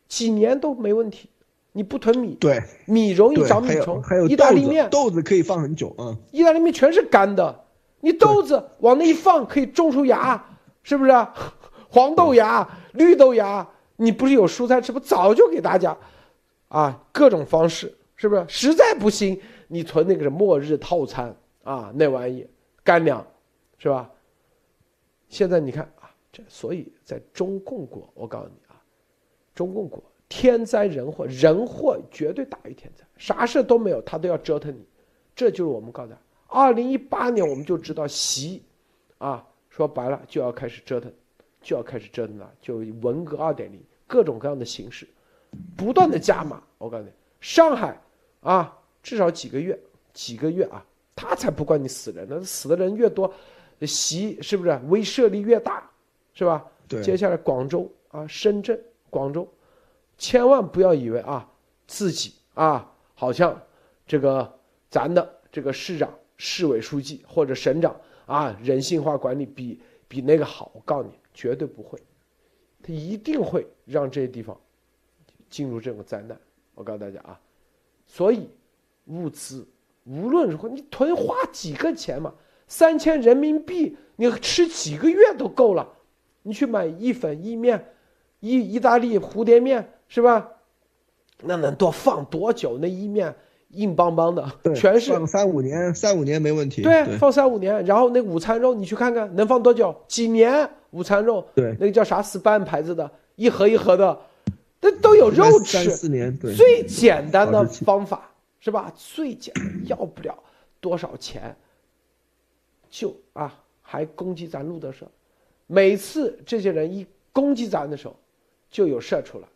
[0.08, 1.30] 几年都没问题。
[1.74, 4.02] 你不囤米，对，米容易长米虫。
[4.02, 6.18] 还有意大利面豆子可以放很久啊。
[6.32, 7.66] 意大利面全是干的，
[8.00, 10.44] 你豆子往那一放可以种出芽，
[10.82, 11.12] 是不是？
[11.90, 13.68] 黄豆芽、绿豆芽，
[13.98, 15.00] 你不是有蔬菜吃不？
[15.00, 15.98] 早就给大家，
[16.70, 18.46] 啊，各种方式，是不是？
[18.48, 19.38] 实在不行，
[19.68, 22.48] 你存那个末日套餐啊，那玩意
[22.84, 23.26] 干粮，
[23.78, 24.10] 是吧？
[25.28, 28.80] 现在你看啊，这所以在中共国，我告诉你啊，
[29.54, 30.02] 中共国。
[30.30, 34.86] 天灾人祸，人祸绝对大于天灾，啥事都没有，他都要折腾你，
[35.34, 36.18] 这就是我们告诉他。
[36.48, 38.62] 二零一八年我们就知道习，
[39.20, 41.10] 啊，说白了就要开始折腾，
[41.68, 45.06] 就要开始折腾了，就文革二点零，各种各样的形式，
[45.76, 46.64] 不断的加码。
[46.78, 47.10] 我告诉你，
[47.42, 48.02] 上海
[48.40, 48.74] 啊，
[49.04, 49.78] 至少几个月，
[50.14, 50.82] 几个月啊，
[51.14, 53.30] 他才不管你死人呢，死的人越多，
[53.82, 55.84] 习是不是威慑力越大，
[56.34, 56.66] 是吧？
[56.88, 57.04] 对。
[57.04, 59.46] 接下来广州啊，深圳、广州。
[60.18, 61.46] 千万不要以为啊，
[61.86, 63.62] 自己啊，好像
[64.08, 64.58] 这个
[64.90, 67.94] 咱的这个市长、市委书记或者省长
[68.26, 70.72] 啊，人性化管理比比那个好。
[70.74, 72.00] 我告诉你，绝对不会，
[72.82, 74.60] 他一定会让这些地方
[75.48, 76.36] 进入这种灾难。
[76.74, 77.40] 我告诉大家啊，
[78.08, 78.50] 所以
[79.06, 79.68] 物资
[80.06, 82.34] 无论如何，你囤花几个钱嘛，
[82.68, 85.88] 三千人民币，你吃几个月都够了。
[86.42, 87.94] 你去买意粉、意面、
[88.40, 89.94] 意意大利蝴蝶面。
[90.10, 90.50] 是吧？
[91.44, 92.78] 那能多放多久？
[92.78, 93.36] 那意面
[93.72, 96.82] 硬邦邦的，全是放三五年，三五年没问题。
[96.82, 97.84] 对，放三五年。
[97.84, 99.94] 然后那午餐肉，你去看看能放多久？
[100.08, 100.70] 几年？
[100.92, 104.20] 午餐肉，对，那个叫啥 Span 牌子的，一盒一盒的，
[104.82, 105.84] 那都有肉吃。
[105.84, 106.56] 三四年，对。
[106.56, 108.92] 最简单的方法是吧？
[108.96, 110.38] 最简单，要不了
[110.80, 111.56] 多少钱，
[112.90, 115.10] 就啊，还攻击咱路德社。
[115.68, 118.16] 每次这些人一攻击咱的时候，
[118.70, 119.48] 就有事出来。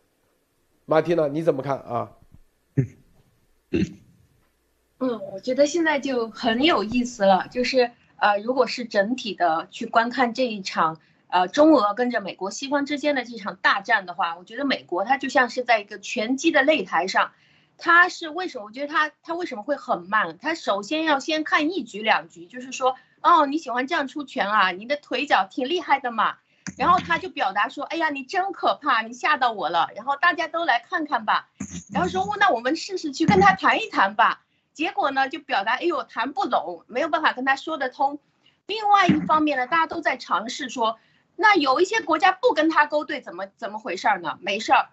[0.84, 2.12] 马蒂娜，你怎么看啊？
[4.98, 11.00] 嗯，我觉得现在就很有意思了，就是呃，如果是整体的去观看这一场
[11.32, 17.32] 呃中俄跟着美国西方之间的这场大战的话，我觉得美国它就像是在一个拳击的擂台上，
[17.78, 18.66] 它是为什么？
[18.66, 20.36] 我觉得它它为什么会很慢？
[20.38, 26.36] 它首先要先看一局两局，就是说，哦，你喜欢这样出拳啊，你的腿脚挺厉害的嘛。
[26.78, 31.48] 然后他就表达说：“哎呀，你真可怕，你吓到我了。”然后大家都来看看吧。
[31.92, 34.42] 然后说：“那我们试试去跟他谈一谈吧。”
[34.72, 38.20] 结果呢，就表达：“哎呦，谈不拢，没有办法跟他说得通。”
[38.66, 40.98] 另外一方面呢，大家都在尝试说
[41.36, 44.38] ：“那有一些国家不跟他勾兑，怎么怎么回事儿呢？
[44.40, 44.90] 没事儿。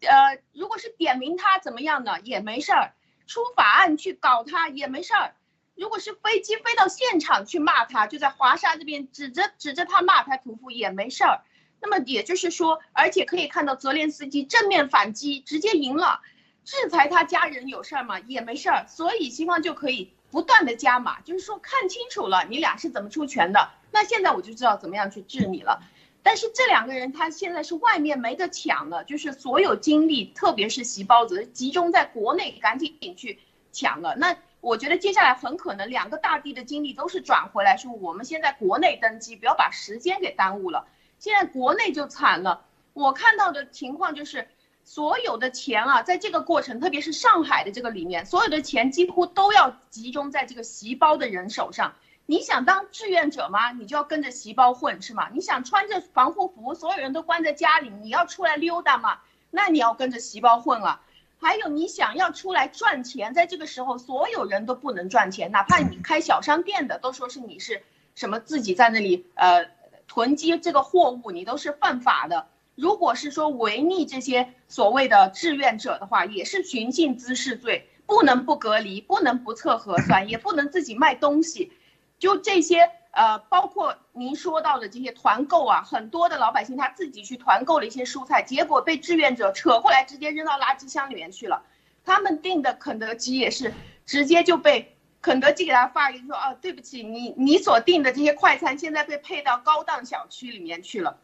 [0.00, 2.20] 呃，如果是点名他怎么样呢？
[2.22, 2.92] 也没事儿。
[3.26, 5.34] 出法案去搞他也没事儿。”
[5.76, 11.42] 如果是飞机飞到现场去骂他，就在华沙这边指着指着他骂他屠夫也没事儿。
[11.80, 16.20] 那么也就是说，而且可以看到泽连斯基正面反击，直接赢了。
[16.64, 18.18] 制裁他家人有事儿吗？
[18.20, 18.86] 也没事儿。
[18.88, 25.82] 所以西方就可以不断的加码，就是说看清楚了你俩是怎么出拳的，那现在我就知道怎么样去治你了。
[26.22, 33.38] 但是这两个人他现在是外面没得抢了，就是所有精力，特别是席包子集中在国内，赶紧去
[33.72, 34.16] 抢了。
[34.16, 34.36] 那。
[34.60, 40.84] 我觉得接下来很可能两个大地的精力都是转回来，说我们现在国内登基，不要把时间给耽误了。
[41.20, 44.48] 现在国内就惨了，我看到的情况就是，
[44.82, 51.94] 所有的钱啊，在这个过程，特别是上海的这个里面，所有的钱几乎都要集中在这个席包的人手上。
[52.30, 53.72] 你想当志愿者吗？
[53.72, 55.30] 你就要跟着席包混是吗？
[55.32, 59.20] 你想穿着防护服，所有人都关在家里，你要出来溜达吗？
[59.50, 61.00] 那你要跟着席包混了。
[61.38, 67.82] 还有你想要出来赚钱，在这个时候所有人都不能赚钱，哪怕你开小商店的，都说是你是
[68.14, 69.64] 什么自己在那里呃
[70.06, 72.48] 囤积这个货物，你都是犯法的。
[72.74, 81.72] 如果是说违逆这些所谓的志愿者的话，也是寻衅滋事罪，不能不隔离，不能不测核酸，也不能自己卖东西，
[82.18, 82.90] 就这些。
[83.10, 91.64] 呃，包括您说到的这些团购啊，很多的老百姓他自己去团购了一些蔬菜，结果被志愿者扯过来，直接扔到垃圾箱里面去了。
[92.04, 93.74] 他们订的肯德基也是
[94.06, 101.18] 直接就被肯德基给他发一个说，哦，对不起，你你所订的这些快餐现在被配到高档小区里面去了。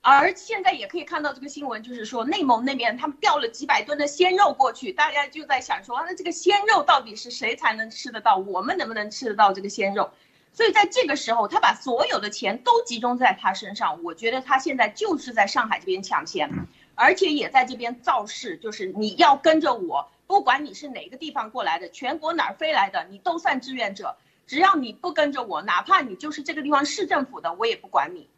[0.00, 8.36] 而现在也可以看到这个新闻，就是说内蒙那边他们调了几百吨的鲜肉过去，大家就在想说，那这个鲜肉到底是谁才能吃得到？
[8.36, 10.10] 我们能不能吃得到这个鲜肉？
[10.52, 14.02] 所以在这个时候，他把所有的钱都集中在他身上。
[14.02, 16.50] 我觉得他现在就是在上海这边抢钱，
[16.94, 24.16] 而且也在这边造势，就是你要跟着我，不管你是哪个地方过来的，全国哪儿飞来的，你都算志愿者。
[24.46, 28.28] 只要你不跟着我，哪怕你就是这个地方市政府的，我也不管你。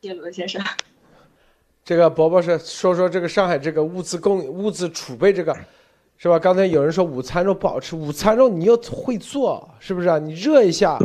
[0.00, 0.64] 谢谢鲁德先生。
[1.90, 5.52] 这个伯伯是说说这个上海这个物资供物资储备这个，
[6.16, 6.38] 是吧？
[6.38, 10.16] 刚才有人说午餐肉不好吃，午餐肉你又会做，是不是啊？
[10.16, 10.96] 你热一下，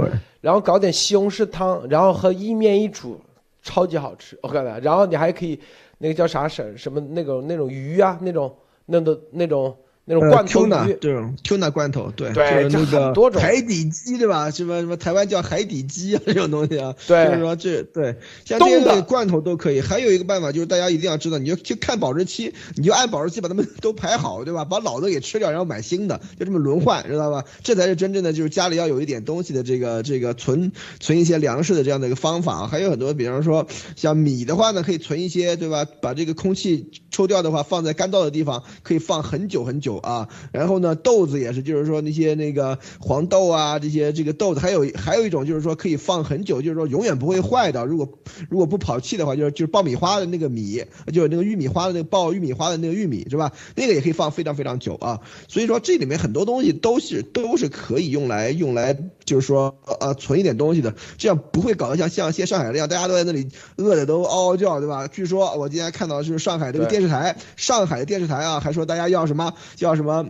[0.41, 3.19] 然后搞点西红柿汤，然后和意面一煮，
[3.63, 4.37] 超级好吃。
[4.43, 5.59] 我告诉你，然后你还可以
[5.97, 8.55] 那个叫啥什什么那种那种鱼啊，那种
[8.85, 9.75] 那的那种。
[10.07, 14.51] 那种罐头鱼，这种 tuna 罐头，对，对，就是那个海底鸡，对吧？
[14.51, 18.15] 什么什么台湾叫海底鸡啊，这种东西啊，对，就是说这对
[18.45, 19.81] 像这些罐头都可以。
[19.81, 24.63] 还有一个办法就是大家一定要知道，你就去看保质期，你就按保质期把它们 都排好，对吧？
[24.63, 27.43] 把老的给吃掉，然后买新的，就这么轮换，知道吧？
[27.63, 32.67] 这才是真正的就是家里要有一点东西的这个这个存存一些粮食的这样的一个方法。
[32.67, 33.65] 还有很多，比方说
[33.95, 35.83] 像米的话呢，可以存一些，对吧？
[35.99, 40.75] 把这个空气抽掉的话，放在干燥的地方，可以放很久很久啊，然后。
[40.75, 47.85] 呢，豆子也是，就是说那些那个黄豆啊，这些这个豆子，还有还有一种就是说可以放很久，就是说永远不会坏的。
[47.85, 48.09] 如果
[48.49, 53.53] 如果不跑气的话，就是就是爆米花的那个米，就是那个玉米花的那个爆玉米花的那个玉米，是吧？
[53.75, 55.21] 那个也可以放非常非常久啊。
[55.47, 63.47] 所以说这里面很多东西都是都是可以用来用来，就是说呃存一点东西的，这样不会搞得像像些上海那样，大家都在那里
[63.77, 65.07] 饿的都嗷嗷叫，对吧？
[65.07, 69.53] 据说我今天看到就是上海这个电视台，上海的电视台啊，还说大家要什么
[69.85, 70.25] 叫什么。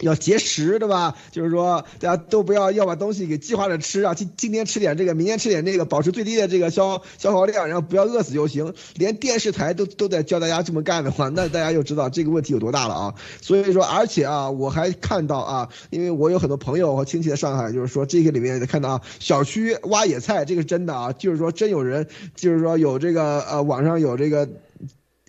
[0.00, 1.14] 要节食，对吧？
[1.30, 4.14] 就是说，大家都不要要把东西给计划着吃啊。
[4.14, 8.74] 今今天吃点这个，明天吃点那个，保持最低的这个消消耗量，然后不要饿死就行。
[8.96, 13.14] 连电视台都都在教大家这么干的话，那大家就知道这个问题有多大了啊。
[13.42, 24.48] 所以说，而且啊，我还看到啊，因为我有很多朋友和亲戚在上海，就是说这个里面看到啊，小区挖野菜，这个是真的啊，就是说真有人，就是说有这个呃，网上有这个。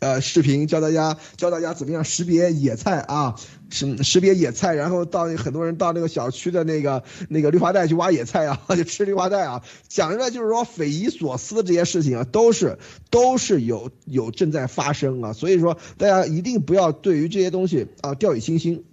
[0.04, 3.36] 呃，视频教大家教大家怎么样识别野菜啊，
[3.70, 12.78] 识识别野菜，然后到很多人到那个小区的那个那个绿化带去挖野菜啊， 就吃绿化带啊，讲出来就是说匪夷所思的这些事情啊，都是
[13.10, 18.84] 都是有有正在发生啊，所以说大家一定不要对于这些东西啊掉以轻心。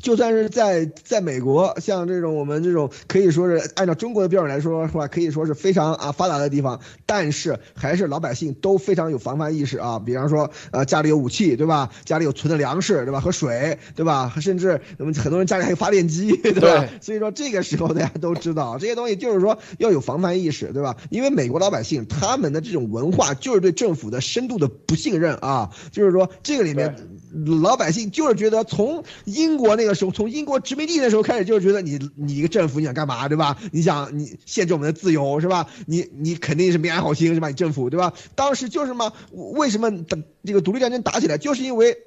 [0.00, 5.08] 就算是在在美国，像这种我们这种可以说是按照中国的标准来说，是吧？
[5.08, 9.98] 可以说是非常啊发达的地方，但是还是老百姓都非常有防范意识啊。
[9.98, 11.90] 比方说，呃，家里有武器，对吧？
[12.04, 13.20] 家里有存的粮食，对吧？
[13.20, 14.32] 和水，对吧？
[14.40, 16.88] 甚至我们很多人家里还有发电机， 对吧？
[17.00, 20.96] 所以说这个时候大家都知道这些东西，就是说要有防范意识，对吧？
[21.10, 26.94] 因为美国老百姓他们的这种文化就是对政府的深度的不信任啊，就是说这个里面。
[27.60, 33.58] 老百姓就是觉得，从英国那个时候，从英国殖民地那时候开始，就是觉得你你一个政府你想干嘛，对吧？
[33.72, 35.68] 你想你限制我们的自由，是吧？
[35.86, 37.48] 你你肯定是没安好心，是吧？
[37.48, 38.14] 你政府，对吧？
[38.34, 41.98] 当时就是嘛，为什么等这个独立战争打起来，就是因为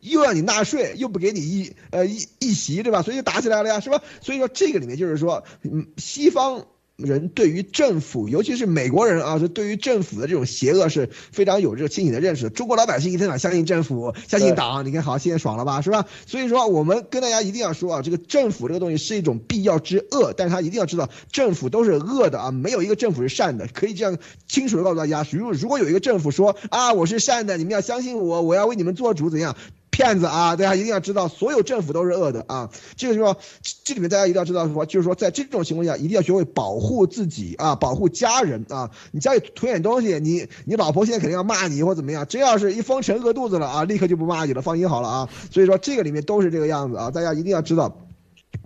[0.00, 3.02] 又要你纳税，又不给你一呃一一席，对吧？
[3.02, 4.00] 所以就打起来了呀，是吧？
[4.20, 6.66] 所以说这个里面就是说，嗯，西方。
[6.98, 12.50] 人对于政府，尤其是美国人啊，是对于政府的这种邪恶是非常有这个清醒的认识。
[12.50, 16.06] 中国老百姓一天到晚相信政府，相信党，你看好，现在爽了吧，是吧？
[16.26, 23.68] 所以说，我们跟大家一定要说啊，这个政府这个东西是一种必要之恶，但是他一定要知道，政府都是恶的啊，没有一个政府是善的。
[23.72, 24.18] 可以这样
[24.48, 29.54] 清楚的告诉大家，如果如果有一个政府说啊，我是善的，你们要相信我，我要为你们做主，怎样？
[29.98, 30.54] 骗子啊！
[30.54, 32.70] 大家一定要知道，所有政府都是恶的啊！
[32.94, 33.36] 这个就说，
[33.82, 34.86] 这里面大家一定要知道什么？
[34.86, 38.92] 就是说，在这种情况下，一定要学会保护自己啊，保护家人啊！
[39.10, 42.24] 你家里囤点东西，你你老婆现在肯定要骂你或怎么样？
[42.28, 45.28] 真要是一封城饿肚子了啊，立刻就不骂你了，放心好了啊！
[45.50, 47.10] 所以说，这个里面都是这个样子啊！
[47.10, 48.07] 大家一定要知道。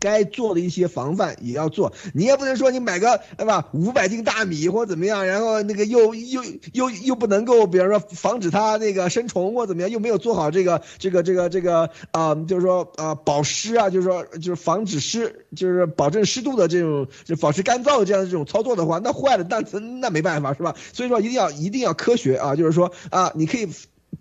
[0.03, 6.43] 该做的一些防范也要做，你也不能说你买个对吧五百斤大米或怎么样，然后那个又又
[6.73, 19.61] 又又不能够，比方说防止它那个生虫或怎么样，又没有做好这个这个这个这个啊，就是说啊保湿啊，就是说就是防止湿，就是保证湿度的这种就保持干燥的这样的这种操作的话，那坏了那
[20.01, 20.75] 那没办法是吧？
[20.93, 23.69] 所以说一定要一定要科学啊，就是说啊你可以。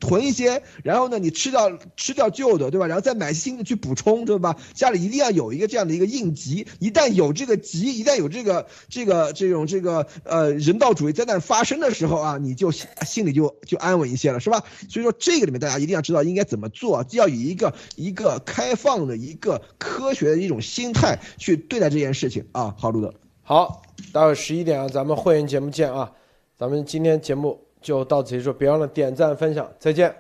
[0.01, 2.87] 囤一些，然后呢，你吃掉吃掉旧的，对吧？
[2.87, 4.57] 然后再买新的去补充，对吧？
[4.73, 14.63] 家里一定要有一个这样的一个应急，一旦有这个急，一旦有这个这个这种这个呃人道主义灾难发生的时候啊，你就心里就就安稳一些了，是吧？
[14.89, 22.75] 所以说这个里面大家一定要知道应该怎么做，要以一个一个开放的一个科学的一种心态去对待这件事情啊。
[22.77, 23.13] 好，路德，
[23.43, 26.11] 好，待会儿十一点啊，咱们会员节目见啊，
[26.57, 27.70] 咱们今天节目。
[27.81, 30.15] 就到此结束，别忘了点赞分享，再见。